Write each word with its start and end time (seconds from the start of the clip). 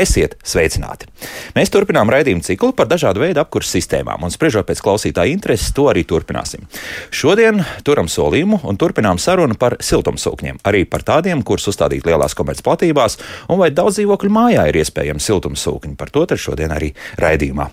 Esiet 0.00 0.38
sveicināti! 0.46 1.08
Mēs 1.52 1.68
turpinām 1.72 2.08
raidījumu 2.08 2.40
ciklu 2.46 2.70
par 2.76 2.88
dažādu 2.88 3.20
veidu 3.20 3.42
apkurses 3.42 3.74
sistēmām, 3.76 4.22
un 4.24 4.32
spriežot 4.32 4.64
pēc 4.68 4.80
klausītāja 4.80 5.34
intereses, 5.34 5.74
to 5.76 5.90
arī 5.90 6.06
turpināsim. 6.08 6.64
Šodien 7.12 7.60
turam 7.84 8.08
solījumu 8.08 8.62
un 8.64 8.78
turpinām 8.80 9.20
sarunu 9.20 9.58
par 9.60 9.76
siltumsūkņiem, 9.84 10.62
arī 10.64 10.86
par 10.88 11.04
tādiem, 11.04 11.42
kurus 11.44 11.68
uzstādīt 11.72 12.08
lielās 12.08 12.36
komercplatībās, 12.38 13.18
un 13.52 13.60
vai 13.60 13.68
daudz 13.76 13.98
dzīvokļu 13.98 14.32
mājā 14.32 14.64
ir 14.70 14.80
iespējams 14.80 15.28
siltumsūkņi. 15.28 15.92
Par 16.00 16.14
to 16.14 16.24
šodien 16.40 16.72
arī 16.72 16.94
raidījumā. 17.20 17.68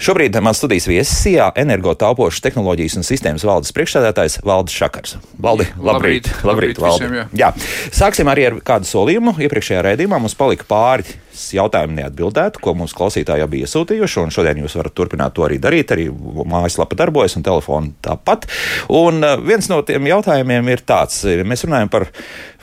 Šobrīd 0.00 0.40
man 0.40 0.56
studijas 0.56 0.88
viesis 0.88 1.20
SIA 1.26 1.50
energotaupošas 1.60 2.44
tehnoloģijas 2.46 2.96
un 3.02 3.06
sistēmas 3.08 3.44
valdes 3.44 3.74
priekšsēdētājs 3.76 4.40
Valdis 4.46 4.80
Šakars. 4.80 5.18
Valdi, 5.42 5.68
labrīt! 5.76 6.30
Labrīt, 6.30 6.42
labrīt, 6.46 6.80
Valdi. 6.80 7.04
visiem, 7.04 7.20
jā. 7.20 7.28
jā. 7.42 7.52
Sāksim 7.92 8.32
arī 8.32 8.48
ar 8.48 8.60
kādu 8.64 8.88
solījumu. 8.88 9.36
Iepriekšējā 9.44 9.84
raidījumā 9.90 10.22
mums 10.22 10.38
palika 10.38 10.68
pāri 10.70 11.25
jautājumu 11.56 11.98
neatbildētu, 11.98 12.60
ko 12.62 12.74
mums 12.78 12.94
klausītāji 12.96 13.42
jau 13.42 13.48
bija 13.52 13.68
iesūtījuši. 13.68 14.24
Šodien 14.34 14.60
jūs 14.62 14.76
varat 14.78 14.94
turpināt 14.96 15.36
to 15.36 15.46
arī 15.46 15.58
darīt. 15.62 15.94
Arī 15.94 16.08
mājaslapa 16.10 16.98
darbojas 16.98 17.36
un 17.38 17.46
telefona 17.46 17.92
tāpat. 18.04 18.48
Un 18.96 19.22
uh, 19.22 19.36
viens 19.42 19.70
no 19.72 19.80
tiem 19.86 20.08
jautājumiem 20.10 20.72
ir 20.74 20.84
tāds, 20.88 21.22
mēs 21.46 21.66
runājam 21.66 21.92
par 21.92 22.08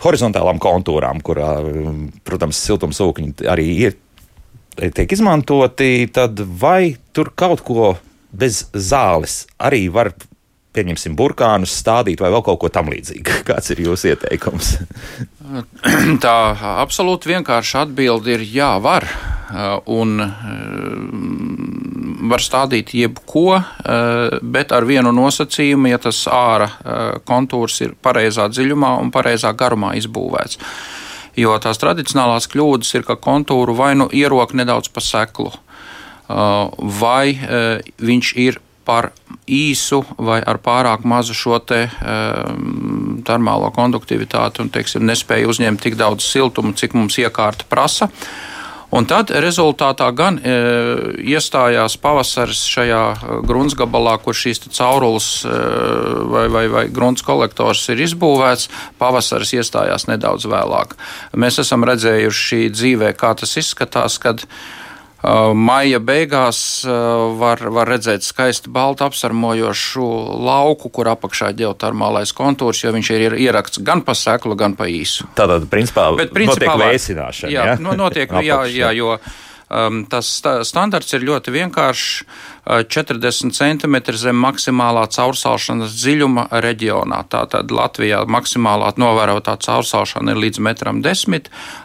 horizontālām 0.03 0.59
kontūrām, 0.63 1.21
kurā, 1.25 1.55
protams, 2.27 2.59
siltumsūkņi 2.67 3.47
arī 3.53 3.69
ir. 3.87 3.99
Tiek 4.73 5.11
izmantoti, 5.13 6.07
tad 6.09 6.39
vai 6.59 6.95
tur 7.13 7.29
kaut 7.37 7.61
ko 7.65 7.91
bez 8.33 8.65
zāles 8.73 9.43
arī 9.61 9.85
var 9.93 10.09
pieņemsim, 10.73 11.15
burkānus 11.17 11.75
stādīt 11.81 12.21
vai 12.23 12.31
vēl 12.33 12.43
kaut 12.45 12.61
ko 12.63 12.71
tamlīdzīgu. 12.73 13.39
Kāds 13.49 13.73
ir 13.73 13.83
jūsu 13.85 14.13
ieteikums? 14.13 14.75
Tā 16.25 16.37
absolūti 16.81 17.33
vienkārša 17.33 17.87
atbilde 17.87 18.37
ir 18.37 18.45
jā, 18.47 18.73
var. 18.83 19.07
Un 19.93 20.17
var 22.29 22.41
stādīt 22.41 22.93
jebko, 22.97 23.59
bet 24.41 24.73
ar 24.73 24.87
vienu 24.89 25.11
nosacījumu, 25.13 25.91
ja 25.91 25.99
tas 26.01 26.23
ārā 26.31 26.69
kontūrs 27.27 27.81
ir 27.85 27.93
pareizā 28.01 28.47
dziļumā 28.49 28.95
un 29.03 29.11
pareizā 29.13 29.53
garumā 29.53 29.93
izbūvēts. 29.99 30.57
Jo 31.37 31.57
tās 31.61 31.81
tradicionālās 31.81 32.47
kļūdas 32.49 32.95
ir, 32.97 33.05
ka 33.05 33.17
kontūru 33.21 33.75
vai 33.77 33.93
nu 33.97 34.07
ierok 34.13 34.55
nedaudz 34.57 34.89
pa 34.93 35.03
seklu, 35.05 35.51
vai 37.03 37.35
viņš 38.01 38.33
ir 38.41 38.61
par 38.85 39.11
īsu 39.49 40.03
vai 40.17 40.39
ar 40.45 40.59
pārāk 40.63 41.03
mazu 41.07 41.35
šo 41.35 41.59
te, 41.63 41.85
um, 41.87 43.19
termālo 43.27 43.71
konduktivitāti 43.75 44.63
un 44.63 44.71
teiksim, 44.73 45.05
nespēju 45.07 45.51
uzņemt 45.51 45.83
tik 45.83 45.99
daudz 45.99 46.25
siltumu, 46.27 46.75
cik 46.77 46.95
mums 46.97 47.19
iekārta 47.21 47.67
prasa. 47.69 48.11
Un 48.93 49.07
tad 49.09 49.31
rezultātā 49.41 50.05
gan 50.13 50.35
e, 50.37 50.51
iestājās 51.33 51.95
pavasaris 51.97 52.59
šajā 52.69 52.99
e, 53.09 53.37
gruntsgabalā, 53.49 54.19
kur 54.21 54.37
šīs 54.37 54.61
caurules 54.67 55.29
e, 55.49 55.55
vai, 56.29 56.43
vai, 56.53 56.63
vai 56.69 56.83
grunts 56.93 57.25
kolektors 57.25 57.87
ir 57.89 58.03
izbūvēts. 58.05 58.69
Pavasaris 59.01 59.55
iestājās 59.57 60.05
nedaudz 60.11 60.45
vēlāk. 60.45 60.93
Mēs 61.33 61.57
esam 61.65 61.87
redzējuši 61.89 62.69
dzīvē, 62.75 63.15
kā 63.17 63.33
tas 63.41 63.57
izskatās, 63.63 64.21
kad 64.21 64.45
Uh, 64.45 64.82
maija 65.55 66.01
beigās 66.03 66.57
uh, 66.83 67.31
var, 67.39 67.61
var 67.71 67.87
redzēt 67.93 68.25
skaisti 68.27 68.71
baltu 68.73 69.05
apsarmojošu 69.07 70.07
lauku, 70.43 70.91
kur 70.91 71.07
apakšā 71.13 71.53
ir 71.53 71.61
ģeotermālais 71.63 72.35
kontūrs, 72.35 72.83
jo 72.83 72.91
viņš 72.95 73.11
ir 73.15 73.37
ieraksts 73.45 73.83
gan 73.85 74.03
pa 74.03 74.17
seklu, 74.17 74.57
gan 74.59 74.75
pa 74.75 74.89
īsu. 74.91 75.29
Tātad, 75.37 75.69
principā, 75.71 76.09
Bet, 76.19 76.33
principā 76.35 76.75
notiek 76.75 76.91
vēsināšana. 76.91 77.53
Jā, 77.55 77.65
ja? 77.71 77.97
notiek, 78.03 78.37
jā, 78.49 78.59
jā, 78.67 78.91
jo 78.99 79.15
Um, 79.73 80.03
tas 80.09 80.29
standarts 80.67 81.15
ir 81.17 81.25
ļoti 81.25 81.53
vienkāršs. 81.55 82.25
40 82.63 83.51
cm 83.51 83.95
zem 84.15 84.37
maksimālā 84.39 85.03
caursalšanas 85.11 85.91
dziļuma 85.97 86.45
reģionā. 86.63 87.17
Tātad 87.27 87.71
Latvijā 87.75 88.21
maksimālā 88.23 88.93
novērotā 89.03 89.57
caursalšana 89.65 90.31
ir 90.31 90.39
līdz 90.45 90.61
1,10 90.63 91.27
m. 91.27 91.41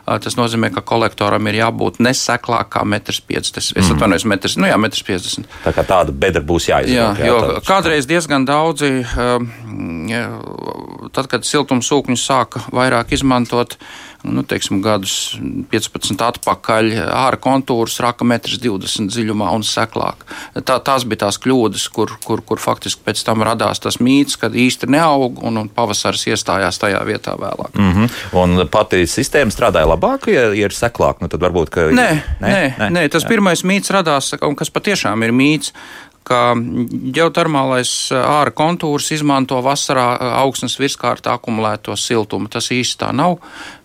Tas 0.07 0.39
nozīmē, 0.39 0.71
ka 0.75 0.85
kolektoram 0.87 1.51
ir 1.51 1.59
jābūt 1.59 1.99
neseklāk 2.05 2.71
kā 2.77 2.85
1,50 2.87 3.27
m. 3.35 3.43
Es 3.59 3.73
mm. 3.75 3.97
atvainojos, 3.97 4.29
metrs, 4.31 4.55
nu 4.61 4.71
jā, 4.71 4.79
1,50 4.79 5.43
m. 5.43 5.49
Tā 5.67 5.75
kā 5.75 5.83
tāda 5.89 6.15
bedra 6.15 6.45
būs 6.47 6.71
jāizvēlas. 6.71 7.19
Jā, 7.19 7.27
jā, 7.27 7.33
jo 7.33 7.65
kādreiz 7.67 8.07
diezgan 8.07 8.47
daudzi, 8.47 9.03
tad, 11.11 11.27
kad 11.27 11.49
siltumsūkņus 11.49 12.29
sāka 12.31 12.63
vairāk 12.71 13.19
izmantot, 13.19 13.75
nu, 14.35 14.45
teiksim, 14.47 14.81
gadus 14.85 15.39
15 15.73 16.23
atpakaļ, 16.29 16.91
ārā 17.07 17.39
kontūrs 17.43 17.99
raka 18.05 18.27
1,20 18.27 19.05
m 19.05 19.09
dziļumā 19.13 19.51
un 19.55 19.65
seklāk. 19.67 20.25
Tā, 20.55 20.79
tās 20.85 21.07
bija 21.09 21.25
tās 21.27 21.41
kļūdas, 21.43 21.89
kur, 21.95 22.15
kur, 22.25 22.43
kur 22.47 22.63
faktiski 22.63 23.05
pēc 23.07 23.23
tam 23.27 23.45
radās 23.47 23.83
tas 23.85 24.01
mīts, 24.03 24.39
kad 24.41 24.57
īsti 24.57 24.91
neaug 24.93 25.43
un, 25.45 25.61
un 25.63 25.71
pavasaris 25.73 26.27
iestājās 26.33 26.81
tajā 26.81 27.01
vietā 27.09 27.37
vēlāk. 27.39 27.75
Mm 27.79 27.93
-hmm. 27.93 28.19
Un 28.43 28.69
pati 28.71 29.05
sistēma 29.07 29.55
strādāja 29.55 29.89
labāk, 29.89 30.29
ja 30.33 30.49
ir 30.55 30.75
seklāk, 30.75 31.21
nu 31.21 31.29
tad 31.29 31.41
varbūt, 31.41 31.71
ka. 31.71 31.89
Nē, 31.91 32.11
nē, 32.41 32.49
nē, 32.49 32.65
nē, 32.79 32.91
nē 32.91 33.09
tas 33.09 33.25
jā. 33.25 33.29
pirmais 33.29 33.65
mīts 33.65 33.91
radās, 33.91 34.33
un 34.43 34.57
kas 34.57 34.71
patiešām 34.71 35.25
ir 35.25 35.33
mīts, 35.33 35.73
ka 36.29 36.53
ģeotermālais 37.17 37.93
ārā 38.13 38.53
kontūrs 38.57 39.11
izmanto 39.17 39.59
vasarā 39.65 40.11
augsnes 40.43 40.77
virskārtā 40.81 41.39
akumulēto 41.39 41.97
siltumu. 41.97 42.51
Tas 42.53 42.71
īsti 42.75 43.01
tā 43.01 43.11
nav, 43.17 43.39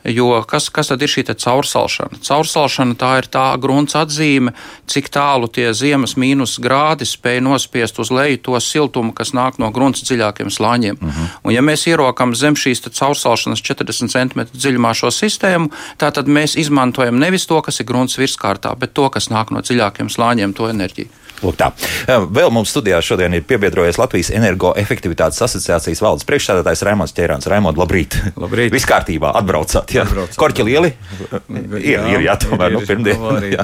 jo 0.04 0.28
kas, 0.50 0.68
kas 0.74 0.92
tad 0.92 1.04
ir 1.04 1.12
šī 1.12 1.26
caursalšana? 1.32 2.20
Caursalšana 2.24 2.98
tā 3.00 3.12
ir 3.22 3.30
tā 3.32 3.46
grunts 3.62 3.96
atzīme, 4.00 4.54
cik 4.90 5.10
tālu 5.14 5.48
tie 5.48 5.70
ziemas 5.78 6.18
mīnus 6.20 6.58
grādi 6.64 7.08
spēj 7.08 7.42
nospiest 7.46 8.00
uz 8.04 8.12
leju 8.14 8.42
to 8.50 8.60
siltumu, 8.60 9.16
kas 9.16 9.34
nāk 9.38 9.60
no 9.64 9.72
grunts 9.74 10.04
dziļākiem 10.04 10.52
slāņiem. 10.52 11.00
Uh 11.00 11.08
-huh. 11.08 11.40
Un 11.44 11.54
ja 11.54 11.62
mēs 11.62 11.88
ierokam 11.88 12.36
zem 12.36 12.56
šīs 12.56 12.84
caursalšanas 12.90 13.62
40 13.62 14.12
cm 14.12 14.42
dziļumā 14.54 14.94
šo 14.94 15.12
sistēmu, 15.12 15.72
tad 15.98 16.28
mēs 16.28 16.58
izmantojam 16.60 17.20
nevis 17.20 17.46
to, 17.46 17.62
kas 17.62 17.80
ir 17.80 17.86
grunts 17.86 18.18
virskārtā, 18.18 18.76
bet 18.76 18.94
to, 18.94 19.10
kas 19.10 19.30
nāk 19.30 19.52
no 19.52 19.60
dziļākiem 19.60 20.10
slāņiem, 20.10 20.54
to 20.54 20.70
enerģiju. 20.70 21.23
Lūk, 21.44 21.58
tā. 21.60 21.70
Vēl 22.08 22.52
mums 22.54 22.72
studijā 22.72 23.02
šodien 23.04 23.34
ir 23.36 23.44
piebiedrojies 23.48 24.00
Latvijas 24.00 24.32
Energoefektivitātes 24.36 25.42
asociācijas 25.44 26.02
valdes 26.04 26.28
priekšsēdētājs 26.30 26.84
Raimons 26.88 27.16
Čērāns. 27.16 27.48
Raimond, 27.52 27.80
labrīt! 27.80 28.16
Labrīt! 28.40 28.72
Viss 28.74 28.88
kārtībā, 28.88 29.34
atbraucāt, 29.42 29.92
jā. 29.96 30.06
Atbraucāt, 30.08 30.40
Korķi 30.40 30.68
lieli? 30.68 30.94
Ir, 31.74 31.84
jā, 31.84 32.02
ir, 32.14 32.22
jā, 32.26 32.34
tomēr, 32.40 32.74
nu, 32.76 32.82
pirmdien. 32.88 33.20
Jā, 33.52 33.64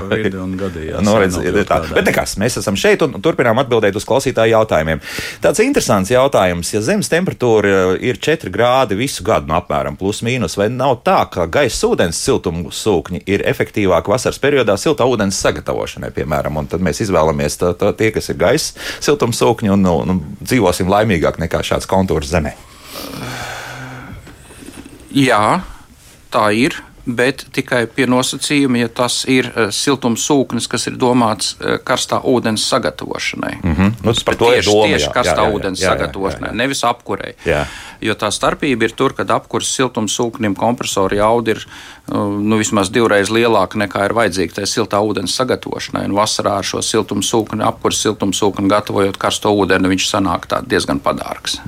gadījās, 0.60 1.04
nu, 1.06 1.14
redz, 1.22 1.38
tā. 1.70 1.80
Bet 1.94 2.08
nekas, 2.10 2.36
mēs 2.42 2.58
esam 2.60 2.78
šeit 2.80 3.04
un 3.06 3.16
turpinām 3.24 3.62
atbildēt 3.62 3.96
uz 3.98 4.06
klausītāju 4.08 4.54
jautājumiem. 4.58 5.02
Tāds 5.44 5.62
interesants 5.64 6.12
jautājums, 6.12 6.72
ja 6.74 6.82
zemes 6.86 7.10
temperatūra 7.12 7.96
ir 8.04 8.20
4 8.20 8.52
grādi 8.54 8.98
visu 9.00 9.24
gadu, 9.26 9.48
no 9.50 9.56
nu, 9.56 9.60
apmēram 9.62 9.98
plus 10.00 10.22
mīnus, 10.26 10.58
vai 10.60 10.70
nav 10.74 11.00
tā, 11.08 11.22
ka 11.32 11.48
gaisa 11.52 11.90
ūdens 11.90 12.20
siltuma 12.20 12.74
sūkņi 12.76 13.24
ir 13.30 13.46
efektīvāki 13.50 14.14
vasaras 14.14 14.42
periodā 14.42 14.76
siltā 14.80 15.08
ūdens 15.10 15.40
sagatavošanai, 15.40 16.12
piemēram, 16.16 16.60
un 16.62 16.70
tad 16.70 16.84
mēs 16.86 17.04
izvēlamies 17.06 17.60
tā, 17.62 17.69
tā, 17.74 17.94
tie, 17.98 18.12
kas 18.16 18.30
ir 18.30 18.40
gaisa 18.40 18.74
siltumsūkņi, 19.06 19.74
un 19.76 19.86
nu, 19.86 19.96
nu, 20.10 20.20
dzīvosim 20.42 20.90
laimīgāk 20.92 21.40
nekā 21.42 21.64
šāds 21.66 21.90
kontūrs 21.90 22.32
zemē. 22.32 22.56
Jā, 25.10 25.62
tā 26.30 26.52
ir 26.54 26.78
bet 27.16 27.46
tikai 27.56 27.84
pie 27.94 28.06
nosacījuma, 28.10 28.84
ja 28.84 28.90
tas 28.94 29.22
ir 29.30 29.50
uh, 29.50 29.70
siltums 29.74 30.26
sūknis, 30.28 30.68
kas 30.70 30.88
ir 30.90 30.98
domāts 31.00 31.56
uh, 31.58 31.78
karstā 31.86 32.22
ūdens 32.28 32.66
sagatavošanai. 32.70 33.56
Mm 33.64 33.76
-hmm. 33.76 33.94
nu, 34.04 34.14
tas 34.14 34.24
tieši, 34.24 34.70
doma, 34.70 34.88
tieši 34.88 35.06
jā, 35.06 35.14
karstā 35.14 35.44
jā, 35.44 35.48
jā, 35.48 35.56
ūdens 35.56 35.80
jā, 35.80 35.86
jā, 35.86 35.94
sagatavošanai, 35.94 36.50
jā, 36.50 36.54
jā. 36.54 36.58
nevis 36.58 36.84
apkurei. 36.84 37.34
Jā. 37.46 37.66
Jo 38.02 38.16
tā 38.16 38.30
starpība 38.32 38.88
ir 38.88 38.94
tur, 38.96 39.14
kad 39.18 39.32
apkurs 39.34 39.72
siltums 39.76 40.16
sūknim 40.16 40.56
kompresori 40.60 41.20
jauda 41.20 41.56
ir 41.56 41.66
uh, 41.66 42.30
nu, 42.40 42.60
vismaz 42.62 42.92
divreiz 42.96 43.32
lielāka 43.34 43.80
nekā 43.82 44.06
ir 44.08 44.16
vajadzīga 44.16 44.62
tai 44.62 44.70
siltā 44.72 45.02
ūdens 45.04 45.36
sagatavošanai. 45.36 46.06
Un 46.08 46.16
vasarā 46.20 46.60
ar 46.62 46.68
šo 46.68 46.84
siltums 46.86 47.32
sūkni, 47.34 47.66
apkurs 47.68 48.00
siltums 48.06 48.40
sūkni 48.40 48.72
gatavojot 48.72 49.20
karsto 49.20 49.52
ūdeni, 49.56 49.92
viņš 49.96 50.10
sanāk 50.14 50.48
diezgan 50.70 51.04
padārgs. 51.04 51.60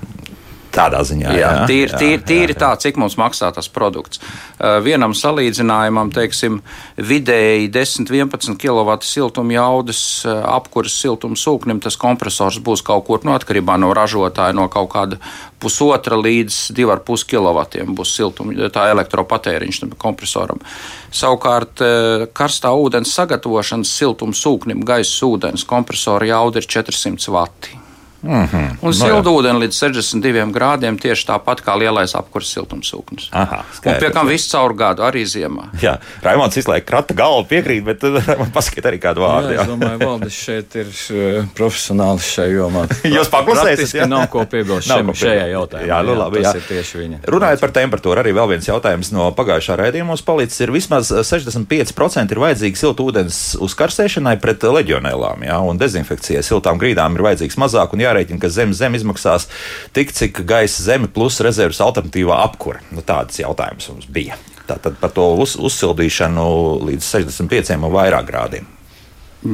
Tādā 0.72 1.02
ziņā, 1.04 1.34
jā, 1.36 1.40
jā, 1.40 1.64
tīri, 1.68 1.92
tīri, 2.00 2.20
tīri 2.24 2.54
jā, 2.54 2.56
jā. 2.56 2.60
tā, 2.62 2.70
cik 2.80 3.00
mums 3.02 3.18
maksā 3.20 3.50
tas 3.52 3.68
produkts. 3.72 4.22
Uh, 4.22 4.78
vienam 4.84 5.12
salīdzinājumam, 5.18 6.14
teiksim, 6.16 6.62
vidēji 6.96 7.68
10-11 7.76 8.56
kW 8.62 8.96
siltuma 9.04 9.58
jaudas 9.58 10.02
uh, 10.24 10.40
apkuras 10.54 10.96
siltuma 10.96 11.36
sūknim, 11.36 11.82
tas 11.84 12.00
kompresors 12.00 12.62
būs 12.64 12.86
kaut 12.88 13.04
kur 13.10 13.28
no 13.28 13.36
atkarībā 13.36 13.76
no 13.84 13.92
ražotāja, 13.98 14.56
no 14.56 14.70
kaut 14.72 14.94
kāda 14.96 15.20
pusotra 15.60 16.16
līdz 16.16 16.62
2,5 16.80 17.28
kW 17.34 17.86
būs 18.00 18.16
siltuma, 18.16 18.72
tā 18.72 18.88
elektropatēriņš 18.96 19.84
kompresoram. 20.00 20.64
Savukārt, 21.12 21.84
uh, 21.84 22.28
karstā 22.32 22.72
ūdens 22.72 23.12
sagatavošanas 23.20 23.92
siltuma 23.92 24.32
sūknim 24.32 24.88
gaisa 24.88 25.28
ūdens 25.28 25.68
kompresora 25.68 26.32
jauda 26.32 26.64
ir 26.64 26.72
400 26.80 27.36
vati. 27.36 27.82
Mm 28.24 28.46
-hmm. 28.46 28.76
Un 28.82 28.94
siltu 28.94 29.32
no, 29.32 29.38
ūdeni 29.40 29.60
līdz 29.66 29.78
62 29.78 30.52
grādiem 30.54 30.98
tieši 31.02 31.26
tāpat 31.28 31.62
kā 31.66 31.78
lielais 31.80 32.16
apkurss 32.16 32.54
siltumsūknis. 32.58 33.30
Aha, 33.32 33.64
skaidrs. 33.74 33.98
Un 33.98 34.06
pie 34.06 34.14
kam 34.14 34.28
viss 34.28 34.52
caur 34.52 34.74
gadu, 34.74 35.02
arī 35.02 35.24
ziemā. 35.26 35.70
Jā, 35.82 35.98
Raimons 36.22 36.58
izlaik 36.58 36.86
krata 36.86 37.14
galvu 37.14 37.48
piekrīt, 37.50 37.84
bet 37.84 38.04
man 38.40 38.52
paskatīt 38.54 38.86
arī 38.86 39.00
kādu 39.02 39.22
vārdu. 39.26 39.50
Jā, 39.50 39.56
jā. 39.56 39.62
es 39.62 39.68
domāju, 39.68 40.00
Valdis 40.06 40.34
šeit 40.34 40.76
ir 40.76 40.88
uh, 40.88 41.46
profesionāls 41.56 42.28
šajā 42.36 42.54
jomā. 42.56 42.86
Jūs 43.18 43.30
paklusēsiet, 43.34 43.96
jā? 44.02 44.06
Nav 44.06 44.28
ko 44.30 44.46
piebilst 44.46 44.88
šim, 44.88 45.08
ko 45.08 45.18
šajā 45.18 45.48
jautājumā. 45.52 45.88
Jā, 45.88 46.02
nu 46.06 46.16
labi, 46.16 46.44
jā. 46.46 46.54
Ir 46.56 46.68
tieši 46.68 46.98
viņa. 47.02 47.18
Runājot 47.26 47.60
par 47.60 47.72
temperatūru, 47.72 48.20
arī 48.22 48.36
vēl 48.38 48.48
viens 48.54 48.68
jautājums 48.68 49.12
no 49.12 49.32
pagājušā 49.38 49.80
raidījuma 49.82 50.14
mums 50.14 50.22
palicis. 50.22 50.62
Ir 50.62 50.72
vismaz 50.72 51.12
65% 51.12 52.32
ir 52.32 52.42
vajadzīgi 52.44 52.76
siltu 52.76 53.10
ūdens 53.10 53.42
uzkarsēšanai 53.62 54.38
pret 54.42 54.64
leģionēlām, 54.64 55.46
jā, 55.48 55.58
un 55.66 55.82
dezinfekcijai 55.82 56.44
siltām 56.46 56.80
grīdām 56.82 57.16
ir 57.18 57.26
vajadzīgs 57.26 57.58
mazāk 57.58 57.96
un 57.96 58.04
jārēķina, 58.12 58.42
ka 58.44 58.52
zem 58.52 58.76
zem 58.78 59.00
izmaksās 59.00 59.48
tik, 59.96 60.14
cik 60.16 60.44
gaisa 60.48 60.84
zeme 60.86 61.10
plus 61.12 61.40
rezerves 61.42 61.82
alternatīvā 61.84 62.44
apkure. 62.46 62.84
Nu, 62.92 63.04
tāds 63.06 63.42
jautājums 63.42 63.90
mums 63.92 64.12
bija. 64.12 64.38
Tātad 64.70 65.00
par 65.02 65.16
to 65.16 65.26
uz, 65.42 65.58
uzsildīšanu 65.60 66.46
līdz 66.92 67.08
65 67.08 67.76
un 67.80 67.90
vairāk 67.92 68.30
grādiem. 68.30 68.70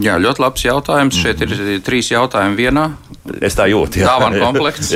Jā, 0.04 0.18
ļoti 0.20 0.44
labs 0.44 0.64
jautājums. 0.66 1.16
Mm. 1.16 1.24
Šeit 1.24 1.42
ir 1.44 1.52
mhm. 1.54 1.84
trīs 1.88 2.10
jautājumi 2.12 2.60
vienā. 2.60 2.90
Es 3.44 3.56
tā 3.56 3.70
jūtu. 3.72 4.02
Dāvana 4.04 4.42
komplekts. 4.42 4.92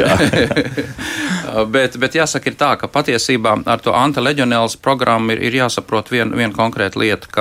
bet, 1.75 1.95
bet 2.01 2.17
jāsaka, 2.19 2.51
ir 2.51 2.57
tā, 2.59 2.73
ka 2.79 2.91
patiesībā 2.91 3.55
ar 3.71 3.83
to 3.83 3.95
antileģionēlas 3.95 4.75
programmu 4.83 5.35
ir, 5.35 5.45
ir 5.47 5.61
jāsaprot 5.61 6.11
viena 6.11 6.35
vien 6.35 6.51
konkrēta 6.55 6.99
lieta, 6.99 7.31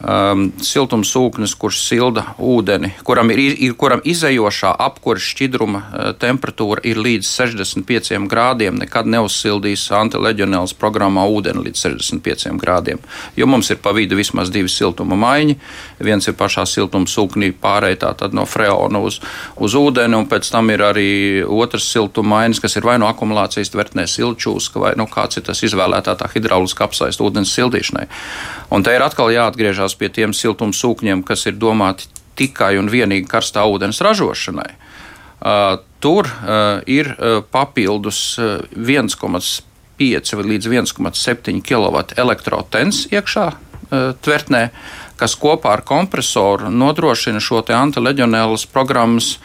um, 0.00 0.50
siltumsūknis, 0.62 1.54
kurš 1.58 1.80
silda 1.86 2.24
ūdeni, 2.42 2.92
kuram 3.06 3.30
ir, 3.32 3.40
ir 3.54 3.76
kuram 3.78 4.02
izējošā 4.04 4.72
apkura 4.86 5.22
šķidruma 5.22 5.80
uh, 5.80 6.10
temperatūra 6.20 6.84
ir 6.86 7.00
līdz 7.00 7.28
65 7.30 8.28
grādiem, 8.30 8.76
nekad 8.80 9.08
neuzsildīs 9.10 9.86
antileģionēlas 9.96 10.76
programmā 10.78 11.26
ūdeni 11.32 11.64
līdz 11.68 11.86
65 11.88 12.56
grādiem. 12.60 13.00
Jo 13.36 13.48
mums 13.50 13.70
ir 13.72 13.80
pa 13.82 13.94
vidu 13.96 14.18
vismaz 14.18 14.52
divi 14.52 14.70
siltuma 14.72 15.16
maiņi. 15.20 15.56
Viens 16.04 16.28
ir 16.28 16.36
pašā 16.36 16.66
siltumsūknī 16.68 17.52
pārējā 17.62 18.14
no 18.36 18.44
freona 18.48 19.00
uz, 19.00 19.20
uz 19.62 19.74
ūdeni, 19.78 20.16
un 20.18 20.28
pēc 20.28 20.50
tam 20.52 20.70
ir 20.74 20.82
arī 20.84 21.08
otrs 21.42 21.88
siltuma 21.92 22.36
maiņas, 22.36 22.60
kas 22.62 22.76
ir 22.76 22.86
vai 22.86 22.98
no 23.00 23.08
akumulācijas 23.08 23.72
tvertnē 23.72 24.06
silčūska, 24.10 24.80
vai 24.82 24.92
nu, 24.98 25.06
kāds 25.10 25.38
ir 25.38 25.46
tas 25.46 25.62
izvēlētā 25.66 26.16
tā 26.18 26.28
hidrauliska 26.32 26.86
apsaista 26.86 27.24
ūdens 27.24 27.52
sildīšanai. 27.56 28.06
Un 28.74 28.82
te 28.82 28.92
ir 28.96 29.04
atkal 29.04 29.30
jāatgriežas 29.30 29.85
jāatgriežas 29.86 29.98
pie 29.98 30.10
tiem 30.10 30.32
siltumsūkņiem, 30.34 31.24
kas 31.24 31.46
ir 31.46 31.56
domāti 31.58 32.08
tikai 32.36 32.78
un 32.78 32.88
vienīgi 32.88 33.26
karstā 33.28 33.64
ūdens 33.66 34.00
ražošanai. 34.00 34.74
Uh, 35.36 35.78
tur 36.00 36.26
uh, 36.26 36.82
ir 36.86 37.14
uh, 37.14 37.42
papildus 37.44 38.38
1,5 38.38 39.62
līdz 39.98 40.68
1,7 40.68 41.62
kW 41.62 42.04
elektrotens 42.16 43.06
iekšā 43.12 43.52
tvertnē, 43.86 44.72
kas 45.14 45.36
kopā 45.38 45.76
ar 45.76 45.82
kompresoru 45.86 46.72
nodrošina 46.74 47.38
šo 47.38 47.60
antileģionēlas 47.62 48.64
programmas 48.66 49.36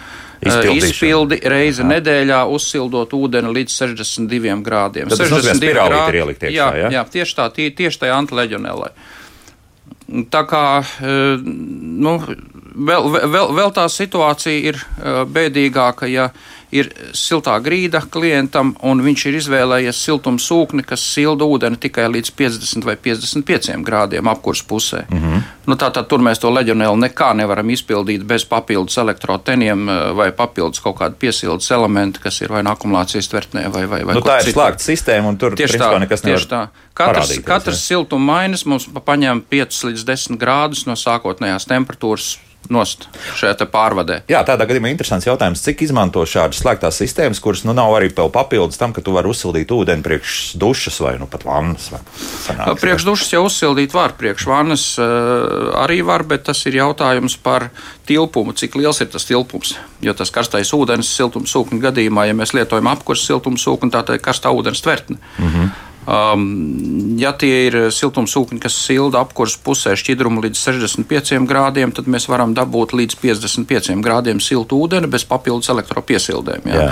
izpildi 0.42 1.38
reizi 1.46 1.84
Aha. 1.84 1.92
nedēļā, 1.92 2.40
uzsildot 2.50 3.14
ūdeni 3.14 3.54
līdz 3.54 3.76
62 3.84 4.56
grādiem. 4.66 5.12
Tad 5.14 5.22
62 5.30 5.76
grādi 5.76 6.10
ir 6.10 6.20
ielikt 6.24 6.48
iekšā, 6.48 6.56
jā, 6.58 6.70
jā? 6.82 6.90
jā, 6.96 7.04
tieši 7.14 7.38
tā, 7.38 7.46
tie, 7.54 7.70
tieši 7.70 8.02
tajā 8.02 8.18
antileģionēlai. 8.24 8.90
Tā 10.32 10.42
kā 10.50 10.64
e, 10.82 11.18
nu, 11.42 12.16
vēl, 12.90 13.06
vēl, 13.32 13.54
vēl 13.58 13.72
tā 13.76 13.86
situācija 13.92 14.72
ir 14.72 14.80
e, 14.80 15.14
bēdīgāka, 15.32 16.10
ja 16.12 16.32
ir 16.72 16.90
siltā 17.18 17.58
grīda 17.64 18.02
klientam, 18.12 18.74
un 18.88 19.04
viņš 19.04 19.26
ir 19.28 19.38
izvēlējies 19.42 20.00
siltumu 20.06 20.40
sūkni, 20.42 20.86
kas 20.88 21.04
silda 21.14 21.46
ūdeni 21.48 21.80
tikai 21.82 22.08
līdz 22.12 22.32
50 22.40 22.88
vai 22.88 22.96
55 22.96 23.84
grādiem 23.86 24.30
apkurs 24.32 24.64
pusē. 24.68 25.04
Mm 25.10 25.18
-hmm. 25.18 25.42
nu, 25.68 25.76
Tātad 25.82 26.08
tur 26.08 26.20
mēs 26.20 26.40
to 26.40 26.50
leģionēlu 26.50 26.98
nekā 27.06 27.34
nevaram 27.36 27.70
izpildīt 27.70 28.24
bez 28.24 28.46
papildus 28.46 28.98
elektroteniem 28.98 29.90
e, 29.90 29.98
vai 30.14 30.32
papildus 30.32 30.80
kaut 30.80 30.98
kādu 31.00 31.16
piesildes 31.20 31.72
elementu, 31.72 32.20
kas 32.24 32.42
ir 32.42 32.52
vai 32.52 32.64
no 32.64 32.72
akumulācijas 32.72 33.28
tvertnē 33.28 33.68
vai, 33.72 33.86
vai, 33.86 34.04
vai 34.04 34.16
nu, 34.16 34.22
tā 34.22 34.40
ir 34.40 34.54
slēgta 34.54 34.84
sistēma, 34.84 35.28
un 35.28 35.38
tur 35.38 35.56
tieši 35.56 35.78
tā, 35.78 36.00
nekas. 36.00 36.22
Tieši 36.22 36.48
tā. 36.48 36.68
Katrs, 36.94 37.40
katrs 37.46 37.88
siltuma 37.88 38.34
maiņas 38.34 38.66
mums 38.66 38.88
paņem 39.06 39.44
5 39.50 39.84
līdz 39.88 40.06
10 40.06 40.38
grādus 40.38 40.86
no 40.86 40.94
sākotnējās 40.94 41.66
temperatūras 41.66 42.38
nost 42.70 43.08
šajā 43.40 43.66
pārvadē. 43.72 44.22
Jā, 44.30 44.44
tādā 44.48 44.68
gadījumā 44.70 44.92
interesants 44.92 45.26
jautājums, 45.28 45.64
cik 45.66 45.84
izmanto 45.88 46.24
šādas 46.28 46.62
slēgtās 46.62 47.00
sistēmas, 47.02 47.42
kuras 47.44 47.64
nu, 47.66 47.74
nav 47.78 47.94
arī 47.98 48.12
papildus 48.14 48.80
tam, 48.80 48.94
ka 48.94 49.04
tu 49.04 49.16
vari 49.16 49.32
uzsildīt 49.32 49.72
ūdeni 49.74 50.06
priekš 50.06 50.38
dušas 50.62 51.02
vai 51.04 51.16
nu, 51.22 51.28
pat 51.32 51.46
vannas. 51.48 51.90
Sanāks, 52.46 52.82
priekš 52.82 53.08
dušas 53.08 53.34
jau 53.34 53.44
uzsildīt 53.48 53.96
var, 53.98 54.16
priekš 54.20 54.48
vannas 54.50 54.86
arī 55.82 56.02
var, 56.06 56.26
bet 56.28 56.46
tas 56.50 56.62
ir 56.70 56.80
jautājums 56.82 57.38
par 57.42 57.70
tilpumu, 58.10 58.56
cik 58.58 58.78
liels 58.80 59.02
ir 59.02 59.12
tas 59.14 59.28
tilpums. 59.28 59.76
Jo 60.02 60.16
tas 60.18 60.34
karstais 60.34 60.74
ūdens 60.76 61.10
siltums 61.12 61.54
sūkņa 61.54 61.82
gadījumā, 61.90 62.28
ja 62.30 62.38
mēs 62.38 62.56
lietojam 62.58 62.92
apkursu 62.94 63.34
siltums 63.34 63.66
sūkni, 63.66 63.94
tā 63.94 64.06
ir 64.16 64.24
karstā 64.24 64.54
ūdens 64.54 64.84
tvertne. 64.84 65.18
Mm 65.38 65.50
-hmm. 65.50 65.91
Um, 66.02 67.18
ja 67.22 67.30
tie 67.38 67.68
ir 67.68 67.76
siltumsūkņi, 67.94 68.58
kas 68.64 68.74
silda 68.88 69.22
apkurss 69.22 69.60
pusē 69.62 69.94
šķidrumu 70.00 70.42
līdz 70.48 70.58
65 70.58 71.46
grādiem, 71.50 71.94
tad 71.94 72.10
mēs 72.10 72.26
varam 72.32 72.56
dabūt 72.58 72.96
līdz 72.98 73.20
55 73.22 74.02
grādiem 74.02 74.42
siltu 74.42 74.82
ūdeni 74.82 75.12
bez 75.12 75.28
papildus 75.30 75.70
elektropiesildēm. 75.74 76.66
Ja? 76.66 76.90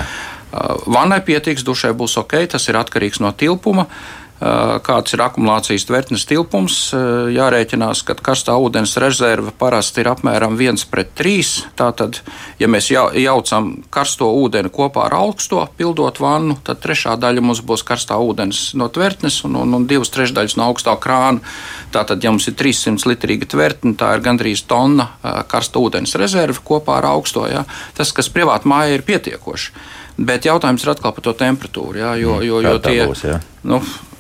Uh, 0.49 0.77
Vannai 0.89 1.19
pietiks, 1.25 1.65
dušai 1.65 1.95
būs 1.97 2.19
ok, 2.21 2.37
tas 2.53 2.69
ir 2.69 2.77
atkarīgs 2.77 3.21
no 3.21 3.33
tilpuma. 3.37 3.85
Eh, 3.85 4.18
kāds 4.39 5.13
ir 5.13 5.21
akumulācijas 5.23 5.83
tvertnes 5.89 6.23
tilpums. 6.27 6.77
Eh, 6.95 7.31
jārēķinās, 7.35 8.05
ka 8.07 8.15
karstā 8.15 8.55
ūdens 8.55 8.95
rezerve 9.01 9.51
parasti 9.51 9.99
ir 9.99 10.11
apmēram 10.13 10.55
1 10.55 10.85
pret 10.91 11.11
3. 11.19 11.49
Tātad, 11.79 12.21
ja 12.59 12.69
mēs 12.71 12.87
jaucam 12.91 13.71
karsto 13.91 14.29
ūdeni 14.39 14.71
kopā 14.71 15.09
ar 15.09 15.17
augsto, 15.19 15.65
pildot 15.77 16.21
vannu, 16.23 16.55
tad 16.63 16.79
trešā 16.79 17.17
daļa 17.19 17.43
mums 17.43 17.61
būs 17.61 17.83
karstā 17.83 18.15
ūdens 18.15 18.73
no 18.79 18.87
tvertnes 18.87 19.43
un, 19.43 19.59
un, 19.59 19.75
un 19.75 19.87
divas 19.87 20.11
trešdaļas 20.15 20.55
no 20.55 20.69
augstā 20.71 20.95
krāna. 20.95 21.43
Tātad, 21.91 22.23
ja 22.23 22.31
mums 22.31 22.47
ir 22.47 22.55
300 22.55 23.11
litrīga 23.11 23.49
tvertne, 23.49 23.95
tā 23.99 24.13
ir 24.15 24.23
gandrīz 24.23 24.63
tonna 24.69 25.11
eh, 25.19 25.41
karsta 25.51 25.83
ūdens 25.83 26.15
rezerve 26.15 26.63
kopā 26.63 27.01
ar 27.01 27.11
augsto. 27.11 27.43
Ja? 27.51 27.65
Tas, 27.97 28.15
kas 28.15 28.31
privāti 28.31 28.71
mājā 28.71 28.95
ir 28.95 29.07
pietiekoši. 29.07 29.73
Bet 30.19 30.43
jautājums 30.47 30.83
ir 30.83 30.91
atkal 30.91 31.13
par 31.15 31.23
to 31.23 31.33
temperatūru. 31.37 31.99
Jā, 32.01 32.13
jo, 32.19 32.41
jo, 32.43 32.59
jo 32.63 32.75
tie, 32.83 33.05
būs, 33.07 33.23
nu, 33.63 33.79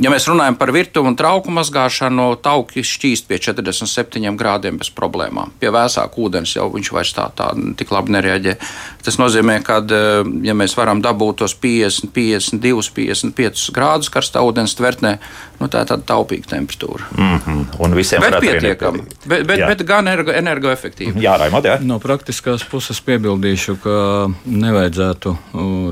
ja 0.00 0.10
mēs 0.12 0.26
runājam 0.30 0.56
par 0.60 0.72
virtuvi 0.74 1.10
un 1.10 1.16
trauku 1.18 1.52
mazgāšanu, 1.54 2.26
tauki 2.42 2.84
šķīst 2.86 3.28
pie 3.28 3.38
47 3.42 4.36
grādiem 4.40 4.78
bez 4.80 4.90
problēmām. 4.96 5.52
Pie 5.60 5.72
vēsāka 5.74 6.20
ūdens 6.20 6.54
jau 6.56 6.68
viņš 6.72 6.92
vairs 6.96 7.12
tā, 7.16 7.28
tā 7.36 7.50
tik 7.78 7.92
labi 7.94 8.16
nereaģē. 8.16 8.56
Tas 9.04 9.18
nozīmē, 9.20 9.60
ka, 9.66 9.80
eh, 9.84 10.30
ja 10.46 10.56
mēs 10.56 10.76
varam 10.78 11.02
dabūt 11.04 11.42
tos 11.44 11.54
50, 11.54 12.12
52, 12.14 12.90
55 12.96 13.70
grādus 13.76 14.10
karstā 14.12 14.42
ūdens 14.44 14.76
tvertnē, 14.78 15.18
nu, 15.60 15.68
tā 15.68 15.84
ir 15.84 15.90
tāda 15.92 16.06
taupīga 16.08 16.54
temperatūra. 16.56 17.10
Mm 17.16 17.38
-hmm. 17.38 17.64
Un 17.78 17.94
visiem 17.94 18.20
bet 18.20 18.40
pietiekami. 18.40 19.02
Bet, 19.26 19.46
bet, 19.46 19.58
jā. 19.58 19.66
bet 19.66 19.86
gan 19.86 20.08
energo, 20.08 20.32
energoefektīvi. 20.32 21.20
Jā, 21.20 21.36
Raimond, 21.38 21.64
jā. 21.64 21.78
No 21.80 21.98
praktiskās 21.98 22.64
puses 22.70 23.00
piebildīšu, 23.00 23.76
ka 23.82 24.30
nevajadzētu 24.44 25.36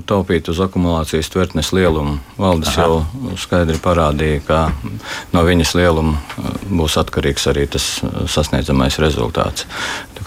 taupīt 0.07 0.49
uz 0.49 0.61
akumulācijas 0.61 1.29
tvertnes 1.29 1.73
lielumu. 1.73 2.19
Valdis 2.39 2.79
Aha. 2.79 2.83
jau 2.83 3.37
skaidri 3.37 3.79
parādīja, 3.99 4.43
ka 4.47 4.61
no 5.35 5.43
viņas 5.47 5.75
lieluma 5.79 6.15
uh, 6.15 6.55
būs 6.71 6.99
atkarīgs 7.03 7.49
arī 7.51 7.67
tas 7.71 7.99
uh, 8.03 8.25
sasniedzamais 8.31 8.99
rezultāts. 9.03 9.67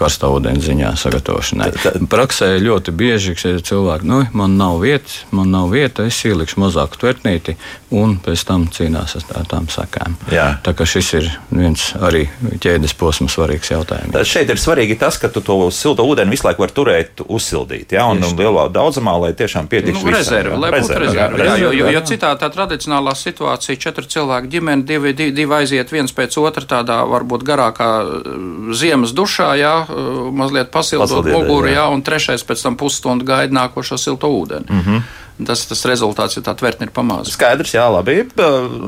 Karstā 0.02 0.30
ūdens 0.34 0.64
ziņā 0.66 0.92
sagatavošanai. 0.98 1.70
Praksē 2.10 2.56
ļoti 2.62 2.94
bieži 2.96 3.36
cilvēki, 3.38 4.08
nu, 4.08 4.22
man 4.34 4.56
nav 4.58 4.80
vietas, 4.82 5.20
man 5.30 5.52
nav 5.54 5.70
vieta, 5.70 6.08
es 6.10 6.18
ielikšu 6.26 6.58
mazāku 6.64 6.98
tvertnīti 6.98 7.54
un 7.94 8.16
pēc 8.22 8.42
tam 8.48 8.64
cīnās 8.72 9.14
ar 9.20 9.46
tām 9.48 9.68
sakām. 9.70 10.16
Jā. 10.32 10.56
Tā 10.64 10.74
kā 10.74 10.86
šis 10.88 11.10
ir 11.18 11.28
viens 11.52 11.92
arī 12.00 12.24
ķēdes 12.62 12.96
posms 12.98 13.36
svarīgs 13.36 13.70
jautājums. 13.72 14.14
Tad 14.14 14.28
šeit 14.28 14.50
ir 14.50 14.60
svarīgi 14.60 14.96
tas, 14.98 15.18
ka 15.22 15.30
tu 15.32 15.42
to 15.44 15.58
silto 15.74 16.06
ūdeni 16.08 16.34
visu 16.34 16.48
laiku 16.48 16.64
vari 16.64 16.76
turēt 16.76 17.22
uzsildīt, 17.22 17.94
ja, 17.94 18.08
un, 18.10 18.24
un 18.24 18.34
lielā 18.38 18.66
daudzumā, 18.72 19.14
lai 19.26 19.32
tiešām 19.38 19.68
pietiktu 19.70 20.02
nu, 20.08 20.14
rezerve, 20.16 20.58
lai 20.58 20.72
būtu 20.74 21.00
rezerve. 21.04 21.46
Jā, 21.46 21.56
jo, 21.60 21.72
jo, 21.76 21.90
jo 21.94 22.02
citā 22.08 22.32
tā 22.40 22.48
tradicionālā 22.52 23.14
situācija, 23.18 23.78
četri 23.86 24.08
cilvēki 24.16 24.52
ģimene, 24.56 24.86
divi, 24.88 25.14
divi, 25.20 25.48
aiziet 25.60 25.92
viens 25.92 26.16
pēc 26.16 26.38
otra 26.42 26.66
tādā 26.74 27.02
varbūt 27.08 27.46
garākā 27.46 27.90
uh, 28.02 28.72
ziemas 28.76 29.14
dušā, 29.16 29.52
jā, 29.60 29.74
uh, 29.84 29.91
mazliet 30.36 30.70
pasildot 30.74 31.26
muguru, 31.26 31.70
jā. 31.72 31.86
un 31.92 32.02
trešais 32.04 32.44
pēc 32.46 32.62
tam 32.66 32.78
pusstundu 32.80 33.26
gaida 33.28 33.54
nākošo 33.56 33.98
silto 34.00 34.30
ūdeni. 34.30 34.68
Mm 34.68 34.80
-hmm. 34.86 35.02
Tas, 35.46 35.66
tas 35.66 35.84
rezultāts, 35.88 36.36
ja 36.36 36.42
tā 36.42 36.54
tvertne 36.54 36.86
ir 36.86 36.92
pamāca. 36.92 37.30
Skaidrs, 37.30 37.74
jā, 37.74 37.86
labi. 37.92 38.28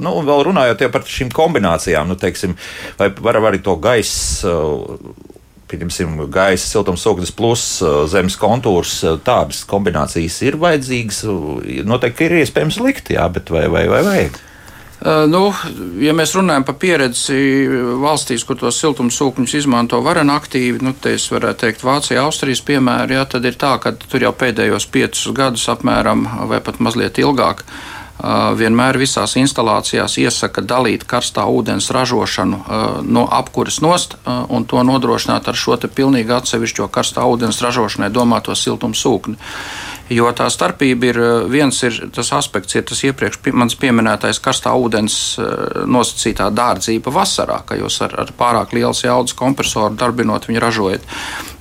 Nu, 0.00 0.22
vēl 0.22 0.44
runājot 0.44 0.90
par 0.92 1.02
šīm 1.02 1.32
kombinācijām, 1.32 2.08
nu, 2.08 2.14
teiksim, 2.14 2.56
vai 2.98 3.08
var 3.20 3.34
arī 3.34 3.62
to 3.62 3.76
gaisu 3.76 4.52
pieņemsim, 5.74 6.30
gaisa 6.32 6.66
siltumsūknis 6.68 7.32
plus 7.36 7.82
zemes 8.12 8.36
kontūrs, 8.40 9.00
tādas 9.26 9.64
kombinācijas 9.64 10.42
ir 10.42 10.58
vajadzīgas. 10.60 11.24
Noteikti 11.88 12.28
ir 12.28 12.38
iespējams 12.42 12.80
likt, 12.84 13.10
jā, 13.10 13.26
bet 13.32 13.50
vai, 13.50 13.66
vai, 13.72 13.86
vai 13.88 14.02
vajag? 14.06 14.40
Nu, 15.02 15.40
ja 16.00 16.14
mēs 16.16 16.32
runājam 16.36 16.64
par 16.64 16.76
pieredzi 16.80 17.36
valstīs, 18.00 18.44
kur 18.46 18.56
tos 18.60 18.78
siltumsūkņus 18.80 19.56
izmanto 19.58 19.98
varen 20.04 20.30
aktīvi, 20.32 20.80
nu, 20.86 20.94
te 20.96 21.16
es 21.18 21.26
varētu 21.32 21.66
teikt 21.66 21.84
Vācija, 21.84 22.22
Austrijas 22.24 22.62
piemēra, 22.64 23.18
jā, 23.18 23.24
tad 23.34 23.44
ir 23.44 23.58
tā, 23.60 23.74
ka 23.82 23.92
tur 23.98 24.24
jau 24.24 24.32
pēdējos 24.38 24.86
piecus 24.94 25.26
gadus 25.36 25.66
apmēram 25.72 26.24
vai 26.48 26.62
pat 26.64 26.80
mazliet 26.80 27.20
ilgāk 27.20 27.66
vienmēr 28.56 28.96
visās 28.98 29.34
instalācijās 29.36 30.14
iesaka 30.22 30.62
dalīt 30.62 31.02
karstā 31.04 31.44
ūdens 31.50 31.90
ražošanu 31.92 32.60
no 33.02 33.24
apkuras 33.26 33.80
nost 33.82 34.14
un 34.24 34.64
to 34.64 34.82
nodrošināt 34.86 35.48
ar 35.48 35.58
šo 35.58 35.76
pilnīgi 35.76 36.32
atsevišķo 36.32 36.88
karstā 36.94 37.26
ūdens 37.26 37.60
ražošanai 37.60 38.12
domāto 38.14 38.54
siltumsūkni. 38.54 39.34
Jo 40.12 40.28
tā 40.36 40.50
starpība 40.52 41.08
ir 41.08 41.18
viens 41.48 41.78
ir 41.86 41.96
tas 42.12 42.28
aspekts, 42.36 42.76
ir 42.76 42.84
tas 42.84 43.00
iepriekš 43.08 43.38
mans 43.56 43.76
pieminētais 43.80 44.36
karstā 44.44 44.74
ūdens 44.76 45.14
nosacītā 45.88 46.50
dārdzība 46.52 47.12
vasarā, 47.14 47.62
ka 47.64 47.78
jūs 47.80 48.02
ar, 48.04 48.12
ar 48.20 48.32
pārāk 48.36 48.74
liels 48.76 49.00
jaudas 49.06 49.32
kompresoru 49.38 49.96
darbinot 49.96 50.44
viņu 50.50 50.60
ražojat. 50.60 51.08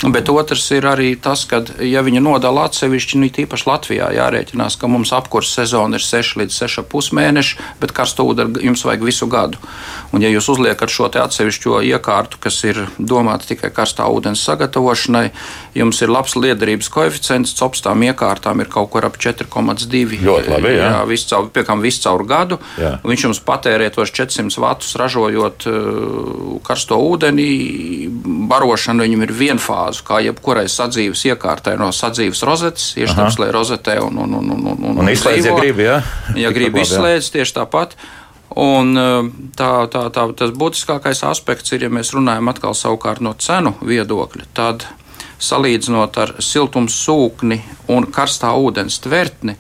Bet 0.04 0.28
otrs 0.28 0.66
ir 0.76 0.84
arī 0.90 1.14
tas, 1.16 1.46
ka, 1.48 1.62
ja 1.80 2.02
viņa 2.04 2.20
nodala 2.20 2.66
atsevišķi, 2.68 3.22
nu, 3.22 3.30
tīpaši 3.32 3.68
Latvijā 3.70 4.10
jārēķinās, 4.18 4.76
ka 4.76 4.90
mums 4.92 5.14
apkurss 5.16 5.56
sezona 5.56 5.96
ir 5.96 6.04
6 6.04 6.42
līdz 6.42 6.60
6,5 6.66 7.16
mēneši, 7.16 7.70
bet 7.80 7.96
karstu 7.96 8.28
ūdeni 8.28 8.66
jums 8.68 8.84
vajag 8.84 9.08
visu 9.08 9.30
gadu. 9.32 9.64
Un, 10.12 10.20
ja 10.20 10.28
jūs 10.34 10.52
uzliekat 10.52 10.92
šo 10.92 11.08
atsevišķo 11.08 11.80
iekārtu, 11.94 12.42
kas 12.44 12.60
ir 12.68 12.84
domāta 13.00 13.48
tikai 13.54 13.72
karstā 13.72 14.10
ūdens 14.12 14.44
sagatavošanai, 14.44 15.30
jums 15.80 16.04
ir 16.04 16.12
labs 16.12 16.36
liederības 16.36 16.92
koeficients, 16.92 17.56
copstām 17.56 18.04
iekārtām 18.04 18.33
kārtām 18.34 18.64
ir 18.64 18.70
kaut 18.72 18.90
kur 18.94 19.06
ap 19.06 19.18
4,2. 19.22 20.20
Ļoti 20.24 20.52
labi. 20.52 20.74
Jā, 20.74 20.90
jā 20.90 21.02
viss 21.10 21.30
caur, 21.30 21.50
piekam 21.54 21.84
visu 21.84 22.04
caur 22.06 22.24
gadu. 22.28 22.58
Jā. 22.82 22.96
Viņš 23.06 23.26
jums 23.28 23.42
patērē 23.46 23.90
tos 23.94 24.12
400 24.14 24.64
vatus, 24.64 24.96
ražojot 25.00 25.68
uh, 25.70 26.56
karsto 26.66 26.98
ūdeni. 27.04 27.48
Barošana 28.50 29.06
viņam 29.06 29.28
ir 29.28 29.36
vienfāzu, 29.44 30.06
kā 30.08 30.24
jebkurai 30.26 30.66
sadzīves 30.72 31.26
iekārtai 31.30 31.78
no 31.82 31.92
sadzīves 31.94 32.44
rozetes, 32.48 32.90
iešķirslē 33.00 33.52
rozetē 33.54 34.00
un, 34.04 34.20
un, 34.26 34.36
un, 34.42 34.52
un, 34.58 34.68
un, 34.74 35.00
un 35.04 35.14
izslēdz, 35.14 35.48
ja 35.52 35.56
grib, 35.60 35.80
jā. 35.84 36.02
Ja 36.44 36.52
grib 36.56 36.78
izslēdz, 36.82 37.32
tieši 37.38 37.58
tāpat. 37.62 37.98
Un 38.60 38.94
tā, 39.58 39.70
tā, 39.90 40.04
tā, 40.14 40.26
tas 40.38 40.52
būtiskākais 40.54 41.24
aspekts 41.26 41.74
ir, 41.74 41.88
ja 41.88 41.90
mēs 41.90 42.12
runājam 42.14 42.52
atkal 42.52 42.76
savukārt 42.78 43.24
no 43.26 43.34
cenu 43.42 43.74
viedokļa, 43.82 44.46
tad 44.54 44.86
salīdzinot 45.44 46.20
ar 46.22 46.36
siltumsūkni 46.44 47.60
un 47.94 48.08
karstā 48.14 48.54
ūdens 48.56 49.00
tvertni, 49.04 49.58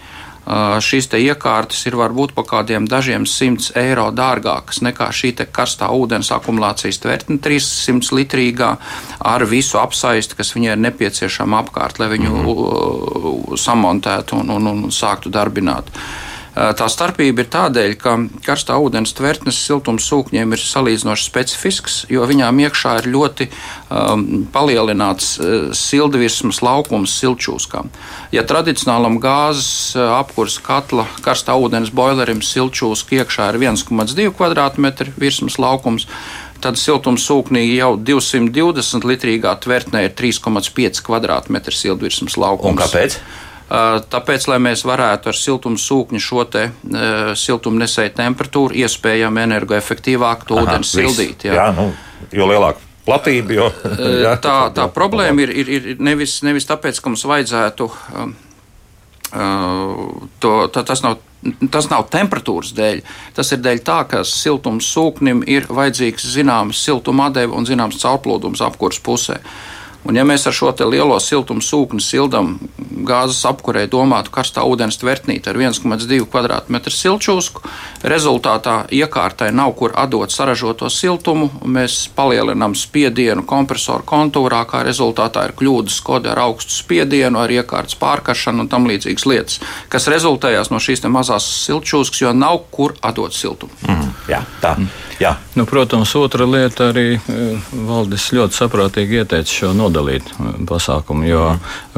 šīs 0.83 1.07
iekārtas 1.15 1.85
ir 1.87 1.95
varbūt 1.95 2.33
par 2.35 2.43
kādiem 2.49 2.87
dažiem 2.89 3.25
simts 3.29 3.71
eiro 3.79 4.09
dārgākas 4.11 4.81
nekā 4.83 5.07
šī 5.15 5.31
karstā 5.47 5.87
ūdens 5.95 6.33
akumulācijas 6.35 6.99
tvertne, 6.99 7.37
300 7.39 8.11
litrīgā, 8.17 8.73
ar 9.19 9.45
visu 9.47 9.79
apsaisti, 9.79 10.35
kas 10.35 10.51
viņai 10.55 10.75
ir 10.75 10.83
nepieciešama 10.83 11.63
apkārt, 11.63 11.99
lai 11.99 12.11
viņu 12.17 12.29
mm 12.33 12.45
-hmm. 12.45 13.57
samontētu 13.57 14.41
un, 14.41 14.49
un, 14.49 14.67
un 14.67 14.91
sāktu 14.91 15.31
darbināt. 15.31 15.87
Eh, 15.87 16.32
tā 16.53 16.87
starpība 16.91 17.43
ir 17.43 17.49
tādēļ, 17.53 17.95
ka 17.97 18.15
karstā 18.45 18.77
ūdens 18.81 19.15
tvertnes 19.17 19.57
siltums 19.57 20.05
sūkņiem 20.09 20.53
ir 20.53 20.61
salīdzinoši 20.61 21.25
specifisks, 21.25 21.95
jo 22.13 22.25
viņām 22.29 22.61
iekšā 22.67 22.95
ir 23.01 23.09
ļoti 23.15 23.49
um, 23.49 24.45
palielināts 24.53 25.35
sildvirsmas 25.77 26.61
laukums 26.65 27.15
silčūskām. 27.17 27.89
Ja 28.35 28.45
tradicionālam 28.45 29.17
gāzes 29.23 29.97
uh, 29.97 30.13
apkurs 30.19 30.59
katla 30.63 31.07
karstā 31.25 31.57
ūdens 31.57 31.93
boilerim 31.93 32.43
silčūska 32.45 33.23
iekšā 33.23 33.49
ir 33.53 33.61
1,2 33.65 34.29
km 34.37 34.91
virsmas 35.17 35.57
laukums, 35.61 36.07
tad 36.63 36.77
siltumsūknī 36.79 37.65
jau 37.73 37.95
220 37.99 39.07
litrīgā 39.09 39.55
tvertnē 39.63 40.05
ir 40.07 40.13
3,5 40.19 41.01
km 41.03 41.57
sildvirsmas 41.73 42.37
laukums. 42.39 42.69
Un 42.71 42.79
kāpēc? 42.79 43.17
Tāpēc, 43.73 44.45
lai 44.51 44.59
mēs 44.61 44.83
varētu 44.85 45.31
ar 45.31 45.37
siltumu 45.37 45.79
sūkņu 45.81 46.19
šo 46.21 46.43
te 46.53 46.67
siltumnesēju 47.41 48.13
temperatūru 48.19 48.77
iespējami 48.83 49.41
energoefektīvāk 49.47 50.45
to 50.49 50.59
ūdeni 50.61 50.85
sildīt. 50.85 51.47
Jā. 51.47 51.55
Jā, 51.57 51.65
nu, 51.73 51.87
jo 52.37 52.49
lielāka 52.51 52.83
platība, 53.07 53.57
jo 53.57 53.71
jā, 54.27 54.35
tā, 54.43 54.57
tā 54.77 54.85
problēma 54.93 55.47
ir, 55.47 55.55
ir, 55.63 55.73
ir 55.73 56.05
nevis, 56.05 56.37
nevis 56.45 56.69
tāpēc, 56.69 57.01
ka 57.01 57.13
mums 57.13 57.25
vajadzētu. 57.33 57.89
To, 59.33 60.51
tā, 60.69 60.83
tas, 60.85 61.01
nav, 61.01 61.17
tas 61.73 61.89
nav 61.89 62.05
temperatūras 62.13 62.75
dēļ. 62.77 62.99
Tas 63.33 63.49
ir 63.55 63.63
dēļ 63.65 63.79
tā, 63.87 64.03
ka 64.11 64.21
siltums 64.29 64.85
sūknim 64.93 65.41
ir 65.49 65.65
vajadzīgs 65.65 66.29
zināms 66.35 66.83
siltuma 66.85 67.31
atdeve 67.31 67.57
un 67.57 67.65
zināms 67.65 67.97
caurplūdums 68.03 68.61
apkurs 68.61 69.01
pusē. 69.01 69.39
Uh, 69.41 69.73
Un, 70.03 70.17
ja 70.19 70.25
mēs 70.27 70.47
ar 70.49 70.55
šo 70.55 70.71
lielo 70.89 71.15
siltumu 71.23 71.63
sūkni 71.63 72.03
sildam 72.03 72.57
gāzes 73.07 73.39
apkurē 73.47 73.85
domātu 73.91 74.31
karstā 74.33 74.63
ūdens 74.67 74.97
tvertnīti 74.99 75.49
ar 75.49 75.59
1,2 75.59 76.25
km 76.31 76.79
silčūsku, 76.91 77.63
rezultātā 78.11 78.75
iekārtai 78.91 79.51
nav 79.55 79.73
kur 79.79 79.95
atdot 79.95 80.31
saražoto 80.31 80.89
siltumu, 80.91 81.49
mēs 81.63 82.09
palielinām 82.15 82.75
spiedienu 82.75 83.45
kompresoru 83.47 84.05
kontūrā, 84.07 84.63
kā 84.69 84.83
rezultātā 84.83 85.47
ir 85.49 85.55
kļūdas 85.59 85.99
kode 86.03 86.31
ar 86.31 86.43
augstu 86.47 86.75
spiedienu, 86.75 87.39
ar 87.39 87.51
iekārtas 87.51 87.97
pārkašanu 87.99 88.65
un 88.65 88.71
tam 88.71 88.87
līdzīgas 88.91 89.27
lietas, 89.29 89.59
kas 89.89 90.09
rezultējās 90.11 90.71
no 90.73 90.83
šīs 90.83 91.05
mazās 91.13 91.47
silčūskas, 91.63 92.23
jo 92.23 92.35
nav 92.35 92.65
kur 92.71 92.95
atdot 93.01 93.35
siltumu. 93.35 93.75
Mm, 93.87 94.13
jā, 94.31 94.43
tā. 94.63 94.75
Mm. 94.79 95.12
Jā. 95.23 95.37
Nu, 95.55 95.63
protams, 95.69 96.11
otra 96.19 96.43
lieta 96.49 96.89
arī 96.91 97.15
e, 97.15 97.43
valdis 97.87 98.25
ļoti 98.35 98.57
saprātīgi 98.57 99.21
ieteica 99.21 99.47
šo 99.47 99.69
nodalīt 99.77 100.25
e, 100.33 100.49
pasākumu, 100.67 101.23
jo 101.29 101.43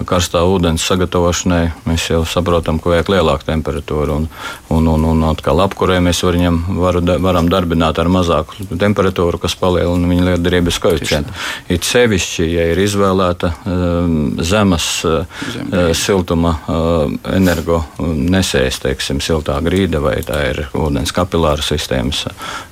karstā 0.05 0.43
ūdens 0.45 0.83
sagatavošanai 0.85 1.63
mēs 1.87 2.09
jau 2.11 2.21
saprotam, 2.29 2.77
ka 2.81 2.91
vajag 2.91 3.09
lielāku 3.15 3.47
temperatūru. 3.47 4.19
Un, 4.19 4.27
un, 4.75 4.89
un, 4.91 5.07
un 5.13 5.23
atkal 5.31 5.63
apkurē 5.63 5.97
mēs 6.05 6.21
viņam 6.25 6.59
varu, 6.77 7.01
varam 7.23 7.49
darbināt 7.49 8.01
ar 8.01 8.11
mazāku 8.13 8.67
temperatūru, 8.75 9.39
kas 9.41 9.57
palielina 9.57 10.11
viņa 10.11 10.27
lietderības 10.29 10.79
koeficientu. 10.83 11.33
It 11.71 11.87
sevišķi, 11.87 12.45
ja 12.51 12.67
ir 12.73 12.83
izvēlēta 12.83 13.53
um, 13.63 14.19
zemes 14.43 14.89
uh, 15.07 15.47
siltuma 15.97 16.57
energo 17.31 17.81
nesējs, 17.99 18.81
teiksim, 18.83 19.23
siltā 19.23 19.57
grīda 19.65 20.03
vai 20.03 20.19
tā 20.25 20.41
ir 20.51 20.63
ūdens 20.77 21.15
kapilāra 21.15 21.63
sistēmas 21.65 22.25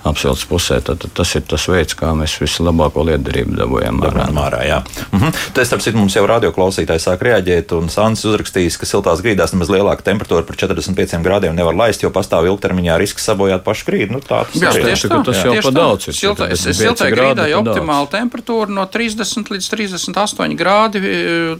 apsiltumā 0.03 0.42
atbildes 0.43 0.47
pusē, 0.49 0.81
tad, 0.83 0.99
tad 0.99 1.11
tas 1.13 1.35
ir 1.35 1.43
tas 1.47 1.67
veids, 1.67 1.95
kā 1.95 2.13
mēs 2.15 2.37
vislabāko 2.41 3.03
lietderību 3.07 3.55
dabūjam 3.57 4.01
ārā. 4.03 4.27
ārā 4.43 4.61
jā. 4.67 4.83
mhm. 5.11 5.31
Tas, 5.53 5.67
starp 5.67 5.81
citu, 5.81 5.97
mums 5.97 6.15
jau 6.15 6.25
radioklausītāji 6.27 6.99
sāk 6.99 7.23
reaģēt, 7.23 7.73
un 7.77 7.89
Sāns 7.89 8.23
uzrakstījis, 8.25 8.77
ka 8.77 8.85
siltās 8.85 9.21
grīdās 9.23 9.53
nemaz 9.53 9.71
lielāka 9.71 10.03
temperatūra 10.03 10.45
par 10.45 10.57
45 10.57 11.23
grādiem 11.23 11.55
nevar 11.55 11.75
laist, 11.75 12.03
jo 12.03 12.11
pastāv 12.13 12.47
ilgtermiņā 12.49 12.97
risks 12.99 13.25
sabojāt 13.25 13.63
pašu 13.63 13.87
grīdu. 13.89 14.17
Nu, 14.17 14.21
tā 14.23 14.43
tas 14.49 14.59
jā, 14.59 14.73
ir. 14.77 14.87
Tieši, 14.89 15.09
tā, 15.11 15.21
tas 15.25 15.43
jau 15.43 15.55
pa 15.63 15.73
daudz 15.73 16.09
ir. 16.09 16.17
Siltā, 16.17 16.49
siltā 16.57 17.09
grīdā 17.13 17.47
ir 17.51 17.59
optimāla 17.59 18.09
temperatūra 18.11 18.73
no 18.73 18.85
30 18.89 19.53
līdz 19.53 19.69
38 19.73 20.57
grādi. 20.59 21.03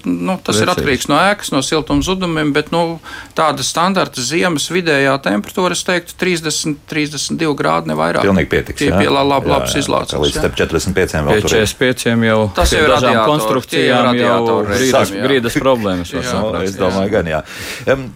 Nu, 0.04 0.38
tas 0.44 0.58
Vecīs. 0.58 0.64
ir 0.64 0.74
atkarīgs 0.74 1.10
no 1.12 1.20
ēkas, 1.32 1.54
no 1.54 1.62
siltuma 1.66 2.06
zudumiem, 2.06 2.54
bet 2.56 2.74
nu, 2.74 3.00
tāda 3.38 3.66
standarta 3.66 4.24
ziemas 4.24 4.70
vidējā 4.74 5.16
temperatūra, 5.24 5.78
es 5.78 5.86
teiktu, 5.88 6.18
30, 6.20 6.82
32 6.90 7.54
grādi 7.58 7.92
ne 7.92 7.98
vairāk. 7.98 8.26
Pilnīgi 8.26 8.50
pietiks. 8.64 8.80
Tie 8.84 9.06
ir 9.06 9.12
lab, 9.14 9.48
labs 9.48 9.76
izlācis. 9.78 10.18
Līdz 10.20 10.40
45 10.56 11.16
vēl. 11.28 11.42
Pie 11.44 11.66
45 11.68 12.26
jau 12.28 12.40
tas 12.56 12.74
ir 12.76 12.88
dažām 12.90 13.20
konstrukcijām 13.28 14.10
jau 14.18 14.58
grīdas, 14.68 15.14
grīdas 15.14 15.58
problēmas. 15.60 16.14
jā, 16.16 16.24
no, 16.40 16.52
es 16.64 16.78
domāju, 16.80 17.12
gan 17.14 17.30
jā. 17.30 17.42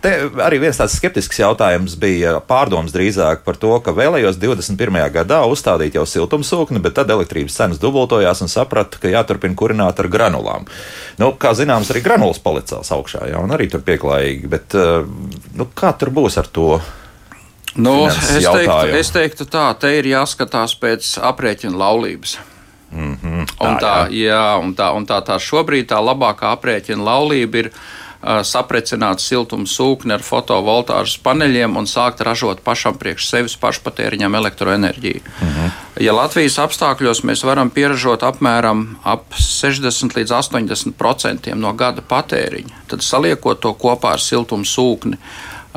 Te 0.03 0.13
arī 0.45 0.61
viens 0.63 0.79
tāds 0.79 0.97
skeptisks 0.97 1.41
jautājums 1.41 1.97
bija 1.99 2.37
pārdoms 2.47 2.95
drīzāk 2.95 3.43
par 3.47 3.59
to, 3.59 3.73
ka 3.83 3.95
vēlējos 3.97 4.39
21. 4.41 4.99
gadā 5.13 5.41
uzstādīt 5.49 5.97
jau 5.97 6.05
siltumsūkni, 6.07 6.81
bet 6.83 6.97
tad 6.99 7.11
elektrības 7.13 7.57
cenas 7.59 7.81
dubultojās 7.81 8.43
un 8.45 8.51
sapratu, 8.51 9.01
ka 9.01 9.11
jāturpina 9.11 9.57
kurināt 9.57 9.99
ar 10.01 10.11
granulām. 10.11 10.67
Nu, 11.21 11.33
kā 11.39 11.53
zināms, 11.57 11.91
arī 11.93 12.03
granulas 12.05 12.41
palicās 12.43 12.93
augšā, 12.93 13.27
jā, 13.31 13.41
un 13.41 13.53
arī 13.55 13.69
tur 13.71 13.83
pieklājīgi, 13.85 14.51
bet 14.51 14.77
nu, 14.77 15.69
kā 15.77 15.93
tur 15.97 16.13
būs 16.13 16.39
ar 16.41 16.49
to? 16.53 16.77
Nu, 17.77 18.07
es, 18.09 18.45
teiktu, 18.45 18.97
es 18.97 19.11
teiktu, 19.13 19.45
tā, 19.45 19.69
te 19.79 19.91
ir 19.99 20.09
jāskatās 20.09 20.73
pēc 20.81 21.17
aprēķina 21.29 21.77
laulības. 21.77 22.39
Mm 22.91 23.17
-hmm, 23.21 23.45
tā, 23.45 23.67
un 23.67 23.77
tā, 23.77 23.95
jā. 24.09 24.33
Jā, 24.33 24.57
un 24.63 24.73
tā, 24.75 24.91
un 24.95 25.05
tā, 25.05 25.21
tā 25.21 25.37
šobrīd 25.39 25.89
tā 25.91 25.99
labākā 26.01 26.51
aprēķina 26.55 27.03
laulība 27.03 27.57
ir 27.57 27.67
uh, 27.67 28.41
saprecināt 28.43 29.19
siltumu 29.19 29.67
sūkni 29.67 30.13
ar 30.15 30.23
fotovoltāžas 30.23 31.17
paneļiem 31.23 31.75
un 31.77 31.85
sākt 31.85 32.23
ražot 32.25 32.63
pašam 32.63 32.97
priekš 32.97 33.27
sevis 33.29 33.57
pašpatēriņam 33.57 34.35
elektroenerģiju. 34.35 35.21
Mm 35.41 35.47
-hmm. 35.47 35.71
Ja 35.99 36.13
Latvijas 36.13 36.57
apstākļos 36.59 37.23
mēs 37.23 37.43
varam 37.43 37.69
pieražot 37.69 38.23
apmēram 38.23 38.95
ap 39.03 39.33
60 39.33 40.15
līdz 40.15 40.31
80% 40.31 41.55
no 41.55 41.73
gada 41.73 42.01
patēriņa, 42.01 42.73
tad 42.87 43.01
saliekot 43.01 43.59
to 43.59 43.73
kopā 43.73 44.11
ar 44.11 44.19
siltumu 44.19 44.63
sūkni, 44.63 45.17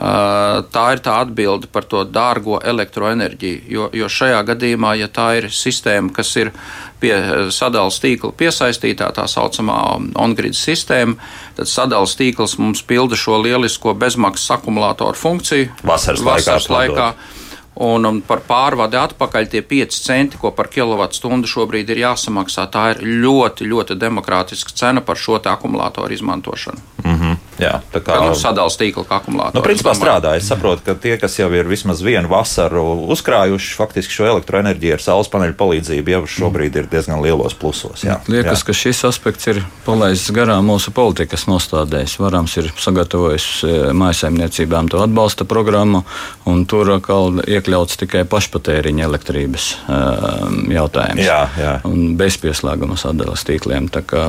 tā 0.00 0.84
ir 0.94 1.02
tā 1.04 1.18
atbilde 1.20 1.68
par 1.68 1.84
to 1.84 2.04
dārgo 2.08 2.60
elektroenerģiju. 2.64 3.64
Jo, 3.68 3.88
jo 3.92 4.08
šajā 4.08 4.38
gadījumā, 4.48 4.94
ja 4.96 5.10
tā 5.12 5.34
ir 5.40 5.50
sistēma, 5.52 6.12
kas 6.16 6.32
ir 6.40 6.52
pie 7.00 7.12
sadalījuma 7.52 8.04
tīkla 8.04 8.32
piesaistītā, 8.40 9.10
tā 9.16 9.26
saucamā 9.28 9.76
on-grid 10.20 10.56
sistēma, 10.56 11.18
tad 11.58 11.68
sadalījuma 11.68 12.20
tīkls 12.22 12.56
mums 12.60 12.82
pilda 12.86 13.18
šo 13.18 13.42
lielisko 13.44 13.94
bezmaksas 14.00 14.56
akumulātoru 14.56 15.20
funkciju 15.20 15.68
vasaras, 15.84 16.24
vasaras 16.24 16.72
laikā. 16.72 16.96
laikā 17.12 17.38
Un, 17.80 18.04
un 18.04 18.18
par 18.26 18.42
pārvadi 18.44 18.98
atpakaļ 18.98 19.46
tie 19.48 19.60
5 19.64 20.00
centi, 20.04 20.38
ko 20.40 20.50
par 20.52 20.68
kilovatstundu 20.68 21.48
šobrīd 21.48 21.88
ir 21.94 22.02
jāsamaksā, 22.02 22.66
tā 22.68 22.90
ir 22.92 23.04
ļoti, 23.22 23.68
ļoti 23.70 23.96
demokrātiska 23.96 24.74
cena 24.76 25.00
par 25.00 25.16
šo 25.16 25.38
akumulātoru 25.38 26.12
izmantošanu. 26.12 26.82
Mm 27.04 27.14
-hmm. 27.14 27.36
Jā, 27.60 27.74
tā 27.92 28.02
kā 28.04 28.18
nu, 28.24 28.34
sadalījuma 28.38 28.80
tīkla 28.80 29.04
kā 29.08 29.18
akumulātors. 29.20 29.56
Nu, 29.56 29.64
principā 29.64 29.94
strādā. 29.96 30.34
Es 30.38 30.48
saprotu, 30.50 30.84
ka 30.86 30.94
tie, 31.00 31.16
kas 31.20 31.36
jau 31.38 31.48
ir 31.54 31.68
vismaz 31.68 32.02
vienu 32.04 32.30
vasaru 32.30 32.84
uzkrājuši 33.12 33.76
faktiski 33.78 34.14
šo 34.14 34.28
elektroenerģiju 34.34 34.96
ar 34.96 35.04
saules 35.04 35.30
paneļu 35.32 35.56
palīdzību, 35.60 36.14
jau 36.14 36.22
šobrīd 36.36 36.78
ir 36.80 36.90
diezgan 36.92 37.22
lielos 37.24 37.56
plusos. 37.58 38.04
Jā. 38.06 38.20
Liekas, 38.30 38.62
jā. 38.62 38.68
ka 38.68 38.76
šis 38.76 39.02
aspekts 39.08 39.50
ir 39.52 39.62
palaists 39.86 40.32
garām 40.34 40.68
mūsu 40.70 40.92
politikas 40.96 41.46
nostādēs. 41.50 42.16
Varams 42.20 42.56
ir 42.60 42.70
sagatavojis 42.80 43.48
e, 43.64 43.74
mājsaimniecībām 43.96 44.90
to 44.92 45.02
atbalsta 45.04 45.46
programmu, 45.48 46.04
un 46.50 46.64
tur 46.70 46.94
atkal 46.96 47.42
iekļauts 47.44 48.00
tikai 48.04 48.24
pašpatēriņa 48.30 49.06
elektrības 49.06 49.70
um, 49.86 50.60
jautājums. 50.72 51.22
Jā, 51.24 51.40
jā. 51.60 51.74
Un 51.88 52.14
bezpieslēguma 52.20 52.98
sadalas 53.00 53.44
tīkliem. 53.48 53.90
Tā 53.92 54.04
kā 54.06 54.28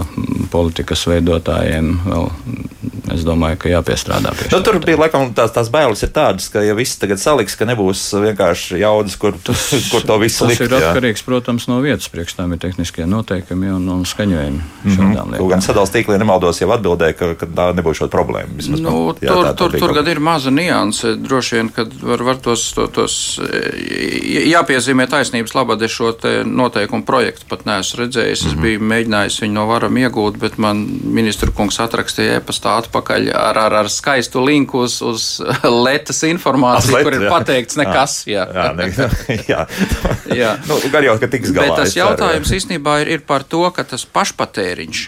politikas 0.52 1.06
veidotājiem 1.10 1.94
vēl, 2.06 2.30
es 3.16 3.26
domāju, 3.28 3.60
ka 3.62 3.72
jāpiestrādā 3.72 4.34
pie 4.38 4.48
tā. 4.48 4.58
Nu, 4.58 4.64
tur 4.66 4.80
bija 4.84 5.00
laikam 5.02 5.32
tās, 5.38 5.54
tās 5.56 5.70
bailes 5.74 6.04
ir 6.06 6.12
tādas, 6.16 6.50
ka 6.52 6.64
ja 6.66 6.76
viss 6.78 7.00
tagad 7.02 7.22
saliks, 7.22 7.56
ka 7.60 7.68
nebūs 7.70 8.04
vienkārši 8.24 8.82
jaudas, 8.82 9.18
kur, 9.22 9.38
tas, 9.44 9.68
kur 9.92 10.06
to 10.08 10.18
visu 10.22 10.48
likt. 10.50 10.62
Tas 10.64 10.68
ir 10.68 10.76
jā. 10.76 10.92
atkarīgs, 10.92 11.26
protams, 11.28 11.68
no 11.72 11.80
vietas 11.84 12.10
priekš 12.12 12.38
tām 12.40 12.56
ir 12.56 12.62
tehniskie 12.64 13.08
noteikumi 13.10 13.72
un, 13.76 13.88
un 13.90 14.06
skaņojumi. 14.06 14.62
Mm 14.84 14.98
-hmm. 14.98 15.48
Gan 15.52 15.62
sadals 15.62 15.94
tīklī 15.94 16.18
nemaldos 16.22 16.62
jau 16.62 16.70
atbildēja, 16.72 17.18
ka, 17.18 17.34
ka 17.36 17.46
tā 17.46 17.68
nebūs 17.78 18.02
šāda 18.02 18.12
problēma. 18.14 18.56
Vismaz, 18.58 18.82
nu, 18.82 19.16
jā, 19.22 19.34
tur, 19.34 19.46
tā, 19.46 19.54
tur, 19.56 19.78
tur 19.80 19.94
gan 19.94 20.08
ir 20.08 20.20
maza 20.20 20.52
nianse. 20.52 21.16
Droši 21.16 21.56
vien, 21.56 21.70
kad 21.70 21.94
var, 22.02 22.24
var 22.24 22.38
tos, 22.38 22.74
to, 22.74 22.88
tos 22.88 23.40
jāpiezīmē 24.52 25.08
taisnības 25.10 25.56
labad, 25.56 25.82
es 25.82 25.92
šo 25.92 26.14
noteikumu 26.46 27.06
projektu 27.06 27.46
pat 27.50 27.66
neesmu 27.66 28.04
redzējis. 28.04 28.46
Es 28.46 28.46
mm 28.46 28.58
-hmm. 28.58 28.62
biju 28.62 28.80
mēģinājis 28.80 29.42
viņu 29.42 29.54
no 29.54 29.66
varam 29.68 29.98
iegūt, 29.98 30.38
bet 30.38 30.58
man 30.58 30.88
ministru 31.04 31.52
kungs 31.52 31.80
atrakstīja 31.80 32.40
e-pastā 32.40 32.78
atpakaļ 32.82 33.01
ar, 33.10 33.58
ar, 33.58 33.76
ar 33.82 33.90
skaistu 33.92 34.44
linku 34.46 34.84
uz, 34.86 35.00
uz 35.02 35.26
letas 35.86 36.22
informāciju, 36.28 36.96
Let, 36.98 37.08
kur 37.08 37.18
ir 37.18 37.26
jā. 37.28 37.34
pateikts 37.34 37.80
nekas. 37.80 38.16
Jā, 38.30 38.46
jā, 38.54 38.70
ne, 38.78 38.90
jā. 39.52 39.66
jā. 40.44 40.56
nu, 40.70 40.80
gan 40.94 41.10
jau, 41.10 41.18
ka 41.22 41.30
tiks 41.32 41.54
galā. 41.56 41.72
Bet 41.72 41.86
tas 41.86 41.98
jautājums 41.98 42.56
īstenībā 42.58 43.02
ir, 43.04 43.14
ir 43.18 43.28
par 43.28 43.46
to, 43.48 43.64
ka 43.76 43.88
tas 43.88 44.06
pašpatēriņš. 44.06 45.06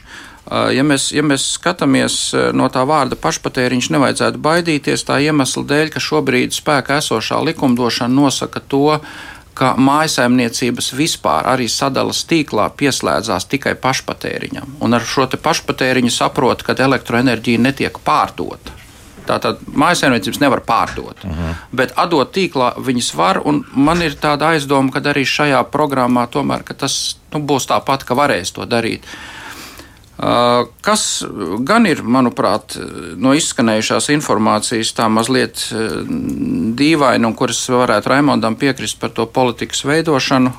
Ja 0.76 0.84
mēs, 0.84 1.06
ja 1.16 1.24
mēs 1.24 1.46
skatāmies 1.56 2.16
no 2.54 2.66
tā 2.70 2.82
vārda 2.86 3.16
pašpatēriņš, 3.16 3.88
nevajadzētu 3.96 4.42
baidīties 4.44 5.06
tā 5.08 5.22
iemesla 5.24 5.64
dēļ, 5.70 5.94
ka 5.94 6.02
šobrīd 6.04 6.52
spēkā 6.52 6.98
esošā 7.00 7.40
likumdošana 7.48 8.12
nosaka 8.12 8.60
to, 8.60 9.00
ka 9.58 9.74
mājsaimniecības 9.78 10.92
vispār 10.98 11.48
arī 11.54 11.68
sadalas 11.70 12.24
tīklā 12.30 12.70
pieslēdzās 12.78 13.48
tikai 13.52 13.76
pašpatēriņam. 13.82 14.78
Un 14.84 14.98
ar 14.98 15.06
šo 15.06 15.28
pašpatēriņu 15.34 16.14
saprot, 16.14 16.64
ka 16.64 16.76
elektroenerģija 16.88 17.62
netiek 17.62 18.00
pārdota. 18.06 18.80
Tātad 19.24 19.62
mājsaimniecības 19.72 20.42
nevar 20.42 20.60
pārdot, 20.68 21.22
uh 21.24 21.32
-huh. 21.32 21.60
bet 21.72 21.94
atdot 21.96 22.34
tīklā 22.36 22.74
viņas 22.78 23.14
var. 23.16 23.40
Man 23.76 24.02
ir 24.02 24.18
tāda 24.20 24.52
aizdoma, 24.52 24.92
ka 24.92 25.00
arī 25.00 25.24
šajā 25.24 25.64
programmā 25.72 26.28
tomēr 26.28 26.64
tas 26.78 27.16
nu, 27.34 27.40
būs 27.40 27.68
tāpat, 27.68 28.04
ka 28.04 28.16
varēs 28.16 28.52
to 28.52 28.66
darīt. 28.66 29.02
Uh, 29.04 29.43
Kas 30.84 31.04
gan 31.68 31.88
ir, 31.90 32.04
manuprāt, 32.06 32.78
no 33.20 33.34
izskanējušās 33.36 34.12
informācijas 34.14 34.94
tā 34.96 35.10
mazliet 35.12 35.66
dīvaina, 36.80 37.28
un 37.28 37.36
kuras 37.36 37.60
varētu 37.72 38.12
Raimondam 38.14 38.56
piekrist 38.60 39.02
par 39.02 39.12
to 39.16 39.26
politikas 39.26 39.84
veidošanu, 39.88 40.54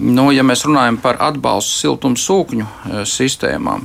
nu, 0.00 0.28
ja 0.32 0.46
mēs 0.46 0.64
runājam 0.68 1.00
par 1.02 1.20
atbalstu 1.26 1.82
siltumsūkņu 1.82 2.70
sistēmām, 3.10 3.84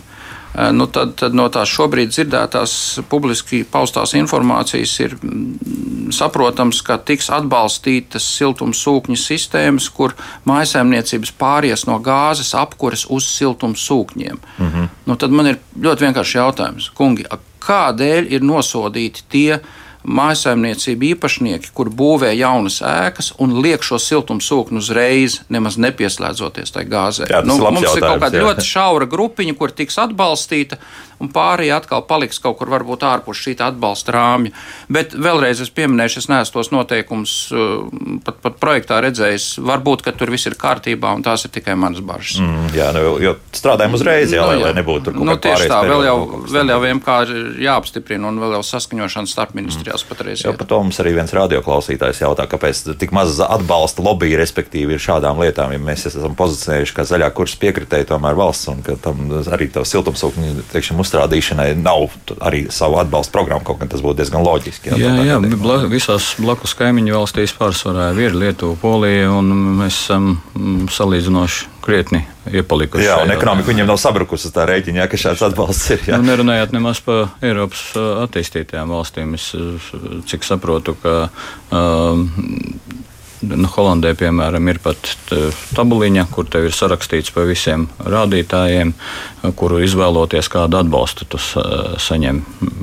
nu 0.71 0.87
tad, 0.89 1.13
tad 1.19 1.35
no 1.37 1.45
tās 1.53 1.69
šobrīd 1.69 2.09
dzirdētās 2.09 2.73
publiski 3.09 3.61
paustās 3.69 4.15
informācijas 4.17 4.93
ir 5.03 5.15
mm, 5.19 6.09
saprotams, 6.15 6.81
ka 6.85 6.97
tiks 6.97 7.29
atbalstītas 7.33 8.25
siltumsūkņu 8.39 9.17
sistēmas, 9.19 9.89
kur 9.93 10.15
mājsaimniecības 10.49 11.33
pāries 11.37 11.85
no 11.89 11.99
gāzes 12.03 12.55
apkures 12.57 13.05
uz 13.09 13.27
siltumsūkņiem. 13.37 14.39
Mm 14.57 14.71
-hmm. 14.71 14.89
nu, 15.05 15.15
tad 15.15 15.31
man 15.31 15.53
ir 15.53 15.61
ļoti 15.77 16.07
vienkāršs 16.07 16.35
jautājums, 16.35 16.89
kungi, 16.97 17.27
kādēļ 17.59 18.31
ir 18.33 18.41
nosodīti 18.41 19.23
tie? 19.29 19.59
Mājsaimniecību 20.09 21.11
īpašnieki, 21.13 21.71
kur 21.75 21.91
būvē 21.93 22.31
jaunas 22.33 22.79
ēkas 22.85 23.33
un 23.41 23.59
liek 23.63 23.83
šo 23.85 23.99
siltumsūkni 24.01 24.81
uzreiz, 24.81 25.39
nemaz 25.53 25.77
nepieslēdzoties 25.81 26.73
tai 26.75 26.85
gāzē. 26.89 27.29
Jā, 27.29 27.43
nu, 27.45 27.59
mums 27.61 27.85
ir 27.85 28.01
kaut 28.01 28.23
kāda 28.23 28.39
jā. 28.39 28.47
ļoti 28.47 28.65
šaura 28.65 29.09
grupiņa, 29.09 29.55
kur 29.59 29.73
tiks 29.75 29.99
atbalstīta, 30.01 30.79
un 31.19 31.31
pārējie 31.33 31.73
atkal 31.75 32.03
paliks 32.07 32.39
kaut 32.43 32.57
kur 32.59 32.71
varbūt 32.71 33.03
ārpus 33.07 33.41
šī 33.43 33.55
atbalsta 33.63 34.15
rāmja. 34.15 34.53
Bet 34.91 35.13
vēlreiz 35.17 35.61
es 35.63 35.71
pieminēšu, 35.75 36.23
es 36.23 36.29
neesmu 36.31 36.55
tos 36.55 36.71
noteikumus 36.73 37.33
uh, 37.53 37.87
pat, 38.25 38.39
pat 38.43 38.59
projektā 38.61 39.01
redzējis. 39.03 39.49
Varbūt, 39.65 40.03
ka 40.05 40.13
tur 40.15 40.31
viss 40.33 40.47
ir 40.49 40.55
kārtībā, 40.59 41.11
un 41.17 41.25
tās 41.25 41.45
ir 41.45 41.53
tikai 41.55 41.75
manas 41.79 42.03
bažas. 42.05 42.39
Mm, 42.43 42.69
jā, 42.75 42.89
nu, 42.95 43.03
jo 43.23 43.35
strādājam 43.55 43.97
uzreiz, 43.99 44.33
jā, 44.33 44.45
nu, 44.45 44.57
jā. 44.57 44.63
lai 44.67 44.73
nebūtu 44.77 45.09
tur 45.09 45.17
kaut 45.17 45.27
nu, 45.27 45.35
tieši 45.43 45.69
tā. 45.71 45.81
Vēl 45.89 46.05
jau, 46.07 46.17
vēl 46.49 46.73
jau 46.73 46.79
vienkārši 46.85 47.43
jāapstiprina 47.65 48.31
un 48.31 48.39
vēl 48.41 48.57
jau 48.57 48.63
saskaņošana 48.71 49.31
starp 49.31 49.55
ministrijās 49.59 50.05
mm. 50.05 50.11
patreiz. 50.11 50.45
Jā, 50.45 50.55
par 50.57 50.69
to 50.71 50.81
mums 50.83 50.99
arī 51.03 51.15
viens 51.17 51.35
radioklausītājs 51.35 52.23
jautā, 52.23 52.47
kāpēc 52.49 52.83
tik 53.01 53.13
maz 53.15 53.39
atbalsta 53.43 54.03
lobby, 54.05 54.31
respektīvi, 54.39 54.95
ir 54.95 55.03
šādām 55.03 55.41
lietām, 55.43 55.73
ja 55.75 55.81
mēs 55.83 56.07
esam 56.09 56.35
pozicionējuši 56.39 56.95
kā 56.95 57.05
zaļā 57.09 57.29
kursa 57.35 57.59
piekritēji 57.61 58.09
tomēr 58.13 58.37
valsts 58.39 58.71
un 58.71 58.83
ka 58.85 58.95
tam 59.01 59.29
arī 59.51 59.69
to 59.73 59.83
siltumsūkņu, 59.87 60.65
teiksim, 60.73 60.99
uzstādīšanai 61.09 61.73
nav 61.81 62.09
arī 62.45 62.67
savu 62.73 62.99
atbalstu 63.01 63.33
programmu, 63.33 63.65
kaut 63.65 63.81
gan 63.81 63.89
tas 63.91 64.03
būtu 64.05 64.21
diezgan 64.21 64.45
loģiski. 64.45 64.93
Jā, 64.93 65.13
jā, 65.17 65.25
jā 65.33 65.57
bla, 65.59 65.81
visās 65.89 66.35
blakus 66.39 66.75
kaimiņu 66.77 67.15
valstīs 67.17 67.55
pārsvarā 67.57 68.11
ir 68.21 68.37
Lietuva, 68.37 68.77
Polija, 68.79 69.31
un 69.33 69.51
mēs 69.81 70.03
esam 70.05 70.31
um, 70.55 70.85
salīdzinoši 70.91 71.67
krietni 71.83 72.21
iepalikuši. 72.49 73.07
Jā, 73.07 73.19
un 73.23 73.33
ekonomika 73.33 73.71
viņiem 73.71 73.89
nav 73.89 73.99
sabrukusi 74.01 74.53
tā 74.53 74.67
rēķina, 74.69 75.03
jā, 75.03 75.09
ka 75.09 75.21
šāds 75.21 75.43
atbalsts 75.49 75.95
ir. 75.95 76.05
Jā. 76.11 76.19
Nu, 76.19 76.29
nerunājot 76.29 76.73
nemaz 76.75 77.01
par 77.05 77.33
Eiropas 77.45 77.83
attīstītajām 77.97 78.93
valstīm. 78.93 79.33
Es 79.37 79.49
cik 80.29 80.45
saprotu, 80.45 80.95
ka 81.01 81.15
um, 81.73 82.27
Nu, 83.39 83.69
Holandē, 83.71 84.11
piemēram, 84.19 84.67
ir 84.67 84.81
pat 84.83 85.11
tabuliņa, 85.77 86.25
kur 86.33 86.47
tev 86.51 86.65
ir 86.67 86.73
sarakstīts 86.75 87.31
pa 87.31 87.45
visiem 87.47 87.85
rādītājiem, 88.03 88.91
kuru 89.55 89.79
izvēloties, 89.85 90.49
kādu 90.51 90.81
atbalstu 90.81 91.27
tu 91.29 91.39
saņem 91.39 92.41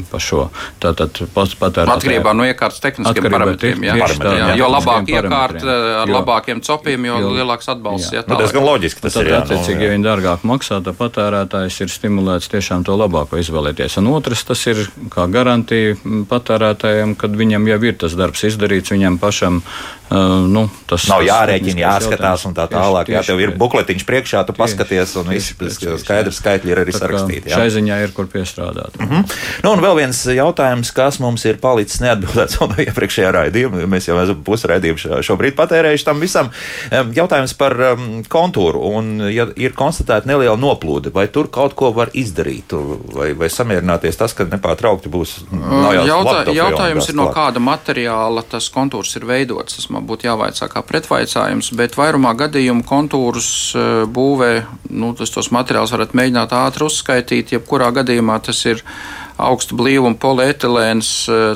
pa 0.08 0.20
šo. 0.22 0.46
Tātad 0.80 1.20
pats 1.34 1.52
patērētājs. 1.60 2.00
Atkarībā 2.00 2.32
no 2.36 2.46
iekārtas 2.48 2.80
tehniskiem 2.84 3.28
parametriem. 3.28 3.84
Jā, 3.84 3.96
parametriem, 4.00 4.38
jā. 4.38 4.46
jā. 4.48 4.56
Jo 4.62 4.70
labāk 4.72 5.12
iekārta 5.12 5.76
ar 6.02 6.12
jo, 6.12 6.16
labākiem 6.16 6.62
copiem, 6.64 7.04
jo, 7.10 7.18
jo 7.26 7.34
lielāks 7.36 7.68
atbalsts. 7.74 8.14
Jā, 8.16 8.24
nu, 8.30 8.40
diezgan 8.40 8.64
loģiski 8.64 9.04
tas 9.04 9.18
tad, 9.18 9.26
ir. 9.26 9.34
Jā, 9.34 9.42
attiecīgi, 9.44 9.84
ja 9.84 9.92
viņi 9.92 10.08
dārgāk 10.08 10.48
maksā, 10.48 10.80
tad 10.86 10.96
patērētājs 10.96 11.82
ir 11.84 11.92
stimulēts 11.92 12.48
tiešām 12.54 12.86
to 12.88 12.96
labāko 12.96 13.42
izvēlēties. 13.42 13.98
Un 14.00 14.08
otrs, 14.14 14.46
tas 14.48 14.64
ir 14.72 14.86
kā 15.12 15.28
garantija 15.28 16.00
patērētājiem, 16.32 17.12
kad 17.20 17.36
viņam 17.36 17.68
jau 17.74 17.80
ir 17.84 18.00
tas 18.06 18.16
darbs 18.16 18.46
izdarīts, 18.48 18.94
viņam 18.96 19.20
pašam 19.20 19.60
Uh, 20.06 20.44
nu, 20.46 20.68
tas 20.86 21.02
nav 21.10 21.24
jārēķina, 21.26 21.80
jāskatās 21.82 22.44
un 22.46 22.54
tā 22.54 22.68
tālāk. 22.70 23.08
Jā, 23.10 23.24
tev 23.26 23.40
ir 23.42 23.50
bukletiņš 23.58 24.04
priekšā, 24.06 24.44
tu 24.46 24.54
paskaties, 24.54 25.16
un 25.18 25.32
viss 25.34 25.56
skaidrs 26.02 26.38
skaitļi 26.38 26.70
ir 26.70 26.80
arī 26.84 26.94
sarakstīti. 26.94 27.50
Šai 27.50 27.66
ziņā 27.74 27.98
ir 28.04 28.12
kur 28.14 28.28
piestrādāt. 28.30 28.94
Mm 29.00 29.08
-hmm. 29.08 29.34
nu, 29.64 29.72
un 29.72 29.82
vēl 29.82 29.96
viens 29.98 30.20
jautājums, 30.30 30.92
kas 30.94 31.18
mums 31.18 31.44
ir 31.44 31.58
palicis 31.58 31.98
neatbildēts 32.04 32.58
no 32.60 32.68
iepriekšējā 32.86 33.32
raidījuma. 33.34 33.82
Mēs 33.90 34.06
jau 34.06 34.20
esam 34.22 34.44
pusi 34.46 34.70
raidījumu 34.70 35.22
šobrīd 35.26 35.58
patērējuši 35.58 36.06
tam 36.06 36.22
visam. 36.22 36.52
Jautājums 36.92 37.56
par 37.58 37.74
kontūru, 38.28 38.78
un 38.94 39.26
ja 39.30 39.48
ir 39.56 39.74
konstatēta 39.74 40.30
neliela 40.30 40.56
noplūde, 40.56 41.10
vai 41.10 41.26
tur 41.26 41.50
kaut 41.50 41.74
ko 41.74 41.90
var 41.90 42.14
izdarīt, 42.14 42.76
vai, 43.14 43.32
vai 43.34 43.50
samierināties 43.50 44.16
tas, 44.16 44.34
ka 44.38 44.46
nepārtraukti 44.46 45.10
būs. 45.10 45.34
Jautā, 46.06 46.46
jautājums 46.54 47.10
ir 47.10 47.18
no 47.18 47.26
kāda 47.34 47.58
materiāla 47.58 48.46
tas 48.46 48.70
kontūrs 48.70 49.16
ir 49.18 49.26
veidots. 49.26 49.74
Tas 49.76 49.95
man 49.96 50.06
būtu 50.08 50.28
jāvaicā 50.28 50.68
kā 50.70 50.82
pretvaicājums, 50.86 51.72
bet 51.78 51.98
vairumā 51.98 52.34
gadījumu 52.38 52.86
kontūrus 52.86 53.50
būvē, 54.12 54.52
nu, 54.92 55.12
tas 55.18 55.32
tos 55.34 55.50
materiālus 55.54 55.94
varat 55.96 56.16
mēģināt 56.16 56.54
ātri 56.56 56.86
uzskaitīt, 56.86 57.56
jebkurā 57.56 57.90
gadījumā 57.96 58.38
tas 58.46 58.62
ir 58.68 58.84
augsta 59.36 59.76
blīvuma 59.76 60.16
polietilēns 60.20 61.12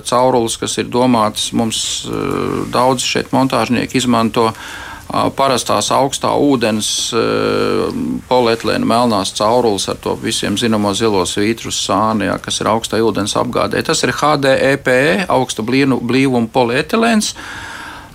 caurulis, 0.09 0.59
kas 0.61 0.77
ir 0.83 0.91
domāts 0.93 1.51
mums 1.57 1.83
daudz 2.73 3.07
šeit 3.07 3.33
montāžnieki 3.37 4.01
izmanto 4.01 4.51
parastās 5.37 5.91
augstā 5.95 6.31
ūdens 6.39 6.89
polietilēna 8.31 8.87
melnās 8.87 9.33
caurules 9.37 9.89
ar 9.91 9.99
to 10.03 10.15
visiem 10.21 10.59
zināmo 10.61 10.93
zilo 10.95 11.25
svītru 11.27 11.73
sāni, 11.75 12.29
jā, 12.29 12.37
kas 12.43 12.61
ir 12.63 12.71
augstai 12.71 13.03
ūdens 13.03 13.35
apgādē. 13.41 13.83
Tas 13.87 14.05
ir 14.07 14.15
HDEPE, 14.15 14.97
e, 15.17 15.27
augsta 15.29 15.65
blīvuma 15.67 16.47
polietilēns. 16.53 17.35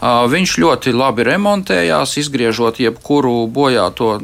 Viņš 0.04 0.54
ļoti 0.60 0.92
labi 0.92 1.24
remontējās, 1.24 2.18
izgriežot 2.20 2.82
jebkuru 2.84 3.48
bojāto 3.48 4.18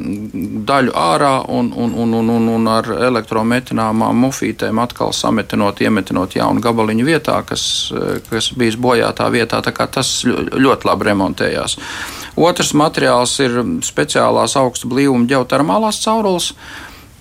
daļu 0.68 0.92
ārā 0.92 1.32
un, 1.48 1.72
un, 1.72 1.94
un, 1.96 2.12
un, 2.18 2.28
un, 2.36 2.48
un 2.58 2.68
ar 2.68 2.90
elektrometināmām 3.08 4.20
mufītēm 4.26 4.82
atkal 4.82 5.14
sametinot, 5.16 5.80
iemetinot 5.80 6.36
jaunu 6.36 6.60
gabaliņu 6.62 7.08
vietā, 7.08 7.40
kas, 7.48 7.64
kas 8.28 8.52
bijis 8.52 8.76
bojātā 8.76 9.30
vietā. 9.32 9.62
Tas 9.64 10.12
ļoti 10.26 10.88
labi 10.90 11.08
remontējās. 11.08 11.78
Otrs 12.36 12.72
materiāls 12.76 13.34
ir 13.44 13.58
speciālās 13.84 14.56
augsta 14.60 14.88
blīvuma 14.92 15.28
ģeotermālās 15.32 16.04
caurules. 16.04 16.52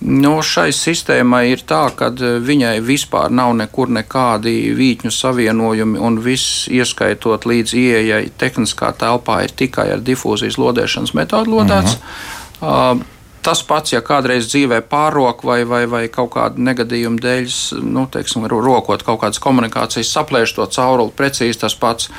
Nu, 0.01 0.39
šai 0.41 0.71
sistēmai 0.73 1.43
ir 1.51 1.61
tā, 1.69 1.83
ka 1.93 2.09
e, 2.09 2.33
viņai 2.41 2.73
vispār 2.81 3.29
nav 3.29 3.53
nekur 3.59 3.91
nekādi 3.93 4.73
vītņu 4.77 5.13
savienojumi, 5.13 6.01
un 6.01 6.17
viss, 6.25 6.65
ieskaitot 6.73 7.45
līdz 7.45 7.75
ieejai 7.77 8.23
tehniskā 8.41 8.95
telpā, 8.97 9.43
ir 9.45 9.53
tikai 9.53 9.91
ar 9.93 10.01
difūzijas 10.01 10.57
lodēšanas 10.57 11.13
metodu 11.17 11.53
lodēts. 11.53 11.97
Uh 11.97 12.67
-huh. 12.67 12.97
uh, 12.97 13.09
Tas 13.41 13.63
pats, 13.65 13.89
ja 13.89 14.03
kādreiz 14.05 14.45
dzīvē 14.51 14.83
pārrok 14.85 15.39
vai, 15.43 15.63
vai, 15.65 15.85
vai 15.89 16.03
kaut 16.13 16.29
kāda 16.35 16.61
negadījuma 16.61 17.17
dēļ, 17.17 17.47
nu, 17.89 18.05
teiksim, 18.13 18.45
rokot 18.45 19.01
kaut 19.01 19.19
kādas 19.23 19.41
komunikācijas, 19.41 20.11
saplēš 20.13 20.53
to 20.59 20.67
cauruli, 20.69 21.13
precīzi 21.17 21.63
tas 21.63 21.75
pats 21.75 22.11
um, 22.11 22.15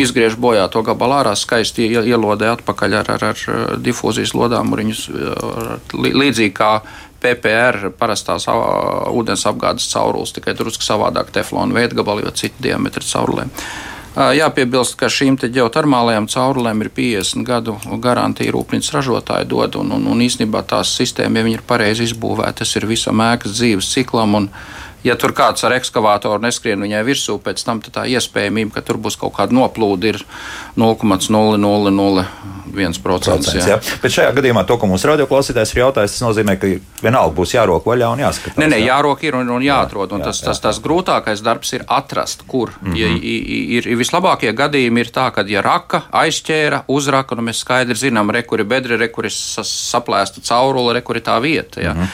izgriež 0.00 0.36
bojā 0.36 0.66
to 0.72 0.82
gabalu 0.84 1.16
ārā, 1.20 1.34
skaisti 1.38 1.88
ielodē 1.88 2.50
atpakaļ 2.56 2.96
ar, 3.00 3.12
ar, 3.16 3.28
ar 3.32 3.78
difūzijas 3.80 4.34
lodām, 4.36 4.74
viņus 4.76 5.06
līdzīgi 5.96 6.52
kā 6.56 6.72
PPR, 7.20 7.90
parastās 8.00 8.46
ūdens 8.48 9.46
apgādes 9.48 9.88
caurules, 9.92 10.32
tikai 10.36 10.54
drusku 10.56 10.84
savādāk 10.84 11.32
teflona 11.34 11.76
veida 11.76 11.98
gabali, 11.98 12.24
jo 12.24 12.34
citu 12.36 12.62
diametru 12.64 13.04
caurulēm. 13.04 13.52
Jāpiebilst, 14.10 14.96
ka 14.98 15.06
šīm 15.06 15.36
ģeotermālajām 15.38 16.26
caurulēm 16.32 16.80
ir 16.82 16.90
50 16.96 17.46
gadu 17.46 17.76
garantija 18.02 18.50
rūpnīcas 18.56 18.90
ražotāji 18.96 19.46
dod, 19.48 19.78
un, 19.78 19.92
un, 19.94 20.08
un 20.10 20.24
īstenībā 20.24 20.64
tās 20.66 20.96
sistēmas, 20.98 21.38
ja 21.38 21.46
viņi 21.46 21.58
ir 21.60 21.66
pareizi 21.66 22.08
izbūvētas, 22.08 22.74
ir 22.80 22.88
visam 22.90 23.22
ēkas 23.22 23.54
dzīves 23.54 23.92
ciklam. 23.94 24.34
Un, 24.34 24.48
ja 25.04 25.16
tur 25.20 25.32
kāds 25.36 25.64
ar 25.66 25.72
ekskavātoru 25.78 26.40
neskrien 26.44 26.80
viņai 26.84 27.02
virsū, 27.06 27.32
pēc 27.42 27.58
tam 27.66 27.76
tā 27.84 28.02
iespējamība, 28.10 28.70
ka 28.76 28.80
tur 28.86 28.96
būs 29.02 29.16
kaut 29.20 29.34
kāda 29.38 29.52
noplūde, 29.56 30.04
ir 30.12 30.18
0,0001%. 30.80 33.56
Jā. 33.56 33.64
Jā. 33.72 33.78
Bet 34.02 34.10
šajā 34.14 34.30
gadījumā 34.36 34.62
to, 34.68 34.74
ko 34.80 34.84
mūsu 34.90 35.04
radioklausītājs 35.10 35.70
ir 35.74 35.78
jautājis, 35.84 36.12
tas 36.16 36.26
nozīmē, 36.26 36.52
ka 36.60 36.64
vienalga 37.02 37.32
būs 37.36 37.50
jārok 37.56 37.82
vaļā 37.90 38.06
un 38.14 38.18
jāskatās. 38.24 38.60
Nē, 38.60 38.66
nē, 38.74 38.78
jārok 38.84 39.18
ir 39.26 39.32
un, 39.40 39.46
un 39.56 39.62
jāatrod. 39.64 40.08
Un 40.14 40.20
jā, 40.22 40.26
tas, 40.30 40.38
jā, 40.42 40.46
tas, 40.50 40.58
tas 40.66 40.76
grūtākais 40.84 41.40
darbs 41.46 41.70
ir 41.76 41.82
atrast, 41.88 42.38
kur. 42.46 42.68
Mm 42.80 42.84
-hmm. 42.92 43.00
ja, 43.00 43.08
ir, 43.78 43.82
ir 43.90 43.96
vislabākie 43.98 44.50
gadījumi 44.56 44.98
ir 45.00 45.08
tā, 45.10 45.26
ka 45.34 45.40
ja 45.48 45.60
raka 45.64 45.98
aizķēra, 46.12 46.78
uzraka, 46.88 47.34
nu 47.34 47.42
mēs 47.48 47.58
skaidri 47.64 47.96
zinām, 47.98 48.30
re, 48.30 48.42
kur 48.42 48.58
ir 48.60 48.66
bedre, 48.66 48.96
re, 48.96 49.08
kur 49.08 49.24
ir 49.24 49.32
saplēsta 49.32 50.40
caurule, 50.48 50.92
re, 50.94 51.00
kur 51.00 51.16
ir 51.16 51.22
tā 51.22 51.40
vieta. 51.42 51.80
Jā. 51.80 51.94
Mm 51.94 52.00
-hmm. 52.00 52.08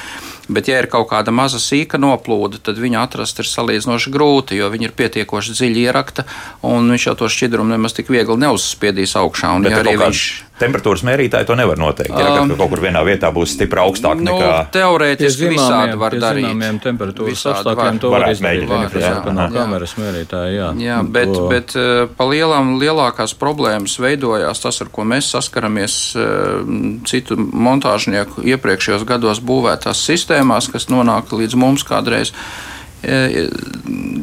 Bet, 0.46 0.68
ja 0.70 0.78
ir 0.78 0.86
kaut 0.90 1.08
kāda 1.10 1.34
maza 1.34 1.58
sīka 1.62 1.98
noplūde, 1.98 2.60
tad 2.62 2.78
viņu 2.78 3.00
atrast 3.02 3.42
ir 3.42 3.48
salīdzinoši 3.50 4.12
grūti, 4.14 4.60
jo 4.60 4.70
viņi 4.70 4.90
ir 4.90 4.96
pietiekoši 4.98 5.56
dziļi 5.58 5.86
ierakta, 5.88 6.26
un 6.66 6.86
viņš 6.94 7.08
jau 7.08 7.16
to 7.18 7.30
šķidrumu 7.34 7.74
nemaz 7.74 7.96
tik 7.98 8.12
viegli 8.14 8.38
neuzspiedīs 8.46 9.16
augšā. 9.18 9.56
Un, 9.58 9.66
Bet 9.66 9.74
ja 9.74 9.82
arī 9.82 9.96
viņš 10.04 10.26
temperatūras 10.60 11.02
mērītāji 11.04 11.46
to 11.48 11.56
nevar 11.58 11.78
noteikt. 11.80 12.14
Jā, 12.16 12.40
um, 12.40 12.52
kaut 12.56 12.70
kur 12.72 12.80
vienā 12.86 13.02
vietā 13.06 13.28
būs 13.34 13.52
stipri 13.56 13.80
augstāk 13.82 14.20
nu, 14.22 14.30
nekā 14.30 14.52
teorētiski 14.74 15.50
visādi 15.52 15.98
var 16.00 16.16
darīt. 16.16 16.46
Zināmiem 16.46 16.78
temperatūras 16.84 17.44
apstākļiem 17.52 18.00
to 18.00 18.12
var 18.12 18.26
izdarīt. 18.30 18.64
Var, 18.70 18.96
jā, 18.96 19.10
jā, 19.20 19.48
kameras 19.52 19.96
mērītāja, 20.00 20.54
jā. 20.54 20.70
Jā, 20.80 21.00
bet, 21.16 21.32
to... 21.34 21.44
bet 21.52 21.76
uh, 21.76 22.06
pa 22.16 22.28
lielām 22.30 22.76
lielākās 22.80 23.36
problēmas 23.36 23.98
veidojās 24.00 24.64
tas, 24.64 24.80
ar 24.84 24.92
ko 24.92 25.04
mēs 25.08 25.28
saskaramies 25.36 25.98
uh, 26.16 26.24
citu 27.08 27.36
montāžnieku 27.36 28.46
iepriekšējos 28.54 29.04
gados 29.08 29.42
būvētās 29.44 30.06
sistēmās, 30.36 30.70
kas 30.70 30.88
nonāk 30.88 31.32
līdz 31.32 31.56
mums 31.56 31.84
kādreiz. 31.84 32.32
E, 33.02 33.48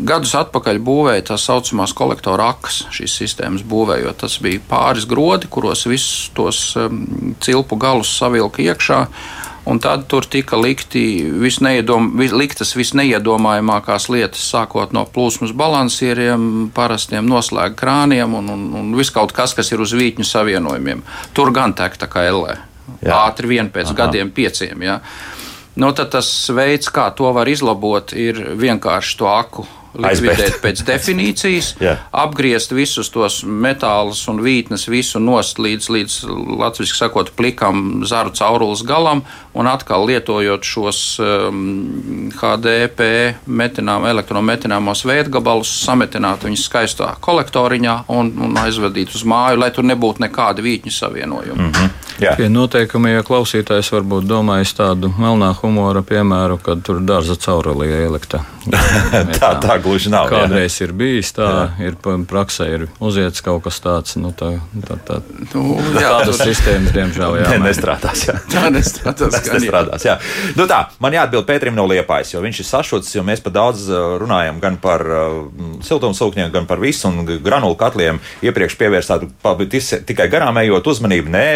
gadus 0.04 0.34
atpakaļ 0.36 0.80
būvēja 0.84 1.30
tā 1.32 1.38
saucamās 1.38 1.94
kolektora 1.94 2.52
akas, 2.54 2.86
šīs 2.92 3.18
sistēmas 3.22 3.64
būvējot. 3.64 4.20
Tas 4.20 4.40
bija 4.42 4.62
pāris 4.68 5.06
grodi, 5.06 5.48
kuros 5.48 5.86
visus 5.88 6.32
tos 6.36 6.76
cilpu 7.40 7.78
galus 7.78 8.18
savilka 8.18 8.62
iekšā. 8.62 9.08
Un 9.64 9.80
tad 9.80 10.10
tur 10.12 10.26
tika 10.28 10.58
likti 10.60 11.24
visneiedom, 11.40 12.18
vis, 12.20 12.34
liktas 12.36 12.74
visneiedomājamākās 12.76 14.10
lietas, 14.12 14.44
sākot 14.52 14.92
no 14.92 15.06
plūsmas 15.08 15.54
balansieriem, 15.56 16.68
parastiem 16.76 17.24
noslēgta 17.24 17.80
krāniem 17.80 18.36
un, 18.36 18.50
un, 18.52 18.66
un 18.76 18.92
viss 18.98 19.14
kaut 19.16 19.32
kas, 19.32 19.56
kas 19.56 19.72
ir 19.72 19.80
uz 19.80 19.96
vītņu 19.96 20.28
savienojumiem. 20.28 21.06
Tur 21.32 21.54
gan 21.56 21.72
tek 21.80 21.96
tā 21.96 22.12
kā 22.12 22.28
LE. 22.28 22.58
Ātri 23.08 23.54
vien 23.56 23.72
pēc 23.72 23.94
Aha. 23.94 24.02
gadiem 24.04 24.34
pieciem. 24.36 24.84
Ja. 24.84 25.00
Nu, 25.76 25.92
tas 25.94 26.28
veids, 26.54 26.92
kā 26.94 27.10
to 27.18 27.32
var 27.34 27.50
izlabot, 27.50 28.14
ir 28.14 28.44
vienkārši 28.60 29.18
to 29.18 29.30
aku 29.32 29.66
likvidēt 29.94 30.58
pēc 30.64 30.84
definīcijas, 30.88 31.74
apgriezt 32.14 32.74
visus 32.76 33.12
tos 33.14 33.42
metālus 33.46 34.24
un 34.32 34.42
vītnes, 34.44 34.88
visu 34.90 35.22
nost 35.22 35.62
līdz, 35.62 35.90
līdz 35.96 36.18
latviešu 36.62 36.98
sakot, 36.98 37.34
plikam 37.38 38.04
zaru 38.10 38.34
caurules 38.36 38.84
galam, 38.88 39.24
un 39.54 39.70
atkal 39.70 40.08
lietojot 40.10 40.66
šos 40.66 41.02
um, 41.22 42.32
HDP 42.34 43.10
metinām, 43.46 44.08
elektrometināmos 44.10 45.06
veidgabalus, 45.10 45.72
sametināt 45.84 46.48
viņus 46.48 46.68
skaistā 46.70 47.14
kolektoriņā 47.24 48.00
un, 48.14 48.34
un 48.48 48.58
aizvedīt 48.64 49.14
uz 49.14 49.26
māju, 49.30 49.62
lai 49.62 49.72
tur 49.76 49.86
nebūtu 49.90 50.26
nekāda 50.26 50.66
vītņu 50.66 50.94
savienojuma. 50.94 51.62
Mm 51.62 51.72
-hmm. 51.72 52.13
Jā. 52.22 52.36
Tie 52.38 52.50
noteikumi, 52.52 53.16
ja 53.16 53.24
klausītājs 53.26 53.90
varbūt 53.94 54.28
domājis 54.30 54.76
tādu 54.78 55.10
melnā 55.18 55.54
humora 55.62 56.04
piemēru, 56.06 56.60
kad 56.64 56.84
tur 56.86 57.02
dārza 57.02 57.38
caurulī 57.42 57.90
ielikta. 58.04 58.44
tā, 59.42 59.50
tā 59.60 59.76
gluži 59.84 60.12
nav. 60.14 60.30
Kādreiz 60.32 60.78
jā. 60.78 60.88
ir 60.88 60.94
bijis 60.96 61.34
tā, 61.36 61.48
jā. 61.80 61.90
ir 61.90 61.98
praksē 62.30 62.68
ir 62.72 62.86
uziets 63.04 63.44
kaut 63.44 63.66
kas 63.66 63.80
tāds. 63.84 64.16
Nu, 64.20 64.32
tā, 64.38 64.54
tā, 64.88 64.98
tā, 65.08 65.20
nu, 65.52 65.64
jā, 65.98 66.12
tādas 66.20 66.40
tur... 66.40 66.52
sistēmas, 66.52 66.94
diemžēl, 66.96 67.40
jā. 67.42 67.50
Ne, 67.52 67.60
nestrādās. 67.66 68.26
Jā. 68.30 68.38
Tā 68.54 68.70
nestrādās. 68.74 69.36
Tas 69.36 69.50
nestrādās, 69.58 70.08
jā. 70.08 70.18
Nu 70.60 70.68
tā, 70.70 70.80
man 71.04 71.18
jāatbild 71.18 71.48
Pēterim 71.50 71.76
no 71.76 71.88
Liepājas, 71.90 72.36
jo 72.36 72.44
viņš 72.44 72.62
ir 72.64 72.70
sašuts, 72.70 73.12
jo 73.18 73.26
mēs 73.28 73.44
pat 73.44 73.58
daudz 73.58 73.88
uh, 73.92 74.16
runājam 74.22 74.62
gan 74.64 74.80
par 74.84 75.04
uh, 75.04 75.42
siltumsūkņiem, 75.84 76.54
gan 76.54 76.70
par 76.70 76.82
visu 76.84 77.10
un 77.10 77.28
granulu 77.44 77.76
katliem. 77.80 78.22
Iepriekš 78.46 78.78
pievērstāt 78.80 79.28
tikai 80.08 80.30
garām 80.32 80.62
ejot 80.64 80.88
uzmanību. 80.94 81.34
Nē, 81.34 81.50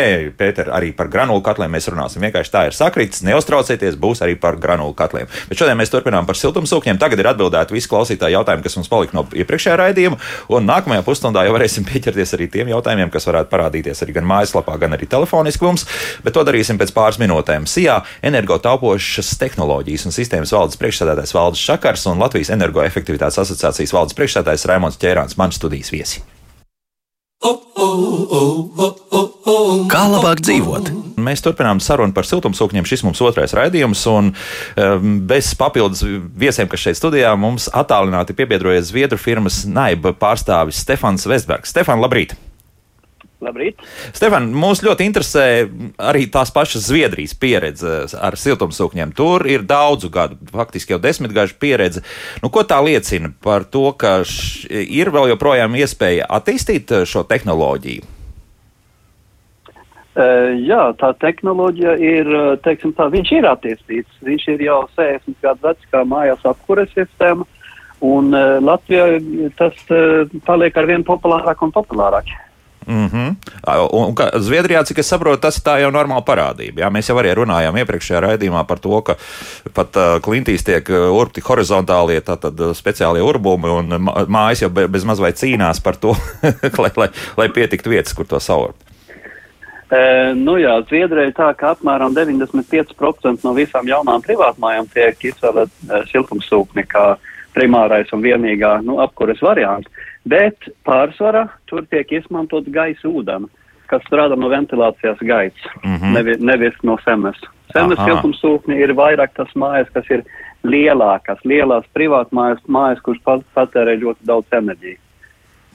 Pēter, 0.47 0.69
arī 0.71 0.93
par 0.95 1.09
granulu 1.11 1.41
katliem 1.43 1.73
mēs 1.75 1.89
runāsim. 1.91 2.23
Vienkārši 2.23 2.51
tā 2.53 2.63
ir 2.69 2.75
sakritis, 2.75 3.23
neuztraucieties, 3.27 3.97
būs 3.99 4.21
arī 4.23 4.37
par 4.39 4.55
granulu 4.61 4.95
katliem. 4.97 5.27
Bet 5.49 5.59
šodien 5.59 5.77
mēs 5.79 5.91
turpinām 5.91 6.27
par 6.27 6.39
siltumsūkņiem. 6.39 6.99
Tagad 7.01 7.19
ir 7.19 7.29
atbildēti 7.33 7.75
visi 7.75 7.89
klausītāji 7.91 8.37
jautājumi, 8.37 8.63
kas 8.63 8.77
mums 8.79 8.91
palika 8.91 9.17
no 9.17 9.25
iepriekšējā 9.35 9.75
raidījuma. 9.81 10.19
Un 10.55 10.69
nākamajā 10.69 11.03
pusstundā 11.07 11.43
jau 11.47 11.55
varēsim 11.57 11.87
pieķerties 11.89 12.35
arī 12.37 12.47
tiem 12.53 12.71
jautājumiem, 12.71 13.11
kas 13.13 13.27
varētu 13.27 13.51
parādīties 13.51 14.03
arī 14.05 14.15
gan 14.19 14.29
mājaslapā, 14.29 14.77
gan 14.79 14.95
arī 14.97 15.09
telefoniski 15.11 15.67
mums. 15.67 15.87
Bet 16.23 16.37
to 16.37 16.45
darīsim 16.47 16.79
pēc 16.79 16.95
pāris 16.95 17.19
minūtēm. 17.21 17.67
Sijā 17.67 17.99
energotaupošas 18.25 19.35
tehnoloģijas 19.41 20.07
un 20.07 20.15
sistēmas 20.15 20.55
valdes 20.55 20.79
priekšsēdētājs 20.79 21.35
Valdis 21.35 21.67
Šakars 21.67 22.07
un 22.13 22.23
Latvijas 22.23 22.53
energoefektivitātes 22.55 23.43
asociācijas 23.43 23.95
valdes 23.97 24.17
priekšsēdētājs 24.17 24.67
Raimons 24.71 25.01
Ķērāns, 25.01 25.39
man 25.41 25.55
studijas 25.55 25.91
viesi. 25.93 26.36
Kā 29.91 30.03
labāk 30.09 30.41
dzīvot? 30.41 30.89
Mēs 31.21 31.43
turpinām 31.45 31.79
sarunu 31.83 32.15
par 32.15 32.25
siltumsūkņiem. 32.29 32.87
Šis 32.87 33.03
mums 33.05 33.21
otrais 33.25 33.53
raidījums, 33.57 34.01
un 34.09 34.31
um, 34.33 35.13
bez 35.29 35.51
papildus 35.59 36.03
viesiem, 36.37 36.69
kas 36.71 36.87
šeit 36.87 36.99
studijā 36.99 37.35
mums 37.39 37.69
attālināti 37.69 38.37
piebiedrojies 38.37 38.89
Zviedru 38.91 39.21
firmas 39.21 39.63
Naiba 39.69 40.15
pārstāvis 40.17 40.81
Stefans 40.85 41.29
Vestbergs. 41.29 41.73
Stefan, 41.73 42.01
labrīt! 42.03 42.37
Labrīt. 43.37 43.83
Stefan, 44.17 44.47
mūs 44.57 44.81
ļoti 44.81 45.05
interesē 45.05 45.45
arī 46.01 46.23
tās 46.33 46.49
pašas 46.53 46.87
Zviedrijas 46.89 47.35
pieredze 47.37 47.99
ar 48.17 48.33
siltumsūkņiem. 48.33 49.11
Tur 49.17 49.45
ir 49.45 49.61
daudzu 49.67 50.09
gadu, 50.13 50.39
faktiski 50.49 50.95
jau 50.95 51.01
desmitgažu 51.03 51.53
pieredze. 51.61 52.01
Nu, 52.41 52.49
ko 52.49 52.65
tā 52.65 52.79
liecina 52.81 53.29
par 53.45 53.67
to, 53.69 53.91
ka 53.93 54.23
ir 54.69 55.13
vēl 55.13 55.35
joprojām 55.35 55.77
iespēja 55.77 56.25
attīstīt 56.39 56.95
šo 57.05 57.27
tehnoloģiju? 57.29 58.13
Uh, 60.17 60.55
jā, 60.65 60.81
tā 60.97 61.11
tehnoloģija 61.21 61.93
ir, 62.01 62.33
teiksim 62.65 62.95
tā, 62.97 63.05
viņš 63.13 63.35
ir 63.37 63.45
attīstīts. 63.51 64.17
Viņš 64.25 64.47
ir 64.55 64.65
jau 64.65 64.79
60 64.95 65.37
gadu 65.45 65.67
vecs 65.67 65.93
kā 65.93 66.01
mājās 66.09 66.41
apkures 66.49 66.89
sistēma, 66.97 67.45
un 68.01 68.33
uh, 68.33 68.57
Latvijā 68.65 69.21
tas 69.61 69.77
uh, 69.93 70.25
paliek 70.49 70.73
ar 70.73 70.89
vien 70.89 71.05
populārāk 71.05 71.61
un 71.61 71.75
populārāk. 71.75 72.33
Mm 72.87 73.07
-hmm. 73.07 73.35
Un, 73.91 74.05
un 74.07 74.41
Zviedrijā, 74.41 74.83
cik 74.83 74.97
es 74.97 75.07
saprotu, 75.07 75.41
tas 75.41 75.59
tā 75.63 75.79
jau 75.79 75.89
ir 75.89 75.93
normāla 75.93 76.23
parādība. 76.23 76.79
Jā, 76.81 76.89
mēs 76.89 77.09
jau 77.09 77.17
arī 77.19 77.33
runājām 77.35 77.77
iepriekšējā 77.77 78.19
raidījumā 78.19 78.63
par 78.67 78.79
to, 78.79 79.01
ka 79.01 79.15
pat 79.73 79.95
uh, 79.95 80.21
klintīs 80.21 80.63
tiek 80.63 80.89
urbti 80.89 81.41
horizontālie, 81.41 82.21
tātad 82.21 82.55
speciālie 82.73 83.21
urbumi, 83.21 83.69
un 83.69 83.87
mājas 84.27 84.61
jau 84.61 84.69
be, 84.69 84.87
bez 84.87 85.03
maz 85.03 85.19
vai 85.19 85.31
cīnās 85.31 85.83
par 85.83 85.95
to, 85.95 86.15
lai, 86.83 86.91
lai, 86.95 87.09
lai 87.37 87.49
pietiktu 87.49 87.89
vietas, 87.89 88.13
kur 88.13 88.25
to 88.25 88.39
saurbt. 88.39 88.87
E, 89.87 90.33
nu 90.35 90.57
jā, 90.59 90.81
Zviedrija 90.89 91.31
tā, 91.31 91.53
ka 91.55 91.71
apmēram 91.75 92.15
95% 92.15 93.45
no 93.47 93.53
visām 93.55 93.87
jaunām 93.87 94.23
privātmājām 94.25 94.89
tiek 94.91 95.29
izvēlēt 95.29 95.71
e, 95.71 96.01
siltumsūkni 96.11 96.83
kā 96.91 97.05
primārais 97.55 98.11
un 98.11 98.21
vienīgā 98.25 98.81
nu, 98.83 98.99
apkures 98.99 99.39
variants 99.41 99.87
bet 100.29 100.69
pārsvarā 100.87 101.47
tur 101.69 101.85
tiek 101.91 102.11
izmantot 102.19 102.67
gaisa 102.73 103.09
ūdens, 103.09 103.51
kas 103.87 104.03
strādā 104.09 104.35
no 104.35 104.49
ventilācijas 104.51 105.21
gaisa, 105.23 105.71
mm 105.83 105.95
-hmm. 105.95 106.13
nevis, 106.13 106.39
nevis 106.39 106.75
no 106.83 106.97
zemes. 107.05 107.39
Zemes 107.73 107.99
siltumsūkņi 107.99 108.77
ir 108.79 108.93
vairāk 108.95 109.35
tas 109.35 109.51
mājas, 109.55 109.89
kas 109.93 110.05
ir 110.09 110.23
lielākas, 110.63 111.39
lielās 111.43 111.85
privātmājas, 111.93 112.63
mājas, 112.67 113.01
kuras 113.03 113.43
patērē 113.55 113.97
ļoti 113.99 114.19
daudz 114.23 114.47
enerģijas. 114.51 115.03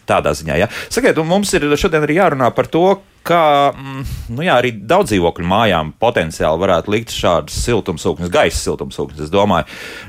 Tādā 0.08 0.32
ziņā, 0.34 0.58
jā. 0.58 0.68
Sakiet, 0.90 1.18
mums 1.24 1.52
ir 1.54 1.68
šodien 1.78 2.02
arī 2.02 2.18
jārunā 2.18 2.50
par 2.54 2.66
to, 2.66 3.00
kā 3.26 3.70
mm, 3.70 4.02
nu 4.34 4.42
jā, 4.42 4.56
arī 4.58 4.72
daudz 4.74 5.12
dzīvokļu 5.12 5.46
mājām 5.46 5.92
potenciāli 6.02 6.58
varētu 6.58 6.90
likt 6.90 7.14
šādas 7.14 7.58
siltumsūknes, 7.62 8.32
gaisa 8.32 8.58
siltumsūknes. 8.58 9.22
Es 9.28 9.32
domāju, 9.32 9.68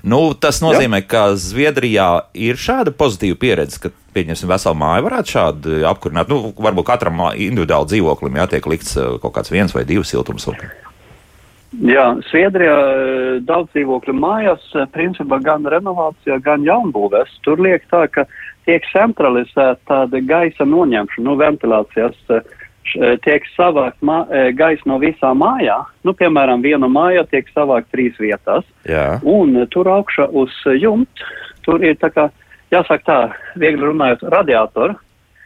nu, 0.10 0.22
tas 0.34 0.64
nozīmē, 0.66 1.04
jā. 1.04 1.10
ka 1.14 1.24
Zviedrijā 1.38 2.10
ir 2.34 2.58
šāda 2.58 2.96
pozitīva 2.98 3.38
pieredze, 3.44 3.84
ka, 3.84 3.94
pieņemsim, 4.16 4.50
veselu 4.50 4.80
māju 4.80 5.08
varētu 5.10 5.36
šādi 5.36 5.84
apkurināt. 5.90 6.32
Nu, 6.32 6.54
varbūt 6.56 6.90
katram 6.90 7.22
individuāli 7.34 7.94
dzīvoklim 7.94 8.42
jātiek 8.44 8.72
likts 8.72 8.98
eh, 8.98 9.20
kaut 9.24 9.36
kāds 9.38 9.54
viens 9.54 9.76
vai 9.76 9.86
divi 9.90 10.06
siltumsūkņi. 10.08 10.92
Jā, 11.82 12.06
Sviedrijā 12.30 12.74
eh, 12.74 13.38
daudz 13.48 13.72
dzīvokļu 13.74 14.14
mājās, 14.18 14.66
eh, 14.78 14.86
principā 14.94 15.40
gan 15.42 15.66
renovācijā, 15.66 16.38
gan 16.44 16.66
jaunbūvēs. 16.68 17.32
Tur 17.46 17.62
liek 17.64 17.86
tā, 17.90 18.06
ka 18.14 18.28
tiek 18.68 18.86
centralizēta 18.92 19.80
tāda 19.90 20.22
gaisa 20.22 20.68
noņemšana, 20.70 21.26
nu, 21.26 21.36
ventilācijas, 21.40 22.20
eh, 22.30 23.18
tiek 23.24 23.46
savākt 23.56 24.04
gaisa 24.60 24.86
no 24.86 25.00
visām 25.00 25.40
mājām. 25.40 25.88
Nu, 26.04 26.14
piemēram, 26.14 26.62
viena 26.62 26.90
māja 26.92 27.24
tiek 27.32 27.48
savākt 27.56 27.90
trīs 27.96 28.14
vietās. 28.20 28.68
Jā. 28.86 29.24
Un 29.24 29.56
tur 29.72 29.88
augšā 29.88 30.28
uz 30.30 30.52
jumta, 30.78 31.32
tur 31.64 31.82
ir 31.82 31.96
tā 31.96 32.12
kā, 32.12 32.28
jāsaka 32.74 33.04
tā, 33.08 33.20
viegli 33.62 33.86
runājot, 33.86 34.28
radiatori 34.34 35.00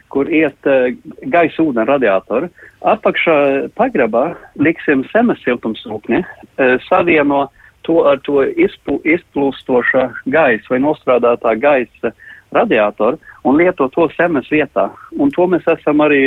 kur 0.08 0.28
iet 0.32 0.68
uh, 0.68 0.88
gaisa 1.28 1.62
ūdens 1.62 1.88
radiatori. 1.88 2.48
Apakšā 2.88 3.36
pagrabā 3.78 4.30
liksim 4.60 5.04
zemes 5.12 5.40
siltumsūkni, 5.44 6.22
uh, 6.24 6.76
savieno 6.88 7.46
to 7.86 8.02
ar 8.08 8.20
to 8.26 8.42
izpl 8.44 8.98
izplūstošā 9.08 10.08
gaisa 10.32 10.74
vai 10.74 10.80
nostrādātā 10.84 11.54
gaisa 11.60 12.12
radiatoru 12.52 13.20
un 13.48 13.56
lieto 13.60 13.88
to 13.92 14.08
zemes 14.16 14.48
vietā. 14.52 14.88
Un 15.20 15.32
to 15.32 15.46
mēs 15.48 15.64
esam 15.72 16.04
arī, 16.04 16.20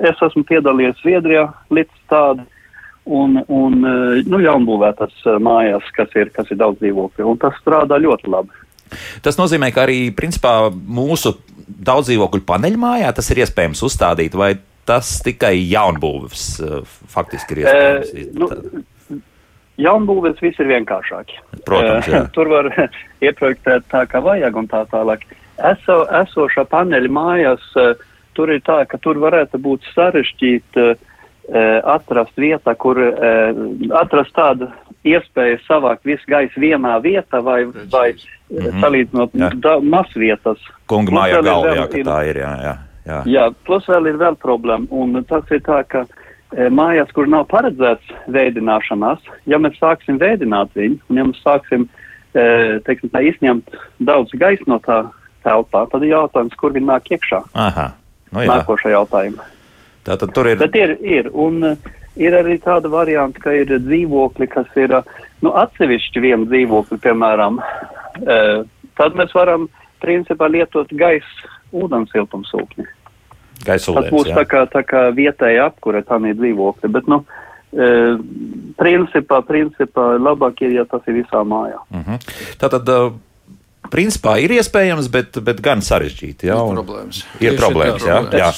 es 0.00 0.24
esmu 0.28 0.44
piedalījies 0.48 1.00
Zviedrijā 1.02 1.50
līdz 1.72 2.08
tādu. 2.12 2.48
Un, 3.10 3.40
un 3.48 3.78
nu, 3.80 4.38
jaunbūvētas 4.44 5.24
mājās, 5.42 5.86
kas 5.96 6.12
ir, 6.20 6.28
kas 6.36 6.50
ir 6.52 6.58
daudz 6.60 6.78
dzīvokļu, 6.82 7.32
tas 7.42 7.56
strādā 7.58 7.96
ļoti 7.98 8.28
labi. 8.30 8.52
Tas 9.24 9.38
nozīmē, 9.40 9.70
ka 9.74 9.84
arī 9.86 10.00
principā, 10.16 10.70
mūsu 10.70 11.36
daudz 11.66 12.10
dzīvokļu 12.10 12.44
paneļmājā 12.48 13.12
tas 13.16 13.30
ir 13.32 13.44
iespējams 13.44 13.82
uzstādīt, 13.86 14.36
vai 14.38 14.54
tas 14.88 15.18
tikai 15.24 15.54
jaunbūves 15.70 16.46
faktiski 17.12 17.56
ir 17.56 17.64
iespējams? 17.64 18.14
E, 18.14 18.30
nu, 18.34 18.84
Jaunbūvēs 19.80 20.40
viss 20.44 20.60
ir 20.60 20.68
vienkāršāk. 20.68 21.30
Protams, 21.64 22.08
jā. 22.10 22.24
Tur 22.34 22.50
var 22.52 22.68
ieprojektēt 23.26 23.86
tā, 23.92 24.04
kā 24.10 24.20
vajag 24.24 24.58
un 24.60 24.68
tā 24.70 24.82
tālāk. 24.90 25.24
Eso, 25.70 26.02
esošā 26.20 26.66
paneļa 26.68 27.12
mājās, 27.12 27.64
tur 28.36 28.52
ir 28.52 28.60
tā, 28.66 28.82
ka 28.88 29.00
tur 29.00 29.20
varētu 29.20 29.60
būt 29.60 29.88
sarežģīt 29.94 30.80
atrast 31.84 32.36
vietā, 32.38 32.74
kur 32.78 32.98
atrast 33.98 34.34
tādu 34.36 34.68
iespēju 35.06 35.58
savākt 35.64 36.04
visu 36.06 36.28
gaisu 36.28 36.60
vienā 36.60 36.98
vietā 37.02 37.40
vai, 37.42 37.64
vai 37.90 38.12
mm 38.12 38.58
-hmm. 38.58 38.80
salīdzinot 38.80 39.82
maz 39.82 40.12
vietas. 40.14 40.58
Kunga 40.86 41.12
mājā 41.12 41.42
galvā, 41.42 41.74
jā, 41.76 41.86
ka 41.88 42.04
tā 42.10 42.20
ir, 42.30 42.36
jā, 42.36 42.54
jā. 42.62 42.76
Jā. 43.06 43.22
jā, 43.26 43.44
plus 43.66 43.86
vēl 43.88 44.06
ir 44.12 44.18
vēl 44.20 44.36
problēma, 44.36 44.86
un 44.90 45.24
tas 45.24 45.44
ir 45.50 45.62
tā, 45.64 45.82
ka 45.88 46.04
mājās, 46.70 47.10
kur 47.14 47.28
nav 47.28 47.46
paredzēts 47.50 48.12
veidināšanās, 48.28 49.18
ja 49.46 49.58
mēs 49.58 49.78
sāksim 49.80 50.18
veidināt 50.18 50.74
viņu, 50.74 50.98
un 51.08 51.16
ja 51.16 51.24
mēs 51.24 51.40
sāksim, 51.42 51.88
teiksim, 52.86 53.10
tā 53.10 53.22
izņemt 53.22 53.70
daudz 53.98 54.34
gaisa 54.34 54.66
no 54.66 54.78
tā 54.78 55.04
telpā, 55.46 55.86
tad 55.90 56.02
ir 56.02 56.14
jautājums, 56.14 56.54
kur 56.60 56.72
viņi 56.72 56.86
nāk 56.86 57.10
iekšā. 57.10 57.42
Aha, 57.54 57.92
nu 58.32 58.44
jā. 58.44 58.50
Nākošā 58.52 58.92
jautājuma. 58.92 59.46
Tātad 60.06 60.32
tur 60.34 60.48
ir. 60.48 60.60
Bet 60.60 60.76
ir, 60.78 60.96
ir, 61.04 61.30
un 61.32 61.64
e, 61.72 61.74
ir 62.20 62.36
arī 62.36 62.56
tāda 62.62 62.90
varianta, 62.92 63.42
ka 63.42 63.54
ir 63.56 63.72
dzīvokļi, 63.78 64.48
kas 64.52 64.70
ir, 64.80 64.96
nu, 65.44 65.52
atsevišķi 65.52 66.24
viena 66.24 66.48
dzīvokļa, 66.48 67.00
piemēram, 67.04 67.60
tad 69.00 69.18
mēs 69.18 69.34
varam, 69.36 69.68
principā, 70.00 70.48
lietot 70.48 70.90
gaisa 70.96 71.52
ūdens 71.76 72.10
siltumsūkni. 72.14 72.88
Gaisulēns, 73.60 74.08
tas 74.08 74.14
būs 74.14 74.30
jā. 74.30 74.36
tā 74.40 74.44
kā, 74.48 74.64
tā 74.72 74.82
kā 74.88 75.02
vietēja 75.12 75.68
apkure, 75.68 76.00
tā 76.06 76.16
ir 76.24 76.38
dzīvokļi. 76.38 76.90
Bet, 76.96 77.10
nu, 77.12 77.20
e, 77.76 77.88
principā, 78.80 79.42
principā 79.46 80.14
labāk 80.16 80.62
ir, 80.64 80.78
ja 80.80 80.86
tas 80.88 81.04
ir 81.10 81.20
visā 81.20 81.44
mājā. 81.44 81.82
Mm 81.92 82.06
-hmm. 82.06 82.30
Tātad, 82.62 82.88
principā 83.92 84.36
ir 84.42 84.54
iespējams, 84.56 85.10
bet, 85.12 85.38
bet 85.44 85.60
gan 85.64 85.84
sarežģīti. 85.84 86.48
Jā, 86.50 86.56
ir 86.56 86.80
problēmas. 86.80 87.20
Ir 87.42 87.58
problēmas, 87.58 88.06
jā. 88.06 88.18
jā. 88.40 88.50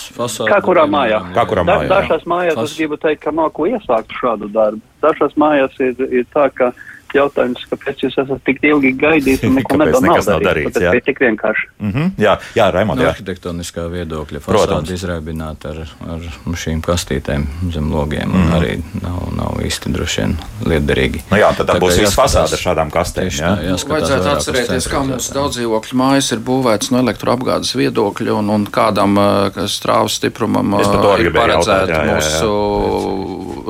Kā 0.50 0.60
kurā 0.64 0.86
mājā? 0.90 1.20
Kā 1.34 1.46
kurā 1.50 1.66
mājā? 1.66 1.88
Da, 1.88 2.00
dažās 2.00 2.26
mājās 2.28 2.62
es 2.66 2.78
gribu 2.78 2.98
teikt, 3.02 3.24
ka 3.24 3.34
nav 3.34 3.52
ko 3.56 3.68
iesākt 3.70 4.14
šādu 4.20 4.50
darbu. 4.54 4.82
Dažās 5.02 5.36
mājās 5.40 5.78
ir, 5.82 5.96
ir 6.08 6.28
tā, 6.34 6.48
ka 6.54 6.70
jautājums, 7.16 7.64
kāpēc 7.70 8.04
jūs 8.06 8.18
esat 8.22 8.42
tik 8.46 8.62
ilgi 8.66 8.92
gaidījis 9.00 9.44
un 9.48 9.56
neko 9.60 9.78
nedod, 9.80 10.06
nav 10.06 10.44
darīts. 10.44 10.76
tas 10.76 10.96
ir 10.96 11.04
tik 11.06 11.20
vienkārši. 11.22 11.68
Mm 11.78 11.92
-hmm. 11.92 12.10
Jā, 12.22 12.36
jā 12.56 12.70
Raimond, 12.74 13.00
no 13.00 13.08
arhitektoniskā 13.10 13.86
viedokļa 13.92 14.42
fasāde 14.44 14.94
izrēbināt 14.96 15.66
ar, 15.70 15.82
ar 16.14 16.26
šīm 16.64 16.82
kastītēm 16.84 17.46
zem 17.72 17.92
logiem 17.92 18.28
mm 18.28 18.42
-hmm. 18.42 18.56
arī 18.58 18.72
nav, 19.02 19.20
nav 19.36 19.60
īsti 19.66 19.92
droši 19.92 20.20
vien 20.20 20.36
lietderīgi. 20.66 21.22
Nu 21.30 21.36
jā, 21.36 21.52
tad 21.56 21.68
tā, 21.68 21.74
tā 21.74 21.80
būs 21.80 22.00
viss 22.00 22.18
fasāde 22.18 22.58
ar 22.58 22.62
šādām 22.66 22.90
kastēm. 22.90 23.30
Jā, 23.30 23.52
jā 23.62 23.76
Vajadzētu 23.92 24.28
atcerēties, 24.36 24.88
kā 24.88 25.02
mūsu 25.06 25.34
daudzdzīvokļu 25.34 25.98
mājas 25.98 26.32
ir 26.32 26.38
būvēts 26.38 26.92
no 26.92 26.98
elektroapgādes 27.02 27.74
viedokļa 27.76 28.38
un, 28.38 28.50
un 28.50 28.66
kādam 28.66 29.18
strāvas 29.66 30.16
stiprumam 30.20 30.78
ir 30.80 31.32
paredzēta 31.32 32.04
mūsu 32.08 32.52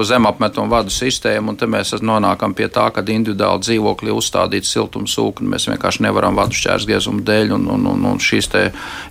zemapmetumu 0.07 0.71
vadu 0.73 0.93
sistēma, 0.93 1.53
un 1.53 1.59
te 1.59 1.67
mēs 1.71 1.95
nonākam 2.01 2.55
pie 2.57 2.69
tā, 2.73 2.89
ka 2.95 3.05
individuāli 3.05 3.65
dzīvokļi 3.67 4.15
uzstādīts 4.15 4.73
siltumsūkni. 4.75 5.51
Mēs 5.53 5.69
vienkārši 5.71 6.07
nevaram 6.07 6.39
vadu 6.39 6.57
šķērsgriezumu 6.57 7.25
dēļ 7.27 7.55
un, 7.59 7.69
un, 7.77 7.87
un, 7.95 8.07
un 8.13 8.23
šīs 8.23 8.51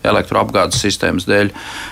elektroapgādes 0.03 0.81
sistēmas 0.81 1.27
dēļ. 1.29 1.51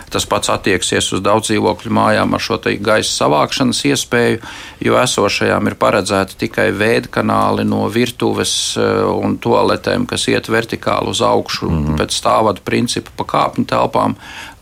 Tas 0.09 0.25
pats 0.29 0.49
attieksies 0.49 1.11
uz 1.13 1.21
daudz 1.25 1.49
dzīvokļu 1.49 1.93
mājām 1.93 2.33
ar 2.33 2.43
šo 2.43 2.57
gaisa 2.81 3.11
savākšanas 3.11 3.83
iespēju, 3.91 4.39
jo 4.85 4.97
esošajām 4.99 5.69
ir 5.69 5.77
paredzēti 5.79 6.39
tikai 6.45 6.69
veidkanāli 6.75 7.65
no 7.67 7.85
virtuves 7.93 8.53
eh, 8.77 9.03
un 9.05 9.37
toaletēm, 9.41 10.07
kas 10.09 10.27
iet 10.31 10.49
vertikāli 10.49 11.13
uz 11.13 11.21
augšu 11.21 11.69
mm 11.69 11.85
-hmm. 11.85 11.99
pēc 12.01 12.17
stāvadu 12.21 12.65
principa 12.65 13.11
pa 13.17 13.27
kāpņu 13.35 13.65
telpām. 13.65 14.15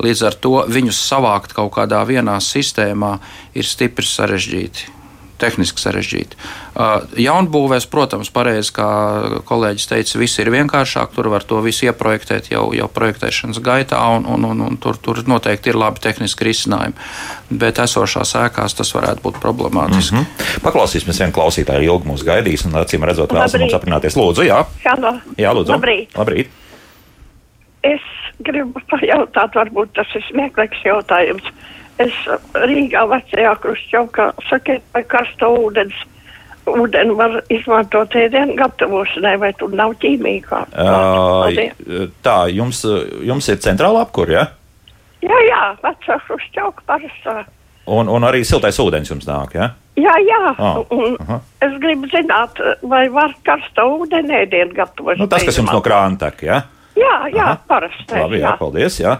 Līdz 0.03 0.27
ar 0.29 0.37
to 0.37 0.59
viņus 0.69 0.99
savākt 1.09 1.55
kaut 1.57 1.73
kādā 1.77 2.03
vienā 2.05 2.37
sistēmā 2.43 3.17
ir 3.57 3.65
stipri 3.65 4.05
sarežģīti 4.05 4.97
tehniski 5.37 5.81
sarežģīti. 5.81 6.37
Uh, 6.77 7.05
jaunbūvēs, 7.19 7.87
protams, 7.91 8.29
pareizi, 8.33 8.73
kā 8.75 8.87
kolēģis 9.47 9.89
teica, 9.91 10.19
viss 10.21 10.41
ir 10.41 10.51
vienkāršāk. 10.53 11.13
Tur 11.15 11.29
var 11.33 11.45
to 11.47 11.61
visu 11.65 11.87
ieprojektēt 11.87 12.51
jau, 12.51 12.67
jau 12.75 12.89
projektēšanas 12.93 13.61
gaitā, 13.63 14.01
un, 14.17 14.27
un, 14.33 14.47
un, 14.51 14.63
un 14.67 14.77
tur, 14.81 14.99
tur 15.01 15.21
noteikti 15.29 15.71
ir 15.73 15.79
labi 15.79 16.03
tehniski 16.03 16.49
risinājumi. 16.49 16.97
Bet 17.61 17.81
esošās 17.83 18.35
ēkās 18.41 18.77
tas 18.77 18.93
varētu 18.97 19.23
būt 19.25 19.41
problemātiski. 19.43 20.17
Mm 20.17 20.25
-hmm. 20.25 20.61
Paklausīsimies, 20.65 21.21
viena 21.21 21.35
klausītāja 21.37 21.85
ilgi 21.85 22.09
mūs 22.09 22.25
gaidīs, 22.27 22.65
un 22.65 22.77
acīm 22.81 23.05
redzot, 23.05 23.33
vēlas 23.33 23.57
mums 23.59 23.77
aprunāties. 23.77 24.17
Lūdzu, 24.17 24.47
jā. 24.49 24.63
Halo. 24.85 25.17
Jā, 25.37 25.53
lūdzu. 25.53 25.77
Labrīt. 25.77 26.17
Labrīt. 26.17 26.49
Es 27.85 28.01
gribu 28.45 28.81
pajautāt, 28.91 29.55
varbūt 29.57 29.95
tas 29.97 30.11
ir 30.17 30.25
smieklīgs 30.27 30.83
jautājums. 30.85 31.47
Es 32.01 32.13
Rīgā 32.53 33.07
vecajā 33.09 33.55
krustčaukā 33.63 34.29
sakiet, 34.51 34.85
vai 34.93 35.01
karsta 35.09 35.49
ūdens, 35.49 35.97
ūdeni 36.69 37.15
var 37.17 37.39
izmantot 37.53 38.13
ēdienu 38.19 38.57
gatavošanai, 38.59 39.33
vai 39.41 39.49
tur 39.57 39.73
nav 39.73 39.95
ķīmija? 40.03 40.61
Uh, 40.77 42.05
tā, 42.25 42.37
jums, 42.53 42.83
jums 43.25 43.49
ir 43.49 43.61
centrāla 43.63 44.05
apkur, 44.05 44.29
ja? 44.35 44.45
Jā, 45.25 45.41
jā, 45.47 45.61
vecā 45.81 46.19
krustčauka 46.27 46.85
parastā. 46.85 47.41
Un, 47.87 48.09
un 48.11 48.25
arī 48.27 48.43
siltais 48.45 48.77
ūdens 48.83 49.09
jums 49.09 49.25
nāk, 49.25 49.55
ja? 49.57 49.71
Jā, 49.97 50.13
jā. 50.21 50.41
Ah, 50.61 50.81
un 50.93 51.15
aha. 51.23 51.39
es 51.65 51.77
gribu 51.81 52.09
zināt, 52.11 52.59
vai 52.85 53.07
var 53.09 53.33
karsta 53.47 53.87
ūdeni 53.89 54.43
ēdienu 54.43 54.75
gatavošanai. 54.77 55.23
Nu, 55.23 55.29
tas, 55.31 55.45
kas 55.47 55.57
jums 55.57 55.73
no 55.73 55.81
krāna 55.81 56.19
tek, 56.27 56.43
ja? 56.45 56.59
Jā, 56.97 57.15
jā, 57.29 57.43
Aha. 57.45 57.57
parasti. 57.69 58.13
Labi, 58.13 58.41
jā, 58.41 58.53
paldies, 58.59 59.01
jā. 59.01 59.19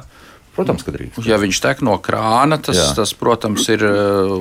Protams, 0.58 0.82
ka 0.82 0.90
drīkst. 0.90 1.22
Ja 1.30 1.38
viņš 1.38 1.60
tek 1.62 1.82
no 1.86 2.00
krāna, 2.02 2.58
tas, 2.58 2.80
Jā. 2.80 2.88
tas 2.98 3.12
protams, 3.14 3.68
ir 3.70 3.84
uh, 3.86 4.40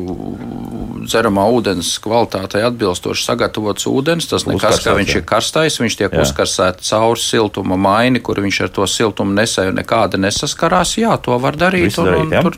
dzeramā 1.05 1.45
ūdens 1.53 1.91
kvalitātei 2.01 2.63
atbilstoši 2.65 3.27
sagatavots 3.27 3.85
ūdens. 3.91 4.29
Tas 4.31 4.47
nekas, 4.49 4.81
ka 4.81 4.95
viņš 4.97 5.13
jā. 5.13 5.21
ir 5.21 5.27
karstais, 5.29 5.77
viņš 5.83 5.99
tiek 6.01 6.17
Jā. 6.17 6.25
uzkarsēts 6.25 6.89
caur 6.89 7.21
siltuma 7.21 7.77
maini, 7.77 8.25
kur 8.25 8.41
viņš 8.41 8.63
ar 8.65 8.73
to 8.79 8.89
siltumu 8.89 9.37
nesēju 9.37 9.77
nekāda 9.77 10.21
nesaskarās. 10.23 10.97
Jā, 11.03 11.19
to 11.21 11.37
var 11.43 11.61
darīt. 11.61 11.91
Visu 11.91 12.09
darīt, 12.09 12.33
jā. 12.33 12.45
tur, 12.49 12.57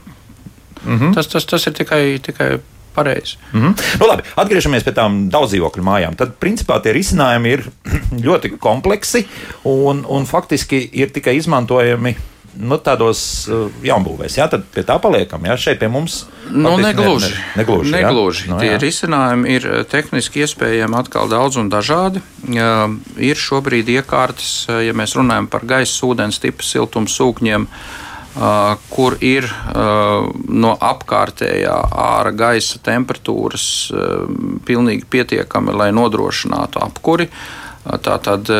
tas, 1.18 1.32
tas, 1.34 1.50
tas 1.50 1.66
ir 1.66 1.74
tikai, 1.82 2.02
tikai 2.22 2.52
pareizi. 2.94 3.36
Mm 3.52 3.60
-hmm. 3.60 4.00
nu, 4.00 4.06
labi, 4.06 4.22
atgriežamies 4.36 4.84
pie 4.84 4.92
tām 4.92 5.28
daudzdzīvokļu 5.30 5.84
mājām. 5.84 6.16
Tad, 6.16 6.34
principā, 6.40 6.80
tie 6.82 6.92
risinājumi 6.92 7.52
ir 7.52 7.64
ļoti 8.26 8.58
kompleksi 8.58 9.26
un, 9.64 10.04
un 10.08 10.26
faktiski 10.26 10.88
ir 10.92 11.10
tikai 11.10 11.36
izmantojami. 11.36 12.16
Nu, 12.58 12.74
tādos 12.82 13.46
uh, 13.46 13.70
jaunbūvēs, 13.86 14.38
jā, 14.38 14.48
tad 14.50 14.64
pie 14.74 14.82
tā 14.82 14.98
paliekam. 14.98 15.44
Jā, 15.46 15.56
šeit 15.56 15.78
pie 15.78 15.88
mums 15.88 16.26
Nu, 16.50 16.78
negluži. 16.78 17.26
Ne, 17.26 17.30
ne, 17.30 17.52
negluži, 17.56 17.92
negluži. 17.92 18.48
Nu, 18.48 18.58
Tie 18.58 18.72
jā. 18.72 18.80
risinājumi 18.80 19.52
ir 19.52 19.66
eh, 19.68 19.84
tehniski 19.88 20.42
iespējami 20.44 20.96
atkal 20.98 21.28
daudz 21.30 21.60
un 21.60 21.70
dažādi. 21.72 22.22
Jā, 22.48 22.88
Ir 23.20 23.36
šobrīd 23.36 23.90
iekārtas, 23.92 24.66
eh, 24.68 24.88
ja 24.88 24.96
mēs 24.96 25.16
runājam 25.18 25.48
par 25.50 25.66
gaisa, 25.68 26.00
ūdens 26.06 26.40
tipu 26.40 26.64
siltumu 26.64 27.10
sūkņiem, 27.12 27.66
eh, 27.68 28.07
kur 28.90 29.16
ir 29.24 29.46
no 30.48 30.74
apkārtējā 30.78 31.78
ārā 32.04 32.34
gaisa 32.38 32.78
temperatūras 32.86 33.64
pilnīgi 34.68 35.08
pietiekami, 35.10 35.74
lai 35.74 35.88
nodrošinātu 35.96 36.82
apkuri. 36.84 37.28
Tātad 37.88 38.50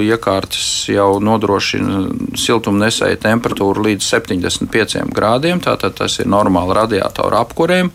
iekārtas 0.00 0.88
jau 0.88 1.18
nodrošina 1.20 2.34
siltumnesēju 2.38 3.20
temperatūru 3.20 3.84
līdz 3.90 4.06
75 4.08 5.10
grādiem. 5.14 5.60
Tātad 5.60 5.98
tas 6.00 6.16
ir 6.22 6.30
normāli 6.30 6.78
radiatoru 6.78 7.38
apkurēm. 7.42 7.92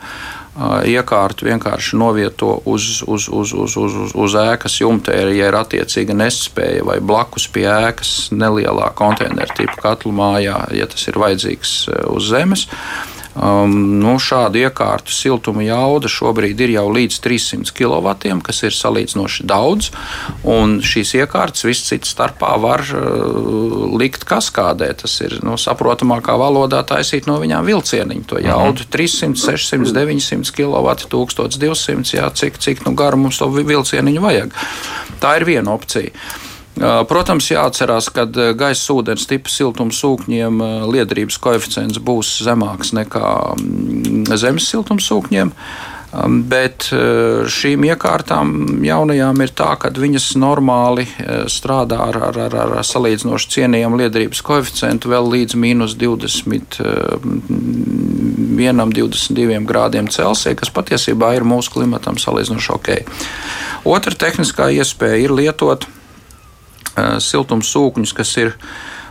Iekārtu 0.55 1.49
vienkārši 1.49 1.97
novieto 1.99 2.53
uz, 2.63 3.01
uz, 3.03 3.27
uz, 3.27 3.51
uz, 3.51 3.75
uz, 3.75 3.95
uz, 4.05 4.13
uz 4.15 4.35
ēkas 4.39 4.77
jumta, 4.79 5.11
ja 5.11 5.49
ir 5.49 5.57
attiecīga 5.59 6.15
nespēja 6.15 6.85
vai 6.87 7.01
blakus 7.03 7.49
pie 7.51 7.65
ēkas 7.67 8.29
nelielā 8.31 8.93
konteineru 8.95 9.57
tipu 9.57 9.75
katlu 9.83 10.13
mājā, 10.15 10.61
ja 10.71 10.87
tas 10.87 11.03
ir 11.11 11.19
vajadzīgs 11.19 11.75
uz 12.07 12.31
zemes. 12.31 12.69
Um, 13.35 13.99
nu, 13.99 14.13
šādu 14.21 14.61
iekārtu 14.63 15.11
siltuma 15.11 15.65
jauda 15.65 16.07
šobrīd 16.07 16.61
ir 16.63 16.71
jau 16.77 16.85
līdz 16.95 17.17
300 17.19 17.73
kW, 17.75 18.13
kas 18.45 18.61
ir 18.63 18.71
salīdzinoši 18.75 19.43
daudz. 19.49 19.89
Un 20.47 20.77
šīs 20.85 21.11
iekārtas 21.19 21.65
viss 21.67 21.83
cits 21.89 22.13
starpā 22.15 22.53
var 22.63 22.85
uh, 22.95 23.91
likt 23.99 24.23
kaskādē. 24.29 24.93
Tas 25.01 25.17
ir 25.25 25.37
nu, 25.43 25.57
saprotamākā 25.59 26.37
valodā 26.39 26.79
taisīt 26.87 27.27
no 27.27 27.35
viņām 27.43 27.67
vilcieniņu. 27.67 28.25
To 28.31 28.39
jaudu 28.39 28.87
300, 28.95 29.35
600, 29.35 29.91
900 29.99 30.55
kW, 30.55 30.95
1200, 31.11 32.15
jā, 32.15 32.31
cik, 32.31 32.59
cik 32.63 32.85
nu, 32.87 32.95
garu 32.95 33.19
mums 33.25 33.41
to 33.41 33.51
vi- 33.51 33.67
vilcieniņu 33.67 34.23
vajag. 34.23 34.55
Tā 35.19 35.35
ir 35.41 35.49
viena 35.51 35.75
opcija. 35.75 36.15
Protams, 36.75 37.47
jāatcerās, 37.53 38.09
ka 38.11 38.25
gaisa 38.57 38.95
ūdens 38.97 39.27
tipa 39.29 39.51
siltuma 39.51 39.95
sūkņiem 39.95 40.59
liederības 40.91 41.37
koeficients 41.39 42.01
būs 42.03 42.33
zemāks 42.43 42.91
nekā 42.97 43.27
mm, 43.55 44.25
zemes 44.35 44.67
siltuma 44.71 45.03
sūkņiem. 45.03 45.53
Bet 46.47 46.87
šīm 47.51 47.83
iekārtām 47.89 48.51
jaunajām 48.85 49.41
ir 49.43 49.51
tā, 49.55 49.73
ka 49.79 49.89
viņas 49.91 50.29
normāli 50.39 51.03
strādā 51.51 51.97
ar, 52.05 52.19
ar, 52.29 52.39
ar, 52.45 52.55
ar 52.61 52.85
salīdzinoši 52.87 53.51
cienījamu 53.57 53.99
liederības 53.99 54.43
koeficientu 54.45 55.11
vēl 55.11 55.27
līdz 55.33 55.57
mīnus 55.59 55.97
20. 55.99 56.79
Vienam 58.55 58.95
22 58.95 59.59
grādiem 59.67 60.07
Celsija, 60.11 60.55
kas 60.59 60.71
patiesībā 60.75 61.33
ir 61.35 61.47
mūsu 61.47 61.75
klimatam 61.75 62.19
salīdzinoši 62.21 62.73
ok. 62.77 62.95
Otra 63.91 64.15
tehniskā 64.15 64.71
iespēja 64.77 65.19
ir 65.27 65.35
lietot 65.35 65.89
siltumsūkņus, 66.95 68.13
kas 68.15 68.35
ir 68.41 68.53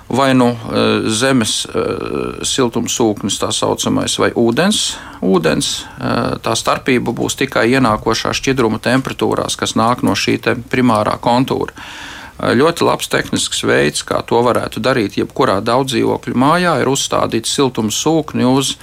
vai 0.08 0.32
nu 0.36 0.50
uh, 0.52 1.06
zemes 1.08 1.62
uh, 1.64 2.40
siltumsūknis, 2.44 3.38
tā 3.40 3.48
saucamais, 3.56 4.18
vai 4.20 4.30
ūdens. 4.36 4.82
ūdens. 5.24 5.70
Uh, 5.96 6.34
tā 6.44 6.56
starpība 6.58 7.14
būs 7.16 7.38
tikai 7.40 7.70
ienākošā 7.72 8.34
šķidruma 8.36 8.82
temperatūrās, 8.84 9.56
kas 9.56 9.76
nāk 9.80 10.04
no 10.04 10.12
šī 10.18 10.38
primārā 10.68 11.16
kontūra. 11.24 11.72
Uh, 11.72 12.14
Ļoti 12.34 12.82
labs 12.82 13.06
tehnisks 13.06 13.62
veids, 13.62 14.02
kā 14.02 14.18
to 14.26 14.40
varētu 14.42 14.82
darīt, 14.82 15.14
jebkurā 15.20 15.60
daudzdzīvokļu 15.62 16.34
mājā, 16.34 16.72
ir 16.82 16.90
uzstādīt 16.90 17.46
siltuma 17.46 17.94
sūkni 17.94 18.42
uz 18.48 18.74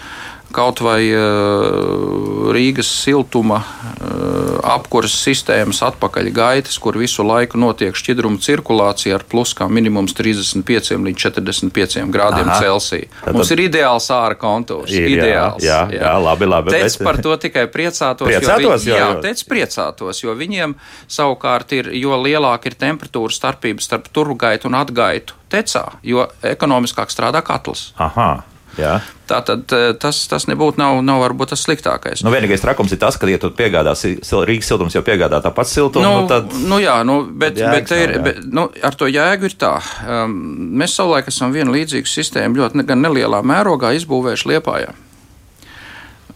kaut 0.54 0.82
vai 0.84 1.08
uh, 1.14 2.52
Rīgas 2.54 2.90
siltuma 3.04 3.60
uh, 3.62 4.60
apkuras 4.76 5.14
sistēmas 5.26 5.80
atpakaļ 5.86 6.30
gaitas, 6.36 6.78
kur 6.82 6.98
visu 7.00 7.24
laiku 7.26 7.60
notiek 7.62 7.96
šķidruma 7.98 8.42
cirkulācija 8.44 9.18
ar 9.18 9.26
plus 9.32 9.54
kā 9.58 9.68
minimums 9.72 10.14
35 10.18 10.94
līdz 11.02 11.24
45 11.26 12.06
grādiem 12.14 12.50
Aha. 12.50 12.60
Celsija. 12.62 13.10
Tātad- 13.22 13.40
Mums 13.40 13.52
ir 13.56 13.64
ideāls 13.68 14.10
āra 14.14 14.38
kontūrs. 14.40 14.92
Ir, 14.92 15.08
jā, 15.10 15.16
ideāls, 15.18 15.66
jā, 15.66 15.80
jā, 15.96 16.14
labi, 16.24 16.46
labi, 16.50 16.76
Tec 16.76 16.98
bet- 16.98 17.06
par 17.08 17.22
to 17.22 17.36
tikai 17.38 17.66
priecātos. 17.72 18.28
Priecātos, 18.30 18.86
jo, 18.86 18.96
viņi, 18.96 19.00
jā, 19.00 19.10
tec 19.22 19.44
priecātos, 19.50 20.24
jo 20.24 20.36
viņiem 20.36 20.76
savukārt 21.10 21.72
ir, 21.78 21.92
jo 21.98 22.16
lielāka 22.22 22.68
ir 22.72 22.76
temperatūra 22.80 23.32
starpība 23.34 23.82
starp 23.82 24.08
turgaitu 24.14 24.70
un 24.70 24.78
atgaitu 24.80 25.34
tecā, 25.52 25.86
jo 26.04 26.28
ekonomiskāk 26.44 27.12
strādā 27.12 27.42
katls. 27.44 27.92
Aha, 28.00 28.44
jā. 28.80 29.00
Tātad 29.32 29.72
eh, 29.76 29.92
tas, 30.00 30.18
tas 30.28 30.48
nebūtu 30.50 30.80
nav, 30.82 31.00
nav 31.08 31.22
varbūt 31.24 31.54
tas 31.54 31.62
sliktākais. 31.64 32.24
Nu, 32.26 32.32
vienīgais 32.34 32.64
trakums 32.64 32.92
ir 32.92 33.00
tas, 33.00 33.16
ka, 33.20 33.30
ja 33.32 33.40
tu 33.40 33.52
piegādās 33.56 34.04
sil- 34.04 34.44
Rīgas 34.48 34.68
siltums, 34.72 34.96
jau 34.98 35.04
piegādā 35.08 35.40
tāpat 35.44 35.70
siltumu, 35.72 36.04
Nu, 36.04 36.24
nu, 36.24 36.28
tad 36.32 36.52
nu 36.68 36.82
jā, 36.84 36.98
nu, 37.08 37.22
bet, 37.32 37.56
bet, 37.56 37.88
te 37.88 38.02
ir, 38.04 38.18
bet 38.24 38.42
nu, 38.52 38.68
ar 38.84 38.98
to 39.00 39.08
jēgu 39.12 39.48
ir 39.48 39.56
tā. 39.62 39.78
Um, 40.08 40.36
mēs 40.82 40.98
savulaik 41.00 41.32
esam 41.32 41.54
vienu 41.56 41.72
līdzīgu 41.76 42.12
sistēmu 42.12 42.60
ļoti 42.60 42.82
ne, 42.82 42.88
gan 42.88 43.02
nelielā 43.06 43.40
mērogā 43.46 43.94
izbūvējuši 44.02 44.54
Liepājā. 44.56 44.92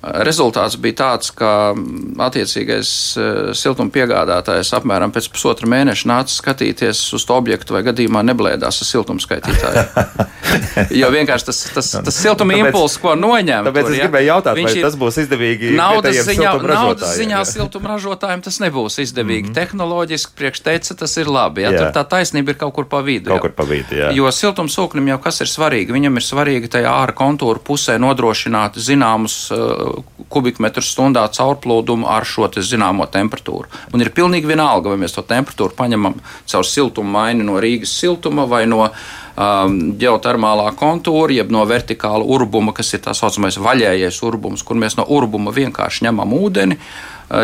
Rezultāts 0.06 0.76
bija 0.78 1.00
tāds, 1.00 1.32
ka 1.34 1.74
mm, 1.74 2.20
attiecīgais 2.22 2.90
eh, 3.18 3.38
siltuma 3.58 3.90
piegādātājs 3.94 4.70
apmēram 4.78 5.10
pēc 5.16 5.32
pusotra 5.34 5.70
mēneša 5.72 6.10
nāca 6.12 6.34
skatīties 6.36 7.02
uz 7.18 7.26
to 7.26 7.38
objektu, 7.40 7.74
vai 7.74 7.82
gadījumā 7.88 8.22
neblēdās 8.28 8.84
ar 8.84 8.90
siltumskaitītāju. 8.92 10.26
jo 11.02 11.10
vienkārši 11.16 11.48
tas, 11.50 11.62
tas, 11.74 11.90
tas 12.06 12.20
siltuma 12.20 12.54
impulss, 12.60 13.00
ko 13.02 13.16
noņem, 13.18 13.66
tāpēc 13.66 13.88
tur, 13.88 13.96
es 13.96 13.98
ja, 13.98 14.06
gribēju 14.06 14.30
jautāt, 14.30 14.62
vai 14.62 14.76
tas 14.86 15.00
būs 15.00 15.18
izdevīgi 15.24 15.74
Naudas 15.80 16.22
ziņā, 16.28 16.54
naudas 16.70 17.16
ziņā 17.18 17.42
siltumražotājiem 17.50 18.46
tas 18.46 18.62
nebūs 18.62 19.00
izdevīgi. 19.02 19.50
Mm 19.50 19.52
-hmm. 19.52 19.58
Tehnoloģiski 19.58 20.38
priekšteica 20.38 21.00
tas 21.02 21.18
ir 21.18 21.32
labi. 21.32 21.66
Ja? 21.66 21.74
Jā. 21.74 21.82
Tur 21.82 21.98
tā 21.98 22.06
taisnība 22.14 22.54
ir 22.54 22.62
kaut 22.62 22.76
kur 22.78 22.86
pa 22.86 23.02
vidu. 23.02 23.32
Kaut 23.32 23.42
jau. 23.42 23.48
kur 23.48 23.58
pa 23.58 23.66
vidu, 23.70 23.98
jā. 23.98 24.14
Jo 24.14 24.30
siltumsūknim 24.32 25.10
jau 25.16 25.20
kas 25.24 25.42
ir 25.42 25.50
svarīgi? 25.50 25.96
Viņam 25.96 26.22
ir 26.22 26.26
svarīgi 26.30 26.72
tajā 26.78 26.94
ārā 26.94 27.16
kontūra 27.18 27.60
pusē 27.60 27.98
nodrošināt 27.98 28.78
zināmus 28.78 29.52
uh, 29.52 29.95
kubikmetrus 30.30 30.92
stundā 30.94 31.26
caurplūdumu 31.36 32.08
ar 32.12 32.26
šo 32.28 32.48
te 32.52 32.64
zināmo 32.66 33.08
temperatūru. 33.12 33.70
Un 33.94 34.04
ir 34.04 34.12
pilnīgi 34.16 34.50
vienalga, 34.50 34.92
vai 34.92 35.02
mēs 35.02 35.16
to 35.16 35.24
temperatūru 35.28 35.76
paņemam 35.78 36.18
caur 36.52 36.68
siltumu 36.68 37.16
maini 37.18 37.46
no 37.46 37.60
Rīgas 37.62 37.94
siltuma 38.00 38.48
vai 38.50 38.66
no 38.70 38.84
um, 38.86 39.78
ģeotermālā 40.02 40.72
kontūra, 40.80 41.36
jeb 41.40 41.52
no 41.54 41.66
vertikāla 41.70 42.26
urbuma, 42.26 42.74
kas 42.76 42.94
ir 42.96 43.04
tā 43.06 43.16
saucamais 43.18 43.60
vaļējais 43.62 44.22
urbums, 44.28 44.64
kur 44.66 44.80
mēs 44.82 44.98
no 45.00 45.08
urbuma 45.18 45.54
vienkārši 45.56 46.08
ņemam 46.10 46.38
ūdeni. 46.40 46.80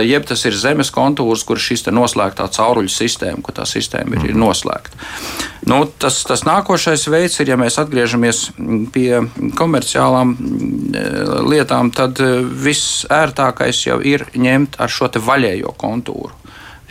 Jeb 0.05 0.25
tas 0.29 0.45
ir 0.45 0.57
zemes 0.57 0.91
kontūrs, 0.93 1.45
kur 1.47 1.59
šis 1.61 1.87
noslēgtā 1.91 2.47
cauruļu 2.53 2.91
sistēma, 2.91 3.41
kur 3.45 3.55
tā 3.57 3.65
sistēma 3.69 4.17
ir, 4.17 4.31
ir 4.31 4.37
noslēgta. 4.37 5.07
Nu, 5.69 5.83
tas, 5.85 6.23
tas 6.25 6.43
nākošais 6.47 7.05
veids 7.11 7.39
ir, 7.41 7.51
ja 7.53 7.57
mēs 7.59 7.77
atgriežamies 7.81 8.43
pie 8.93 9.21
komerciālām 9.57 10.35
lietām, 11.49 11.93
tad 11.95 12.21
viss 12.65 13.05
ērtākais 13.09 13.85
jau 13.87 13.99
ir 14.01 14.25
ņemt 14.33 14.79
ar 14.81 14.89
šo 14.89 15.11
vaļējo 15.21 15.73
kontūru 15.77 16.41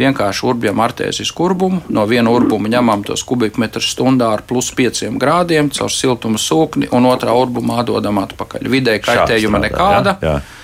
vienkārši 0.00 0.46
urbjam 0.48 0.80
artēzisku 0.80 1.44
urbumu. 1.44 1.82
No 1.92 2.06
viena 2.10 2.32
urbuma 2.32 2.70
ņemam 2.72 3.04
tos 3.06 3.24
kubikmetrus 3.26 3.92
stundā 3.94 4.30
ar 4.36 4.44
plus 4.48 4.70
5 4.76 5.10
grādiem 5.20 5.70
caur 5.76 5.92
siltuma 5.92 6.40
sūkni, 6.40 6.90
un 6.96 7.08
otrā 7.10 7.34
urbumā 7.36 7.84
dodam 7.88 8.22
atpakaļ. 8.22 8.68
Vidēji 8.72 9.04
kaitējuma 9.06 9.62
nekāda. 9.66 10.16
Jā, 10.22 10.38
jā. 10.38 10.59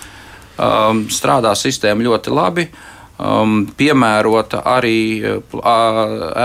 Um, 0.56 1.06
strādā 1.12 1.52
sistēma 1.58 2.06
ļoti 2.06 2.32
labi. 2.32 2.68
Uh, 2.70 2.96
um, 3.18 3.64
piemērota 3.76 4.62
arī 4.68 4.98
uh, 5.24 5.58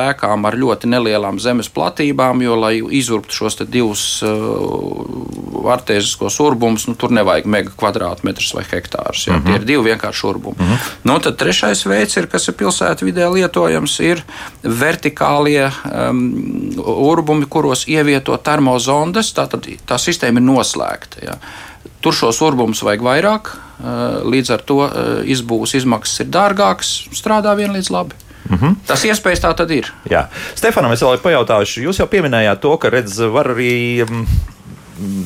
ēkām 0.01 0.47
ar 0.47 0.57
ļoti 0.59 0.89
nelielām 0.91 1.39
zemes 1.41 1.69
platībām, 1.73 2.41
jo, 2.45 2.55
lai 2.59 2.73
izurbtu 2.99 3.35
šos 3.35 3.59
divus 3.67 4.03
uh, 4.25 5.71
artēziskos 5.71 6.39
urbumus, 6.43 6.87
nu, 6.89 6.95
tur 6.99 7.13
nevajag 7.13 7.49
mega 7.51 7.73
kvadrātmetrus 7.77 8.53
vai 8.57 8.65
hektārus. 8.67 9.27
Ja? 9.27 9.33
Mm 9.33 9.39
-hmm. 9.39 9.45
Tie 9.45 9.55
ir 9.55 9.65
divi 9.65 9.89
vienkārši 9.91 10.27
urbumi. 10.27 10.55
Mm 10.59 10.65
-hmm. 10.65 10.93
nu, 11.03 11.19
tad 11.19 11.37
trešais 11.37 11.85
veids, 11.85 12.17
ir, 12.17 12.27
kas 12.27 12.47
ir 12.47 12.53
pilsētvidē 12.53 13.33
lietojams, 13.33 13.99
ir 13.99 14.23
vertikālie 14.63 15.71
um, 16.09 16.73
urbumi, 16.85 17.45
kuros 17.45 17.87
ievieto 17.87 18.37
termozondes. 18.37 19.33
Tā, 19.33 19.47
tad, 19.47 19.67
tā 19.87 19.97
sistēma 19.97 20.39
ir 20.39 20.45
noslēgta. 20.45 21.25
Ja? 21.25 21.35
Tur 22.01 22.15
šos 22.17 22.41
urbumus 22.41 22.81
vajag 22.83 23.03
vairāk, 23.05 23.51
Eh, 23.81 24.21
līdz 24.29 24.51
ar 24.53 24.61
to 24.61 24.77
eh, 24.85 25.07
izbūves 25.33 25.73
izmaksas 25.79 26.21
ir 26.21 26.29
dārgākas, 26.33 26.89
strādā 27.17 27.55
vienlīdz 27.57 27.89
labi. 27.89 28.17
Mm 28.49 28.57
-hmm. 28.57 28.75
Tas 28.85 29.05
iespējas 29.05 29.41
tā 29.41 29.53
tad 29.57 29.71
ir. 29.71 29.89
Jā. 30.09 30.27
Stefanam, 30.55 30.91
es 30.91 31.01
vēl 31.01 31.17
pajautāšu, 31.17 31.81
jūs 31.81 31.99
jau 31.99 32.07
pieminējāt 32.07 32.59
to, 32.61 32.77
ka 32.77 32.89
redz, 32.89 33.17
var 33.19 33.47
arī 33.55 34.05
mm, 34.05 34.25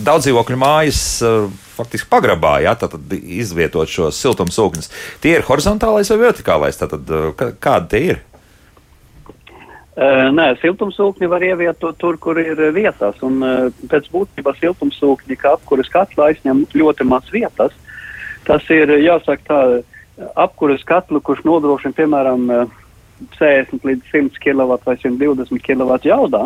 daudz 0.04 0.26
dzīvokļu 0.26 0.56
mājas 0.56 1.22
eh, 1.22 1.50
faktiski 1.76 2.08
pagrabā, 2.10 2.62
ja 2.62 2.76
tad 2.76 2.92
izvietot 3.12 3.90
šos 3.90 4.22
siltumsūkņus. 4.24 4.90
Tie 5.22 5.36
ir 5.36 5.44
horizontālais 5.44 6.10
vai 6.10 6.18
vertikālais? 6.18 6.80
Tātad, 6.80 7.12
kādi 7.60 7.88
tie 7.90 8.00
ir? 8.00 8.22
Uh, 9.96 10.28
nē, 10.36 10.50
siltumsūkņi 10.60 11.28
var 11.32 11.44
ievietot 11.48 11.96
tur, 11.96 12.18
kur 12.20 12.36
ir 12.42 12.60
vietas, 12.76 13.16
un 13.24 13.40
uh, 13.40 13.70
pēc 13.88 14.10
būtības 14.12 14.58
siltumsūkņi, 14.60 15.38
kā 15.40 15.54
apkuras 15.56 15.88
katlā, 15.94 16.34
aizņem 16.34 16.66
ļoti 16.76 17.08
maz 17.08 17.30
vietas. 17.32 17.72
Tas 18.46 18.66
ir 18.76 18.92
jāsaka 19.00 19.48
tā 19.48 19.62
apkuras 20.36 20.84
katlu, 20.88 21.22
kurš 21.24 21.46
nodrošina 21.48 21.96
piemēram 21.96 22.52
60 23.40 23.88
līdz 23.88 24.12
100 24.12 24.44
kW 24.44 24.78
vai 24.86 24.98
120 25.00 25.64
kW 25.64 25.98
jaudā. 26.04 26.44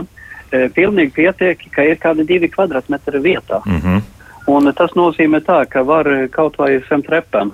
Pilnīgi 0.49 1.13
pietiek, 1.13 1.65
ka 1.73 1.85
ir 1.85 1.99
kādi 2.01 2.25
divi 2.25 2.49
kvadrātmetri 2.49 3.21
vietā. 3.21 3.61
Mm 3.65 3.81
-hmm. 3.81 4.01
Un 4.49 4.73
tas 4.73 4.95
nozīmē 4.97 5.41
tā, 5.45 5.65
ka 5.69 5.83
var 5.83 6.07
kaut 6.31 6.57
vai 6.57 6.81
zem 6.89 7.03
trepēm 7.03 7.51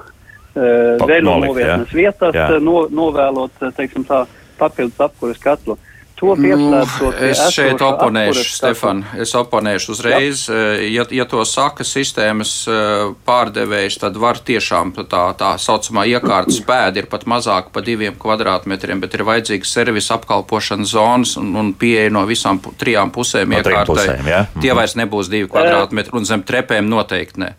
vēļu 0.56 1.40
novietnes 1.42 1.92
vietās 1.94 2.36
no, 2.62 2.88
novēlot, 2.88 3.52
teiksim 3.76 4.06
tā, 4.06 4.26
papildus 4.58 5.00
apkuras 5.00 5.38
katlu. 5.38 5.78
To 6.16 6.32
pieslēdzot. 6.40 7.18
Nu, 7.20 7.28
es 7.28 7.42
šeit 7.52 7.82
oponēšu, 7.84 8.44
Stefan, 8.56 9.02
es 9.20 9.34
oponēšu 9.36 9.92
uzreiz. 9.92 10.46
Eh, 10.48 10.86
ja, 10.94 11.04
ja 11.12 11.26
to 11.28 11.44
saka 11.48 11.84
sistēmas 11.84 12.54
eh, 12.72 13.10
pārdevējs, 13.28 13.98
tad 14.00 14.16
var 14.22 14.40
tiešām 14.40 14.94
tā, 14.96 15.26
tā 15.36 15.52
saucamā 15.60 16.06
iekārtas 16.14 16.62
pēda 16.64 17.04
ir 17.04 17.10
pat 17.12 17.28
mazāk 17.28 17.68
pa 17.76 17.84
diviem 17.84 18.16
kvadrātmetriem, 18.22 19.04
bet 19.04 19.18
ir 19.18 19.26
vajadzīgas 19.28 19.76
servisa 19.76 20.16
apkalpošanas 20.16 20.96
zonas 20.96 21.36
un, 21.42 21.52
un 21.60 21.74
pieeja 21.76 22.14
no 22.16 22.24
visām 22.30 22.64
trijām 22.80 23.12
pusēm 23.16 23.52
no 23.52 23.60
iekārtai. 23.60 23.92
Pusēm, 23.92 24.32
ja? 24.32 24.46
Tie 24.56 24.72
mhm. 24.72 24.80
vairs 24.80 24.96
nebūs 24.96 25.32
divi 25.34 25.52
kvadrātmetri 25.52 26.16
un 26.16 26.32
zem 26.32 26.48
trepēm 26.48 26.88
noteikti 26.92 27.44
ne. 27.44 27.56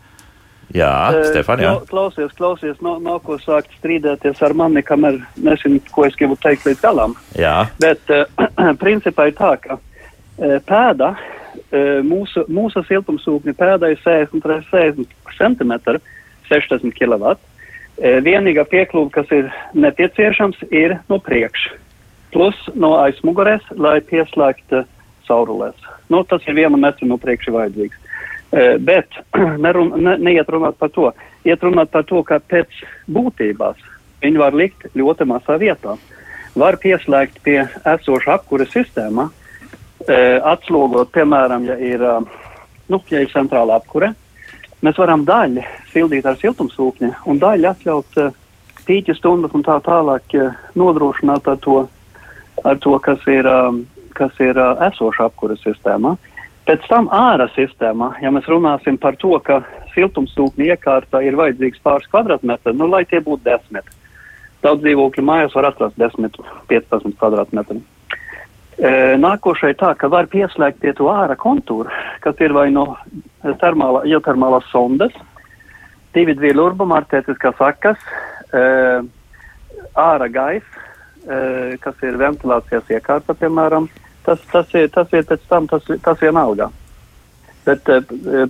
Jā, 0.75 1.13
Stefan, 1.31 1.63
jā. 1.63 1.73
Klausies, 1.87 2.33
klausies, 2.35 2.79
nav, 2.83 2.99
nav 3.05 3.21
ko 3.27 3.37
sākt 3.39 3.71
strīdēties 3.79 4.41
ar 4.43 4.55
mani, 4.59 4.83
kamēr 4.83 5.21
nezinu, 5.39 5.79
ko 5.95 6.07
es 6.09 6.17
gribu 6.19 6.35
teikt 6.43 6.67
līdz 6.67 6.83
galam. 6.83 7.15
Jā. 7.39 7.69
Bet 7.83 8.11
uh, 8.11 8.27
principā 8.83 9.29
ir 9.31 9.37
tā, 9.39 9.53
ka 9.63 9.79
uh, 9.79 10.57
pēda, 10.67 11.13
uh, 11.15 12.01
mūsu, 12.07 12.47
mūsu 12.51 12.83
siltumsūkņa 12.89 13.55
pēda 13.59 13.93
ir 13.95 14.03
60 14.03 14.67
60 14.73 15.15
cm, 15.39 15.77
60 16.51 16.99
kW. 16.99 17.37
Uh, 17.37 18.19
vienīgā 18.27 18.67
piekļuva, 18.73 19.13
kas 19.15 19.31
ir 19.37 19.53
nepieciešams, 19.79 20.67
ir 20.75 20.99
no 21.13 21.21
priekša. 21.23 21.79
Plus 22.35 22.59
no 22.75 22.97
aizmugurēs, 23.05 23.63
lai 23.79 24.01
pieslēgtu 24.05 24.83
caurulēs. 25.29 25.79
Nu, 26.11 26.25
tas 26.27 26.43
ir 26.47 26.59
viena 26.59 26.79
metra 26.79 27.07
no 27.09 27.19
priekša 27.23 27.55
vajadzīgs. 27.55 28.03
Eh, 28.57 28.79
bet 28.79 29.09
nerun, 29.65 29.93
ne, 30.01 30.17
neiet 30.17 30.49
runāt 30.49 30.79
par 30.81 30.89
to. 30.95 31.11
Iet 31.45 31.65
runāt 31.65 31.91
par 31.93 32.07
to, 32.09 32.23
ka 32.25 32.39
pēc 32.41 32.73
būtībās 33.13 33.81
viņi 34.23 34.41
var 34.41 34.57
likt 34.57 34.87
ļoti 34.97 35.27
mazā 35.29 35.59
vietā. 35.61 35.97
Var 36.57 36.79
pieslēgt 36.81 37.43
pie 37.45 37.59
esoša 37.85 38.39
apkures 38.39 38.73
sistēmā, 38.73 39.27
eh, 40.09 40.39
atslogot, 40.41 41.11
piemēram, 41.13 41.67
ja 41.69 41.77
ir, 41.77 42.03
eh, 42.03 42.47
nu, 42.89 43.01
ja 43.13 43.21
ir 43.21 43.29
centrāla 43.35 43.77
apkure, 43.77 44.15
mēs 44.81 44.97
varam 44.97 45.27
daļu 45.29 45.65
sildīt 45.93 46.25
ar 46.25 46.41
siltumsūkni 46.41 47.13
un 47.27 47.43
daļu 47.43 47.69
atļaut 47.75 48.17
pīķa 48.87 49.19
stundas 49.19 49.53
un 49.53 49.67
tā 49.67 49.77
tālāk 49.85 50.33
nodrošināt 50.75 51.49
ar 51.49 51.61
to, 51.61 51.89
ar 52.65 52.81
to 52.81 52.99
kas 53.05 53.21
ir, 53.27 53.45
kas 54.15 54.33
ir 54.41 54.57
esoša 54.57 55.29
apkures 55.29 55.61
sistēmā. 55.67 56.15
Uh, 56.17 56.36
Pēc 56.67 56.87
tam 56.91 57.07
ārā 57.15 57.47
sistēmā, 57.55 58.17
ja 58.19 58.33
mēs 58.35 58.49
runāsim 58.51 58.97
par 58.99 59.15
to, 59.23 59.37
ka 59.47 59.61
siltumsūkņa 59.95 60.73
iekārta 60.73 61.21
ir 61.23 61.37
vajadzīgs 61.39 61.83
pāris 61.85 62.09
kvadrātmetri, 62.11 62.73
nu, 62.75 62.89
lai 62.91 63.05
tie 63.07 63.21
būtu 63.23 63.45
desmit. 63.47 63.87
Daudz 64.65 64.83
dzīvokļu 64.83 65.23
mājās 65.23 65.55
var 65.55 65.69
atrast 65.69 66.01
10, 66.01 66.41
15 66.67 67.15
kvadrātmetri. 67.21 67.79
E, 68.77 68.91
nākošai 69.23 69.77
tā, 69.79 69.93
ka 69.95 70.11
var 70.11 70.27
pieslēgt 70.33 70.81
pie 70.83 70.91
to 70.99 71.07
ārā 71.13 71.37
kontūru, 71.39 71.93
kas 72.25 72.43
ir 72.43 72.55
vai 72.57 72.67
no 72.75 72.89
termāla, 73.63 74.03
ģeotermālās 74.11 74.67
sondas, 74.73 75.15
divi 76.19 76.35
dvielu 76.35 76.65
urbuma 76.73 76.99
artētiskās 76.99 77.55
sakas, 77.61 78.03
e, 78.51 78.65
ārā 80.03 80.29
gaisa, 80.35 80.83
e, 81.23 81.79
kas 81.85 82.03
ir 82.03 82.19
ventilācijas 82.19 82.91
iekārta, 82.99 83.39
piemēram, 83.39 83.87
e, 83.87 84.06
tas, 84.27 84.43
tas, 84.53 84.73
ir, 84.75 84.91
tas 84.95 85.13
ir 85.15 85.27
pēc 85.29 85.47
tam 85.51 85.69
tas, 85.71 85.87
tas 86.05 86.23
vienalga. 86.23 86.71
Bet 87.67 87.89
eh, 87.91 88.03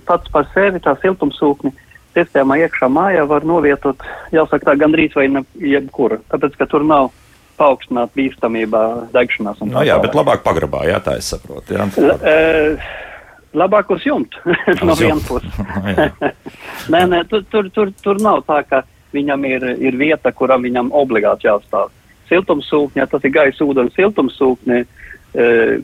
pats 0.05 0.33
par 0.33 0.49
sevi 0.53 0.81
tā 0.83 0.97
siltumsūkni 1.01 1.73
sistēmā 2.17 2.59
iekšā 2.65 2.89
mājā 2.89 3.23
var 3.29 3.45
novietot, 3.47 4.03
jāsaka 4.33 4.71
tā, 4.71 4.77
gandrīz 4.81 5.15
vai 5.17 5.27
ne 5.31 5.43
jebkura, 5.61 6.19
tāpēc, 6.31 6.57
ka 6.59 6.69
tur 6.69 6.85
nav 6.87 7.11
paaugstināt 7.57 8.13
bīstamībā 8.17 8.83
degšanās. 9.13 9.61
No, 9.65 9.83
jā, 9.85 9.97
bet 10.01 10.15
labāk 10.17 10.43
pagrabā, 10.45 10.83
jā, 10.89 11.01
tā 11.03 11.17
es 11.21 11.29
saprotu. 11.33 11.73
Jā. 11.77 11.87
L, 11.97 12.11
e, 12.21 13.55
labāk 13.57 13.89
uz 13.95 14.05
jumta 14.05 14.57
no 14.87 14.97
vienas 14.97 15.25
puses. 15.25 15.57
nē, 16.93 17.03
nē, 17.13 17.23
tur, 17.31 17.45
tur, 17.51 17.91
tur, 18.03 18.21
nav 18.21 18.43
tā, 18.49 18.61
ka 18.69 18.83
viņam 19.15 19.47
ir, 19.49 19.67
ir 19.89 19.97
vieta, 19.97 20.33
kuram 20.35 20.67
viņam 20.67 20.93
obligāti 20.95 21.49
jāstāv. 21.49 21.93
Siltumsūkņa, 22.29 23.07
tas 23.09 23.25
ir 23.25 23.33
gaisa 23.33 23.65
ūdens 23.65 23.95
siltumsūkņa, 23.95 24.81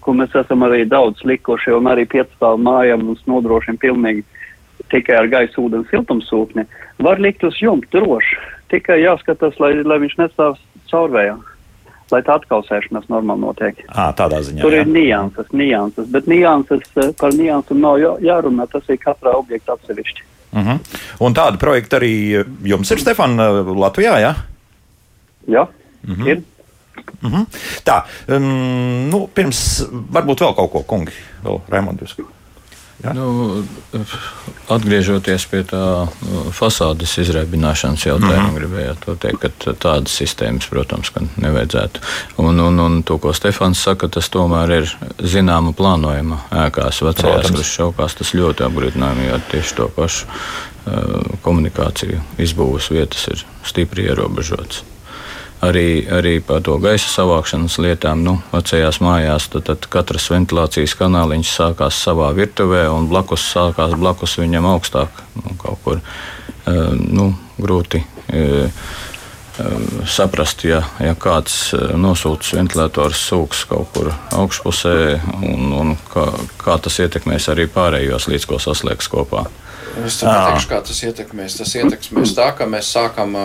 ko 0.02 0.14
mēs 0.18 0.36
esam 0.40 0.64
arī 0.66 0.86
daudz 0.90 1.24
likuši, 1.28 1.74
un 1.76 1.90
arī 1.92 2.06
piecstāvu 2.10 2.62
mājām 2.64 3.04
mums 3.06 3.26
nodrošina 3.30 3.78
pilnīgi 3.82 4.24
tikai 4.94 5.18
ar 5.18 5.30
gaisa 5.32 5.62
ūdens 5.62 5.90
siltumsūkni, 5.92 6.66
var 7.04 7.22
likt 7.22 7.44
uz 7.48 7.58
jumta 7.62 7.90
droši. 7.98 8.38
Tikai 8.74 9.02
jāskatās, 9.04 9.60
lai, 9.62 9.76
lai 9.86 10.00
viņš 10.02 10.16
nestāv 10.18 10.58
caurvējā, 10.90 11.36
lai 12.14 12.22
tā 12.26 12.38
atkausēšanās 12.40 13.10
normāli 13.12 13.44
notiek. 13.44 13.84
À, 13.90 14.10
tādā 14.18 14.42
ziņā. 14.46 14.64
Tur 14.64 14.76
jā. 14.76 14.84
ir 14.84 14.94
nianses, 14.94 15.50
nianses, 15.54 16.08
bet 16.14 16.30
nianses 16.30 16.86
e, 16.98 17.10
par 17.20 17.36
niansam 17.38 17.82
nav 17.84 18.00
jārunā, 18.02 18.68
tas 18.72 18.90
ir 18.90 19.02
katrā 19.02 19.36
objekta 19.38 19.78
atsevišķi. 19.78 20.26
Uh 20.54 20.60
mhm. 20.60 20.70
-huh. 20.70 21.04
Un 21.26 21.34
tāda 21.34 21.58
projekta 21.58 21.98
arī 21.98 22.44
jums 22.64 22.92
ir, 22.92 23.00
Stefan, 23.00 23.38
Latvijā, 23.78 24.18
jā? 24.22 24.34
Jā, 25.48 25.68
uh 25.68 26.10
mhm. 26.10 26.22
-huh. 26.22 26.28
ir. 26.30 26.42
Mm 27.22 27.32
-hmm. 27.32 27.46
Tā, 27.86 28.04
um, 28.28 29.10
nu, 29.10 29.28
pirms 29.34 29.84
varbūt 29.90 30.44
vēl 30.44 30.56
kaut 30.56 30.72
ko, 30.72 30.84
kungi, 30.84 31.14
vēl 31.44 31.62
Raimondus. 31.70 32.16
Ja? 33.04 33.12
Nu, 33.14 33.64
atgriežoties 34.72 35.46
pie 35.52 35.64
tā 35.68 35.82
uh, 36.04 36.46
fasādes 36.56 37.18
izrēbināšanas 37.20 38.06
jautājuma, 38.06 38.44
mm 38.44 38.50
-hmm. 38.50 38.60
gribēju 38.60 38.96
to 39.06 39.16
teikt, 39.16 39.42
ka 39.42 39.74
tādas 39.74 40.16
sistēmas, 40.22 40.70
protams, 40.70 41.12
nevajadzētu. 41.36 42.00
Un, 42.38 42.60
un, 42.60 42.80
un 42.80 43.04
to, 43.04 43.18
ko 43.18 43.34
Stefans 43.34 43.84
saka, 43.84 44.08
tas 44.08 44.30
tomēr 44.30 44.72
ir 44.72 44.96
zināma 45.20 45.74
plānojuma 45.74 46.40
ēkās, 46.52 47.04
vecajās 47.04 47.52
Hruščovkās. 47.52 48.16
Tas 48.16 48.34
ļoti 48.34 48.64
apgrūtinājumi, 48.64 49.28
jo 49.28 49.42
tieši 49.52 49.76
to 49.76 49.88
pašu 49.88 50.26
uh, 50.26 51.38
komunikāciju 51.42 52.22
izbūves 52.38 52.92
vietas 52.92 53.28
ir 53.28 53.46
stipri 53.64 54.04
ierobežotas 54.04 54.84
arī, 55.64 55.88
arī 56.12 56.38
par 56.44 56.62
to 56.66 56.78
gaisa 56.84 57.10
savākšanas 57.12 57.78
lietām. 57.84 58.24
Nu, 58.26 58.38
vecajās 58.52 59.00
mājās 59.04 59.48
tad, 59.54 59.68
tad 59.70 59.88
katrs 59.94 60.30
ventilācijas 60.34 60.98
kanāliņš 61.00 61.56
sākās 61.58 62.02
savā 62.08 62.32
virtuvē, 62.38 62.86
un 62.92 63.10
blakus 63.12 63.46
sākās 63.54 63.96
blakus 64.00 64.38
viņam 64.42 64.70
augstāk. 64.74 65.24
Nu, 65.40 65.56
kaut 65.62 65.82
kur 65.86 66.04
uh, 66.04 66.94
nu, 67.00 67.32
grūti. 67.62 68.04
Uh, 68.34 68.86
saprast, 70.10 70.64
ja, 70.66 70.80
ja 70.98 71.14
kāds 71.20 71.74
nosūta 72.00 72.58
ventilators 72.58 73.22
sūks 73.30 73.66
kaut 73.70 73.92
kur 73.94 74.10
augšpusē, 74.34 74.96
un, 75.46 75.68
un 75.78 75.92
kā, 76.10 76.26
kā 76.58 76.78
tas 76.82 76.98
ietekmēs 77.04 77.52
arī 77.54 77.68
pārējos, 77.70 78.28
līdz 78.32 78.48
ko 78.50 78.58
saslēgs 78.62 79.12
kopā. 79.14 79.46
Es 80.02 80.18
teikšu, 80.18 80.70
kā 80.72 80.80
tas 80.86 81.00
ietekmēs. 81.06 81.58
Tas 81.60 81.74
ietekmēs 81.78 82.34
tā, 82.38 82.48
ka 82.58 82.66
mēs 82.70 82.90
sākam, 82.96 83.36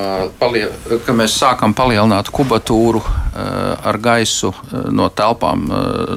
palie, 0.41 0.65
ka 1.05 1.15
mēs 1.17 1.37
sākam 1.37 1.75
palielināt 1.77 2.31
kubatūru 2.33 3.03
ar 3.39 3.99
gaisu 4.03 4.55
no 4.95 5.11
telpām 5.13 5.67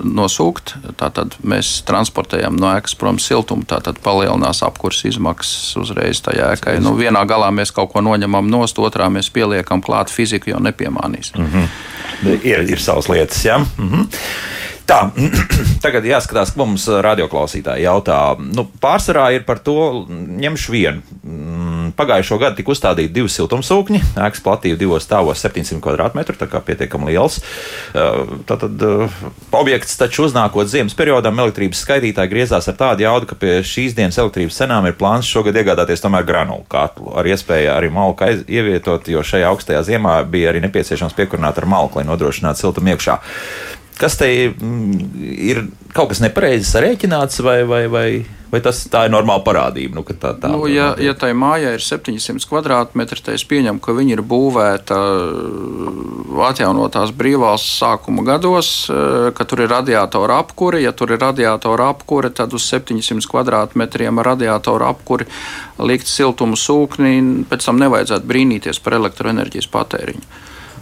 nosūkt. 0.07 0.75
Tātad 1.01 1.35
mēs 1.43 1.73
transportējam 1.87 2.55
no 2.61 2.71
ēkas 2.77 2.95
prom 2.99 3.19
siltumu, 3.21 3.67
tātad 3.67 3.99
palielinās 4.03 4.63
apkurs 4.65 5.03
izmaksas 5.09 5.75
uzreiz 5.81 6.23
tajā 6.23 6.53
ēkai. 6.55 6.77
Nu, 6.83 6.95
vienā 6.99 7.25
galā 7.29 7.51
mēs 7.55 7.73
kaut 7.75 7.91
ko 7.91 8.03
noņemam 8.05 8.47
nost, 8.51 8.79
otrā 8.79 9.11
mēs 9.11 9.29
pieliekam 9.33 9.83
klāt 9.83 10.13
fiziku, 10.13 10.53
jo 10.53 10.63
nepiemānīs. 10.63 11.35
Mm 11.35 11.51
-hmm. 11.51 12.39
ir, 12.39 12.65
ir 12.71 12.79
savas 12.79 13.11
lietas, 13.11 13.43
jā. 13.45 13.59
Ja? 13.59 13.65
Mm 13.77 13.89
-hmm. 13.89 14.07
Tā, 14.91 15.05
tagad 15.85 16.05
jāskatās, 16.07 16.51
ko 16.51 16.65
mums 16.67 16.83
radioklausītāji 17.05 17.85
jautā. 17.85 18.17
Nu, 18.43 18.65
pārsvarā 18.83 19.29
ir 19.37 19.45
par 19.47 19.61
to, 19.63 20.03
ņemšu 20.11 20.73
vienu. 20.73 21.03
Mm, 21.23 21.93
pagājušo 21.95 22.37
gadu 22.41 22.59
tika 22.59 22.73
uzstādīti 22.73 23.13
divi 23.15 23.31
siltumsūkņi, 23.31 24.01
ēkas 24.19 24.43
platība 24.43 24.79
divos 24.79 25.07
stāvos 25.07 25.43
700 25.43 25.79
km2, 25.83 26.35
tā 26.39 26.49
kā 26.51 26.61
pietiekami 26.65 27.11
liels. 27.11 27.39
Tātad 28.49 28.83
objekts 29.55 29.97
taču 29.99 30.25
uznākot 30.27 30.69
ziemas 30.71 30.95
periodam 30.97 31.39
elektrības 31.39 31.83
skaitītāji 31.85 32.33
griezās 32.33 32.67
ar 32.71 32.79
tādu 32.79 33.07
jaudu, 33.07 33.31
ka 33.31 33.39
pie 33.39 33.59
šīs 33.67 33.95
dienas 33.97 34.19
elektrības 34.21 34.59
cenām 34.63 34.87
ir 34.89 34.97
plāns 34.99 35.29
šogad 35.29 35.55
iegādāties 35.61 36.03
tomēr 36.03 36.27
granulu 36.27 36.67
katlu 36.71 37.15
ar 37.19 37.27
iespēju 37.31 37.71
arī 37.77 37.91
malku 37.93 38.27
ievietot, 38.43 39.07
jo 39.11 39.23
šajā 39.23 39.51
augstajā 39.51 39.83
ziemā 39.87 40.19
bija 40.31 40.51
arī 40.51 40.63
nepieciešams 40.67 41.15
piekurināt 41.17 41.59
ar 41.61 41.69
malku, 41.69 41.99
lai 41.99 42.07
nodrošinātu 42.07 42.65
siltumu 42.65 42.95
iekšā. 42.95 43.21
Kas 44.01 44.17
te 44.17 44.27
mm, 44.49 45.09
ir 45.21 45.65
kaut 45.93 46.09
kas 46.09 46.21
nepareizi 46.23 46.65
sarēķināts, 46.65 47.41
vai, 47.45 47.59
vai, 47.69 47.81
vai, 47.91 48.05
vai 48.49 48.61
tas 48.63 48.79
tā 48.89 49.03
ir 49.05 49.11
normāla 49.13 49.43
parādība? 49.45 49.99
Nu, 49.99 50.03
tā, 50.07 50.31
tā, 50.41 50.49
nu, 50.49 50.63
ja, 50.71 50.91
ja 50.97 51.13
tai 51.17 51.29
mājai 51.37 51.75
ir 51.77 51.85
700 51.85 52.47
kvadrātmetri, 52.49 53.21
tad 53.21 53.37
es 53.37 53.45
pieņemu, 53.45 53.81
ka 53.83 53.93
viņi 53.97 54.15
ir 54.15 54.23
būvēta 54.25 54.97
uh, 54.97 56.41
atjaunotās 56.47 57.13
brīvvalsts 57.17 57.77
sākuma 57.83 58.25
gados, 58.25 58.71
uh, 58.89 59.29
ka 59.37 59.45
tur 59.45 59.65
ir 59.67 59.73
radiatora 59.75 60.41
apkure. 60.41 60.81
Ja 60.81 60.95
tur 60.97 61.13
ir 61.13 61.21
radiatora 61.21 61.91
apkure, 61.93 62.33
tad 62.33 62.57
uz 62.57 62.65
700 62.73 63.29
kvadrātmetriem 63.29 64.23
ar 64.23 64.33
radiatora 64.33 64.89
apkuri 64.95 65.29
likt 65.77 66.09
siltumu 66.09 66.57
sūkni, 66.57 67.45
pēc 67.51 67.69
tam 67.69 67.77
nevajadzētu 67.83 68.33
brīnīties 68.33 68.81
par 68.81 68.97
elektroenerģijas 68.97 69.69
patēriņu. 69.69 70.25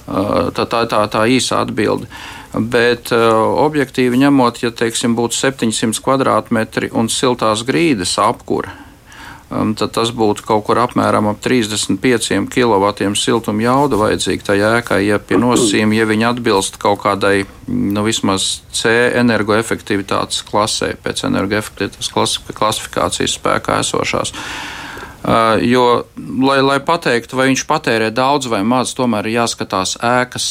Uh, 0.09 0.47
tā, 0.55 0.63
tā, 0.65 0.87
tā, 0.89 1.03
tā 1.11 1.27
īsa 1.29 1.59
atbilde. 1.65 2.07
Bet 2.53 3.11
uh, 3.13 3.21
objektīvi 3.61 4.17
ņemot, 4.23 4.63
ja 4.63 4.71
teiksim, 4.73 5.13
būtu 5.17 5.37
700 5.37 6.01
kvadrātmetri 6.01 6.89
un 6.97 7.09
siltās 7.13 7.61
grīdas 7.67 8.15
apkūra, 8.23 8.71
um, 9.53 9.75
tad 9.77 9.93
tas 9.93 10.09
būtu 10.09 10.47
kaut 10.47 10.65
kur 10.65 10.81
apmēram 10.81 11.29
ap 11.29 11.43
35 11.45 12.49
kW 12.49 13.13
siltuma 13.13 13.67
jauda 13.67 14.01
vajadzīga 14.01 14.47
tajā 14.49 14.73
ēkai, 14.79 14.99
ja 15.05 15.21
pie 15.21 15.37
nosacījuma, 15.37 15.99
ja 15.99 16.09
viņi 16.09 16.27
atbilst 16.31 16.81
kaut 16.81 17.03
kādai 17.05 17.45
nu, 17.67 18.01
vismaz 18.07 18.63
C 18.73 18.95
energoefektivitātes 19.21 20.41
klasē, 20.49 20.95
pēc 21.05 21.27
energoefektivitātes 21.29 22.09
klasifikācijas 22.57 23.37
spēkā 23.37 23.83
esošās. 23.85 24.33
Uh, 24.33 24.78
jo, 25.65 25.85
lai, 26.41 26.57
lai 26.63 26.77
pateiktu, 26.85 27.37
vai 27.39 27.49
viņš 27.49 27.65
patērē 27.69 28.09
daudz 28.15 28.47
vai 28.51 28.61
maz, 28.67 28.93
tomēr 28.97 29.27
ir 29.27 29.39
jāskatās 29.39 29.97
ēkas 30.05 30.47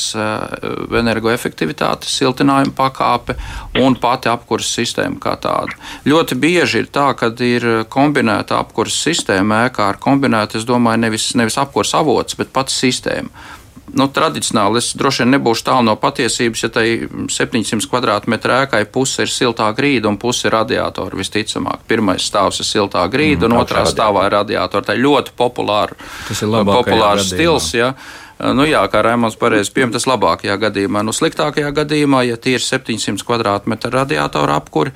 energoefektivitāte, 1.01 2.11
siltinājuma 2.11 2.75
pakāpe 2.77 3.39
un 3.81 3.97
pati 4.01 4.31
apkurses 4.33 4.75
sistēma 4.81 5.21
kā 5.23 5.37
tāda. 5.41 5.77
Ļoti 6.09 6.39
bieži 6.41 6.85
ir 6.85 6.91
tā, 6.93 7.11
ka 7.19 7.33
ir 7.45 7.69
kombinēta 7.89 8.61
apkurses 8.61 9.01
sistēma 9.09 9.65
ēkā 9.69 9.89
ar 9.95 10.03
kombinētu, 10.03 10.61
es 10.61 10.69
domāju, 10.69 11.05
nevis, 11.07 11.31
nevis 11.39 11.59
apkurses 11.61 11.97
avots, 11.99 12.37
bet 12.39 12.53
pati 12.53 12.77
sistēma 12.77 13.57
nu, 13.97 14.09
tradicionāli 14.13 14.81
es 14.81 14.93
droši 14.99 15.25
vien 15.25 15.35
nebūšu 15.37 15.65
tālu 15.69 15.87
no 15.89 15.95
patiesības, 16.01 16.63
ja 16.65 16.71
tai 16.73 16.87
700 17.33 17.89
km2 17.89 18.57
ēkai 18.65 18.83
puse 18.93 19.25
ir 19.25 19.33
siltā 19.33 19.69
grīda 19.77 20.11
un 20.11 20.19
puse 20.21 20.49
ir 20.49 20.57
radiatori. 20.57 21.19
Visticamāk, 21.21 21.85
pirmais 21.89 22.27
stāvs 22.29 22.63
ir 22.63 22.69
siltā 22.69 23.05
grīda, 23.13 23.47
mm, 23.47 23.53
un 23.53 23.65
otrā 23.65 23.85
stāvā 23.89 24.27
ir 24.29 24.37
radiatori. 24.39 24.89
Tā 24.89 24.97
ir 24.97 25.05
ļoti 25.07 25.37
populāra, 25.39 25.99
Tas 26.29 26.43
ir 26.43 26.57
populārs 26.69 27.31
stils. 27.33 27.73
Ja. 27.77 27.93
Nu, 28.39 28.63
jā, 28.69 28.85
kā 28.87 29.03
Rēmons 29.03 29.35
pareizi 29.39 29.73
piemin, 29.75 29.93
tas 29.97 30.07
labākajā 30.07 30.55
gadījumā. 30.63 31.03
Nu, 31.03 31.15
sliktākajā 31.17 31.73
gadījumā, 31.75 32.23
ja 32.29 32.37
tie 32.39 32.55
ir 32.59 32.63
700 32.63 33.25
km2 33.27 33.91
radiatora 33.91 34.61
apkuri, 34.61 34.95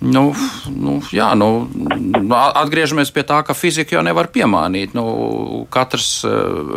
Nu, 0.00 0.30
nu, 0.72 0.94
jā, 1.12 1.26
nu, 1.36 1.68
atgriežamies 2.32 3.10
pie 3.12 3.24
tā, 3.28 3.42
ka 3.44 3.52
fizika 3.52 3.98
jau 3.98 4.04
nevar 4.04 4.30
piemānīt. 4.32 4.94
Nu, 4.96 5.66
katrs 5.68 6.22
eh, 6.24 6.30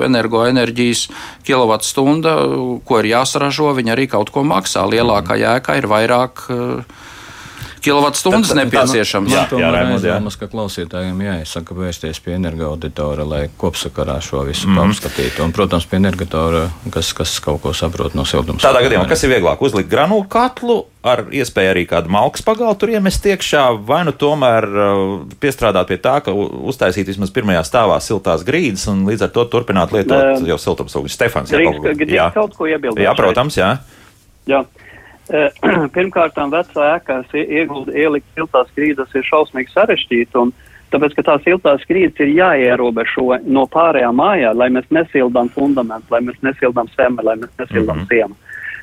energoenerģijas 0.09 1.05
kilovatstunda, 1.47 2.35
ko 2.83 2.99
ir 2.99 3.13
jāsaražo, 3.13 3.71
viņa 3.79 3.95
arī 3.95 4.09
kaut 4.11 4.33
ko 4.35 4.43
maksā. 4.43 4.83
Lielākā 4.91 5.39
jēga 5.39 5.77
ir 5.79 5.87
vairāk 5.87 6.43
uh, 6.51 6.99
kilovatstundas 7.83 8.53
nepieciešams. 8.57 9.33
Jā, 9.33 9.43
jā, 9.51 9.71
Raimunds, 9.75 10.05
jā. 10.07 10.15
Mums, 10.23 10.37
ka 10.39 10.47
klausītājiem 10.51 11.19
jāizsaka 11.25 11.75
vērsties 11.77 12.21
pie 12.23 12.37
energoauditora, 12.37 13.25
lai 13.27 13.43
kopsakarā 13.59 14.19
šo 14.23 14.45
visu 14.47 14.69
mm. 14.71 14.79
apskatītu. 14.87 15.43
Un, 15.45 15.53
protams, 15.55 15.87
pie 15.89 15.99
energoauditora, 16.01 16.65
kas, 16.93 17.11
kas 17.17 17.35
kaut 17.43 17.61
ko 17.65 17.75
saprot 17.77 18.15
no 18.17 18.25
siltums. 18.29 18.63
Tādā 18.63 18.85
gadījumā, 18.85 19.05
kas 19.11 19.25
ir 19.25 19.35
vieglāk 19.35 19.63
uzlikt 19.65 19.91
granulu 19.91 20.25
katlu 20.31 20.83
ar 21.03 21.25
iespēju 21.35 21.73
arī 21.73 21.83
kādu 21.87 22.11
malku 22.13 22.39
pagalu 22.47 22.77
tur 22.79 22.93
iemest 22.93 23.25
iekšā, 23.27 23.65
vai 23.83 24.03
nu 24.07 24.13
tomēr 24.15 24.67
uh, 24.67 25.01
piestrādāt 25.43 25.91
pie 25.91 25.97
tā, 26.01 26.15
ka 26.23 26.31
uztaisīt 26.33 27.11
vismaz 27.11 27.33
pirmajā 27.35 27.65
stāvā 27.67 27.97
siltās 28.03 28.45
grīdas 28.47 28.87
un 28.91 29.03
līdz 29.09 29.27
ar 29.27 29.33
to 29.35 29.43
turpināt 29.51 29.91
lietot 29.95 30.39
uh, 30.39 30.47
jau 30.47 30.59
siltumsūkņus. 30.63 31.17
Stefans, 31.19 31.51
jā, 31.51 31.59
kaut, 31.67 32.07
jā. 32.07 32.29
kaut 32.35 32.55
ko 32.55 32.71
iebilst. 32.71 33.03
Jā, 33.03 33.15
protams, 33.19 33.59
jā. 33.59 33.73
jā. 34.47 34.63
Eh, 35.31 35.49
pirmkārt, 35.95 36.35
vecā 36.35 36.85
ēkās 36.97 37.31
ielikt 37.31 38.27
siltās 38.35 38.71
grīdas 38.75 39.13
ir 39.15 39.23
šausmīgi 39.23 39.71
sarežģīti, 39.71 40.47
tāpēc, 40.91 41.15
ka 41.15 41.23
tās 41.29 41.45
siltās 41.45 41.85
grīdas 41.87 42.19
ir 42.25 42.33
jāierobežo 42.35 43.39
no 43.47 43.63
pārējām 43.71 44.19
mājām, 44.19 44.57
lai 44.59 44.67
mēs 44.75 44.89
nesildām 44.91 45.49
fundamentu, 45.55 46.11
lai 46.11 46.21
mēs 46.27 46.41
nesildām 46.43 46.91
semi, 46.97 47.23
lai 47.23 47.37
mēs 47.39 47.53
nesildām 47.61 48.03
mm 48.03 48.03
-hmm. 48.03 48.11
sienu. 48.11 48.35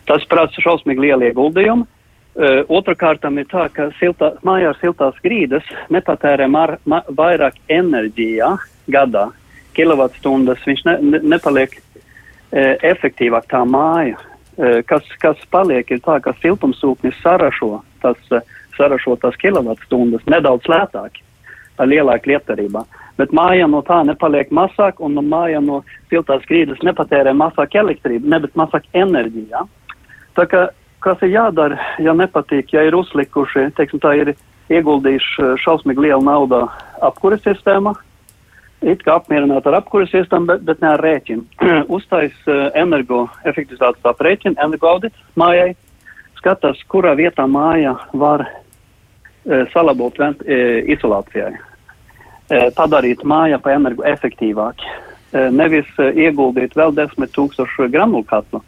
Tas 0.09 0.25
prasa 0.27 0.65
šausmīgi 0.65 1.05
lielu 1.07 1.29
ieguldījumu. 1.29 1.87
Uh, 2.31 2.63
Otrakārt, 2.69 3.25
ir 3.39 3.47
tā, 3.51 3.69
ka 3.75 3.91
siltā, 3.99 4.33
mājā 4.47 4.71
ar 4.71 4.77
siltās 4.81 5.15
grīdas 5.23 5.67
nepatērē 5.91 6.47
mar, 6.49 6.79
ma, 6.87 7.03
vairāk 7.09 7.59
enerģijā 7.69 8.57
gadā, 8.89 9.31
kilovatstundas, 9.75 10.63
viņš 10.67 10.85
ne, 10.85 10.99
ne, 11.03 11.19
nepaliek 11.23 11.75
uh, 11.75 12.77
efektīvāk 12.81 13.51
tā 13.51 13.65
māja. 13.67 14.17
Eh, 14.59 14.83
kas, 14.87 15.07
kas 15.23 15.39
paliek, 15.51 15.87
ir 15.91 16.01
tā, 16.03 16.19
ka 16.21 16.35
siltumsūknis 16.43 17.19
sarašo 17.23 17.79
tas, 18.03 18.19
eh, 18.35 18.43
sarašo 18.77 19.15
tās 19.23 19.37
kilovatstundas 19.39 20.27
nedaudz 20.27 20.67
lētāk, 20.67 21.21
ar 21.79 21.87
lielāku 21.87 22.33
lietderībā. 22.33 22.83
Bet 23.17 23.31
māja 23.31 23.69
no 23.71 23.83
tā 23.83 24.01
nepaliek 24.05 24.51
mazāk, 24.51 25.01
un 25.01 25.15
no 25.15 25.23
māja 25.23 25.63
no 25.63 25.85
siltās 26.11 26.43
grīdas 26.51 26.83
nepatērē 26.83 27.33
mazāk 27.37 27.77
elektrību, 27.79 28.27
ne, 28.27 28.41
bet 28.41 28.55
mazāk 28.55 28.85
enerģiju. 28.93 29.65
Tā 30.35 30.47
kā, 30.51 30.69
kas 31.01 31.23
ir 31.23 31.37
jādara, 31.37 31.79
ja 31.99 32.13
nepatīk, 32.13 32.73
ja 32.73 32.83
ir 32.83 32.97
uzlikuši, 32.99 33.71
teiksim, 33.77 34.01
tā 34.03 34.17
ir 34.19 34.35
ieguldījuši 34.69 35.43
eh, 35.47 35.57
šausmīgi 35.63 36.09
lielu 36.09 36.27
naudu 36.27 36.67
apkuras 37.01 37.41
sistēmā, 37.47 37.95
it 38.83 39.05
kā 39.05 39.19
apmierināti 39.19 39.69
ar 39.71 39.81
apkuras 39.81 40.13
iestām, 40.17 40.47
bet, 40.49 40.65
bet 40.67 40.81
ne 40.81 40.93
ar 40.95 41.05
rēķinu. 41.05 41.45
Uztais 41.97 42.37
uh, 42.49 42.69
energoefektivitātes 42.79 44.11
aprēķinu, 44.13 44.59
energoaudits 44.59 45.17
mājai, 45.41 45.75
skatās, 46.41 46.81
kurā 46.89 47.15
vietā 47.19 47.47
māja 47.47 47.99
var 48.13 48.47
salabot 49.73 50.19
vent, 50.21 50.43
izolācijai, 50.93 51.55
padarīt 52.77 53.23
māja 53.25 53.57
pa 53.63 53.73
energoefektīvāku, 53.73 54.91
nevis 55.57 55.89
ieguldīt 55.97 56.77
vēl 56.77 56.93
10 56.99 57.33
tūkstošu 57.33 57.89
granulu 57.93 58.27
katlu, 58.29 58.61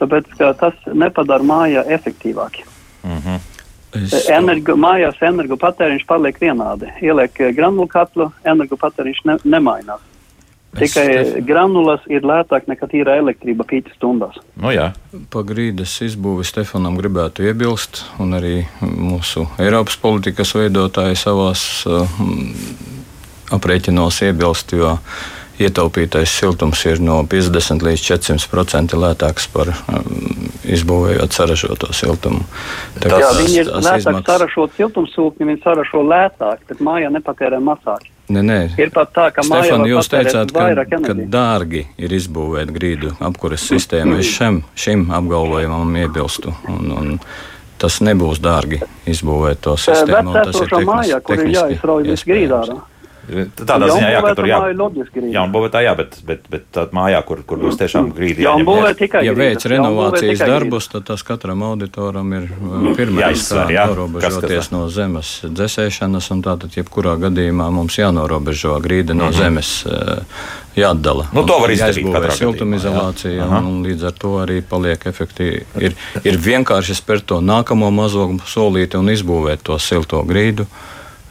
tāpēc, 0.00 0.32
ka 0.40 0.50
tas 0.58 0.74
nepadara 0.90 1.46
māja 1.46 1.84
efektīvāku. 1.86 2.66
Mm 3.04 3.20
-hmm. 3.22 3.57
Es... 3.96 4.28
Energo, 4.28 4.76
mājās 4.76 5.20
energopatēriņš 5.24 6.04
paliek 6.08 6.36
vienādi. 6.42 6.90
Ieliek 7.04 7.40
granulu 7.56 7.88
katlu, 7.88 8.28
energopatēriņš 8.44 9.24
ne, 9.28 9.38
nemainās. 9.56 10.04
Tikai 10.76 11.06
es... 11.14 11.30
granulas 11.48 12.04
ir 12.12 12.26
lētāk 12.28 12.68
nekā 12.68 12.90
tīra 12.90 13.16
elektrība 13.22 13.64
pīķa 13.68 13.94
stundās. 13.96 14.36
Nu, 14.60 14.68
jā. 14.74 14.90
Pa 15.32 15.42
grīdas 15.46 15.94
izbūvi 16.04 16.44
Stefanam 16.46 16.98
gribētu 17.00 17.46
iebilst, 17.48 18.04
un 18.20 18.36
arī 18.36 18.60
mūsu 18.84 19.46
Eiropas 19.62 19.96
politikas 20.02 20.52
veidotāji 20.58 21.16
savās 21.18 21.64
uh, 21.88 22.04
aprēķinos 23.56 24.20
iebilst, 24.28 24.76
jo 24.76 24.98
ietaupītais 25.62 26.32
siltums 26.40 26.84
ir 26.86 27.00
no 27.02 27.20
50 27.28 27.84
līdz 27.84 28.04
400% 28.10 28.98
lētāks 28.98 29.48
par 29.52 29.72
um, 29.72 30.50
izbūvējot 30.68 31.34
saražoto 31.34 31.90
siltumu. 31.96 32.44
Tā, 33.00 33.10
Jā, 33.18 33.32
viņi 33.38 33.58
ir 33.62 33.72
lētāk 33.72 34.04
izmaksas... 34.04 34.28
saražot 34.30 34.78
siltumsūkni, 34.78 35.48
viņi 35.50 35.64
saražo 35.64 36.04
lētāk, 36.06 36.62
bet 36.70 36.84
mājā 36.84 37.10
nepatērē 37.14 37.60
mazāk. 37.64 38.06
Nē, 38.28 38.42
nē. 38.44 38.58
Ir 38.76 38.90
pat 38.92 39.14
tā, 39.16 39.28
ka 39.32 39.42
Stefan, 39.46 39.86
jūs 39.88 40.10
teicāt, 40.12 40.50
ka, 40.52 40.98
ka 41.00 41.14
dārgi 41.32 41.86
ir 41.96 42.12
izbūvēt 42.12 42.72
grīdu 42.74 43.14
apkuras 43.24 43.64
sistēmu. 43.70 44.18
Es 44.20 44.28
šim, 44.28 44.60
šim 44.76 45.06
apgalvojumam 45.16 45.96
iebilstu. 46.02 46.52
Un, 46.68 46.92
un 46.92 47.14
tas 47.80 48.02
nebūs 48.04 48.42
dārgi 48.44 48.82
izbūvēt 49.08 49.62
to 49.64 49.78
sistēmu. 49.80 50.36
Bet 50.36 50.50
tas 50.50 50.60
ir 50.60 50.86
mājā, 50.90 51.22
kur 51.24 51.40
ir 51.40 51.54
jāizrauj 51.54 52.10
viss 52.10 52.28
grīdā. 52.28 52.60
Tādā 53.28 53.88
ziņā, 53.90 54.10
jā, 54.12 54.20
ka 54.24 54.32
tur 54.38 54.46
jā, 54.48 54.58
jābūvētā, 55.34 55.82
jā, 55.84 55.92
bet, 55.98 56.16
bet, 56.24 56.46
bet 56.48 56.62
tādā 56.72 56.96
mājā, 56.96 57.20
kur, 57.28 57.42
kur 57.48 57.60
būs 57.60 57.76
tiešām 57.80 58.08
grīdi. 58.16 58.46
Jā, 58.46 58.54
būvē 58.64 58.92
tikai. 58.96 59.24
Ja 59.26 59.34
veic 59.36 59.66
renovācijas 59.68 60.44
darbus, 60.48 60.88
tad 60.92 61.04
tas 61.10 61.24
katram 61.26 61.64
auditoram 61.66 62.32
ir 62.38 62.46
uh, 62.48 62.88
pirmais, 62.96 63.44
kā 63.52 63.66
norobežoties 63.90 64.72
no 64.72 64.86
zemes 64.92 65.34
dzēsēšanas, 65.44 66.30
un 66.32 66.44
tātad 66.46 66.78
jebkurā 66.80 67.18
gadījumā 67.26 67.68
mums 67.74 68.00
jānorobežo 68.00 68.78
grīda 68.84 69.12
no 69.12 69.28
mm 69.28 69.30
-hmm. 69.30 69.38
zemes. 69.42 69.74
Uh, 69.86 70.56
jāatdala. 70.78 71.26
Nu, 71.32 71.44
to 71.46 71.58
var 71.58 71.72
izdarīt. 71.74 72.06
Siltumizolācija, 72.38 73.46
un, 73.46 73.66
un 73.66 73.80
līdz 73.86 74.04
ar 74.10 74.12
to 74.12 74.34
arī 74.42 74.60
paliek 74.62 75.06
efektīvi. 75.10 75.64
Ir, 75.80 75.96
ir 76.24 76.38
vienkārši 76.38 76.94
spērt 76.98 77.26
to 77.32 77.40
nākamo 77.40 77.90
mazo 77.90 78.28
solīti 78.46 78.98
un 79.00 79.10
izbūvēt 79.10 79.64
to 79.66 79.78
silto 79.82 80.22
grīdu 80.28 80.68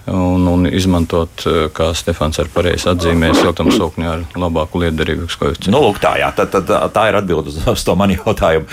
un, 0.07 0.47
un 0.47 0.67
izmantot, 0.71 1.43
eh, 1.45 1.67
kā 1.75 1.89
Stefans 1.95 2.39
ar 2.39 2.47
pareizi 2.53 2.87
atzīmē, 2.91 3.33
siltumsūkni 3.35 4.07
ar 4.07 4.23
labāku 4.39 4.79
liederīgu 4.81 5.27
koeficientu. 5.27 5.73
Nu, 5.73 5.81
lūk, 5.83 5.99
tā, 6.03 6.13
jā, 6.21 6.29
tā, 6.35 6.47
tā, 6.51 6.61
tā, 6.63 6.79
tā 6.93 7.07
ir 7.09 7.17
atbilde 7.19 7.51
uz, 7.51 7.59
uz 7.67 7.83
to 7.83 7.95
mani 7.99 8.15
jautājumu. 8.15 8.67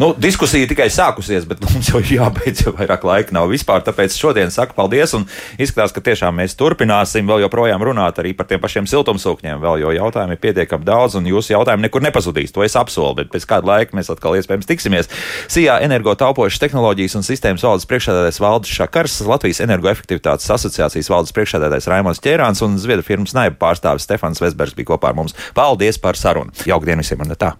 Nu, 0.00 0.12
diskusija 0.20 0.68
tikai 0.68 0.90
sākusies, 0.92 1.46
bet 1.48 1.62
mums 1.64 1.88
jau 1.88 2.02
jābeidz, 2.04 2.66
jo 2.66 2.74
vairāk 2.76 3.06
laika 3.08 3.36
nav 3.36 3.48
vispār. 3.52 3.84
Tāpēc 3.86 4.16
šodien 4.18 4.52
saku 4.52 4.76
paldies 4.76 5.16
un 5.16 5.24
izskatās, 5.56 5.94
ka 5.94 6.04
tiešām 6.04 6.36
mēs 6.42 6.56
turpināsim 6.60 7.28
vēl 7.28 7.46
joprojām 7.46 7.84
runāt 7.84 8.20
arī 8.20 8.34
par 8.36 8.48
tiem 8.50 8.60
pašiem 8.60 8.88
siltumsūkņiem, 8.90 9.62
vēl, 9.64 9.80
jo 9.86 9.94
jautājumu 9.96 10.36
ir 10.36 10.42
pietiekami 10.42 10.84
daudz 10.84 11.16
un 11.16 11.28
jūsu 11.28 11.54
jautājumi 11.56 11.88
nekur 11.88 12.04
nepazudīs. 12.04 12.52
To 12.52 12.64
es 12.66 12.76
apsolu, 12.76 13.22
bet 13.22 13.32
pēc 13.32 13.48
kāda 13.48 13.72
laika 13.72 13.96
mēs 13.96 14.12
atkal 14.12 14.36
iespējams 14.36 14.68
tiksimies. 14.68 15.10
Sijā 15.48 15.80
energo 15.84 16.12
taupošas 16.18 16.60
tehnoloģijas 16.60 17.16
un 17.18 17.26
sistēmas 17.26 17.64
valdes 17.64 17.88
priekšsēdētājs 17.88 18.42
Valdis 18.42 18.76
Šakars, 18.76 19.20
Latvijas 19.28 19.62
energoefektivitātes 19.64 20.50
asociācijas 20.52 20.73
asociācijas 20.74 21.10
valdes 21.12 21.34
priekšsēdētājs 21.36 21.88
Raimons 21.92 22.22
Čērāns 22.24 22.62
un 22.66 22.78
Zviedru 22.82 23.06
firmas 23.06 23.34
Naiba 23.36 23.58
pārstāvis 23.60 24.06
Stefans 24.08 24.42
Vesbergs 24.42 24.76
bija 24.76 24.94
kopā 24.94 25.12
ar 25.12 25.18
mums. 25.20 25.36
Paldies 25.54 26.00
par 26.02 26.18
sarunu! 26.18 26.54
Jauktdien 26.66 27.02
visiem 27.02 27.22
un 27.22 27.34
tā! 27.38 27.52